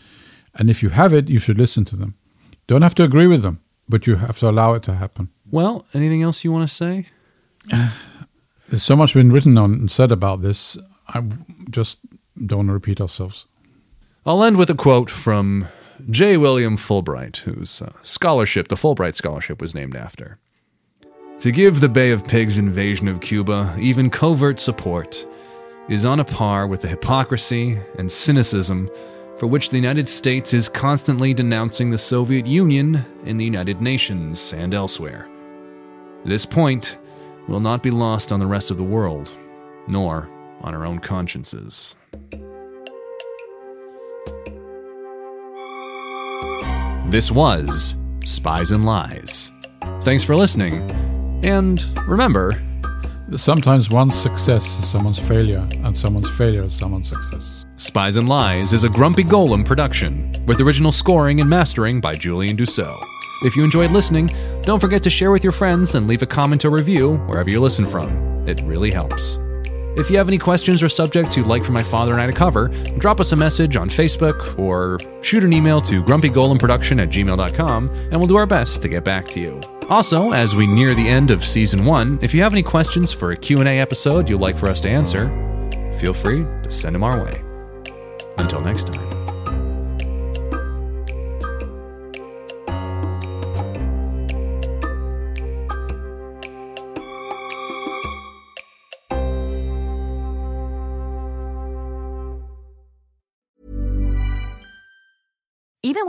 And 0.53 0.69
if 0.69 0.81
you 0.81 0.89
have 0.89 1.13
it, 1.13 1.29
you 1.29 1.39
should 1.39 1.57
listen 1.57 1.85
to 1.85 1.95
them. 1.95 2.15
Don't 2.67 2.83
have 2.83 2.95
to 2.95 3.03
agree 3.03 3.27
with 3.27 3.41
them, 3.41 3.59
but 3.89 4.07
you 4.07 4.15
have 4.15 4.39
to 4.39 4.49
allow 4.49 4.73
it 4.73 4.83
to 4.83 4.93
happen. 4.93 5.29
Well, 5.51 5.85
anything 5.93 6.21
else 6.21 6.43
you 6.43 6.51
want 6.51 6.69
to 6.69 6.75
say? 6.75 7.07
There's 8.69 8.83
so 8.83 8.95
much 8.95 9.13
been 9.13 9.31
written 9.31 9.57
on 9.57 9.73
and 9.73 9.91
said 9.91 10.11
about 10.11 10.41
this. 10.41 10.77
I 11.07 11.23
just 11.69 11.99
don't 12.45 12.57
want 12.57 12.69
to 12.69 12.73
repeat 12.73 12.99
ourselves. 12.99 13.45
I'll 14.25 14.43
end 14.43 14.57
with 14.57 14.69
a 14.69 14.75
quote 14.75 15.09
from 15.09 15.67
J. 16.09 16.35
William 16.35 16.77
Fulbright, 16.77 17.37
whose 17.37 17.81
uh, 17.81 17.93
scholarship, 18.01 18.67
the 18.67 18.75
Fulbright 18.75 19.15
Scholarship, 19.15 19.61
was 19.61 19.73
named 19.73 19.95
after. 19.95 20.37
To 21.39 21.51
give 21.51 21.79
the 21.79 21.89
Bay 21.89 22.11
of 22.11 22.27
Pigs 22.27 22.57
invasion 22.57 23.07
of 23.07 23.21
Cuba 23.21 23.75
even 23.79 24.09
covert 24.09 24.59
support 24.59 25.25
is 25.87 26.03
on 26.03 26.19
a 26.19 26.25
par 26.25 26.67
with 26.67 26.81
the 26.81 26.87
hypocrisy 26.87 27.79
and 27.97 28.11
cynicism 28.11 28.89
for 29.37 29.47
which 29.47 29.69
the 29.69 29.77
United 29.77 30.09
States 30.09 30.53
is 30.53 30.67
constantly 30.67 31.33
denouncing 31.33 31.89
the 31.89 31.97
Soviet 31.97 32.45
Union 32.45 33.05
in 33.23 33.37
the 33.37 33.45
United 33.45 33.81
Nations 33.81 34.51
and 34.53 34.73
elsewhere. 34.73 35.29
This 36.27 36.45
point 36.45 36.97
will 37.47 37.61
not 37.61 37.81
be 37.81 37.89
lost 37.89 38.33
on 38.33 38.41
the 38.41 38.45
rest 38.45 38.69
of 38.69 38.75
the 38.75 38.83
world, 38.83 39.31
nor 39.87 40.29
on 40.59 40.75
our 40.75 40.85
own 40.85 40.99
consciences. 40.99 41.95
This 47.09 47.31
was 47.31 47.95
Spies 48.25 48.71
and 48.71 48.83
Lies. 48.83 49.51
Thanks 50.01 50.25
for 50.25 50.35
listening, 50.35 50.91
and 51.45 51.81
remember, 52.05 52.61
Sometimes 53.35 53.89
one's 53.89 54.15
success 54.15 54.79
is 54.79 54.87
someone's 54.87 55.19
failure, 55.19 55.67
and 55.83 55.97
someone's 55.97 56.29
failure 56.37 56.63
is 56.63 56.73
someone's 56.73 57.09
success. 57.09 57.65
Spies 57.75 58.15
and 58.15 58.29
Lies 58.29 58.71
is 58.71 58.85
a 58.85 58.89
Grumpy 58.89 59.25
Golem 59.25 59.65
production, 59.65 60.31
with 60.45 60.61
original 60.61 60.93
scoring 60.93 61.41
and 61.41 61.49
mastering 61.49 61.99
by 61.99 62.15
Julian 62.15 62.55
Dussault. 62.55 63.03
If 63.43 63.55
you 63.55 63.63
enjoyed 63.63 63.91
listening, 63.91 64.29
don't 64.61 64.79
forget 64.79 65.03
to 65.03 65.09
share 65.09 65.31
with 65.31 65.43
your 65.43 65.53
friends 65.53 65.95
and 65.95 66.07
leave 66.07 66.21
a 66.21 66.25
comment 66.25 66.65
or 66.65 66.69
review 66.71 67.17
wherever 67.27 67.49
you 67.49 67.59
listen 67.59 67.85
from. 67.85 68.47
It 68.47 68.61
really 68.61 68.91
helps. 68.91 69.37
If 69.97 70.11
you 70.11 70.17
have 70.17 70.27
any 70.27 70.37
questions 70.37 70.83
or 70.83 70.89
subjects 70.89 71.35
you'd 71.35 71.47
like 71.47 71.63
for 71.63 71.71
my 71.71 71.81
father 71.81 72.11
and 72.11 72.21
I 72.21 72.27
to 72.27 72.31
cover, 72.31 72.67
drop 72.99 73.19
us 73.19 73.31
a 73.31 73.35
message 73.35 73.75
on 73.75 73.89
Facebook 73.89 74.57
or 74.59 74.99
shoot 75.23 75.43
an 75.43 75.53
email 75.53 75.81
to 75.81 76.03
grumpygolemproduction 76.03 77.01
at 77.01 77.09
gmail.com 77.09 77.89
and 77.89 78.17
we'll 78.17 78.27
do 78.27 78.35
our 78.35 78.45
best 78.45 78.83
to 78.83 78.87
get 78.89 79.03
back 79.03 79.27
to 79.29 79.39
you. 79.39 79.59
Also, 79.89 80.33
as 80.33 80.53
we 80.53 80.67
near 80.67 80.93
the 80.93 81.07
end 81.07 81.31
of 81.31 81.43
season 81.43 81.83
one, 81.83 82.19
if 82.21 82.31
you 82.33 82.43
have 82.43 82.53
any 82.53 82.63
questions 82.63 83.11
for 83.11 83.31
a 83.31 83.37
Q&A 83.37 83.79
episode 83.79 84.29
you'd 84.29 84.41
like 84.41 84.57
for 84.57 84.69
us 84.69 84.81
to 84.81 84.89
answer, 84.89 85.29
feel 85.97 86.13
free 86.13 86.43
to 86.63 86.69
send 86.69 86.93
them 86.93 87.03
our 87.03 87.23
way. 87.23 87.41
Until 88.37 88.61
next 88.61 88.87
time. 88.93 89.16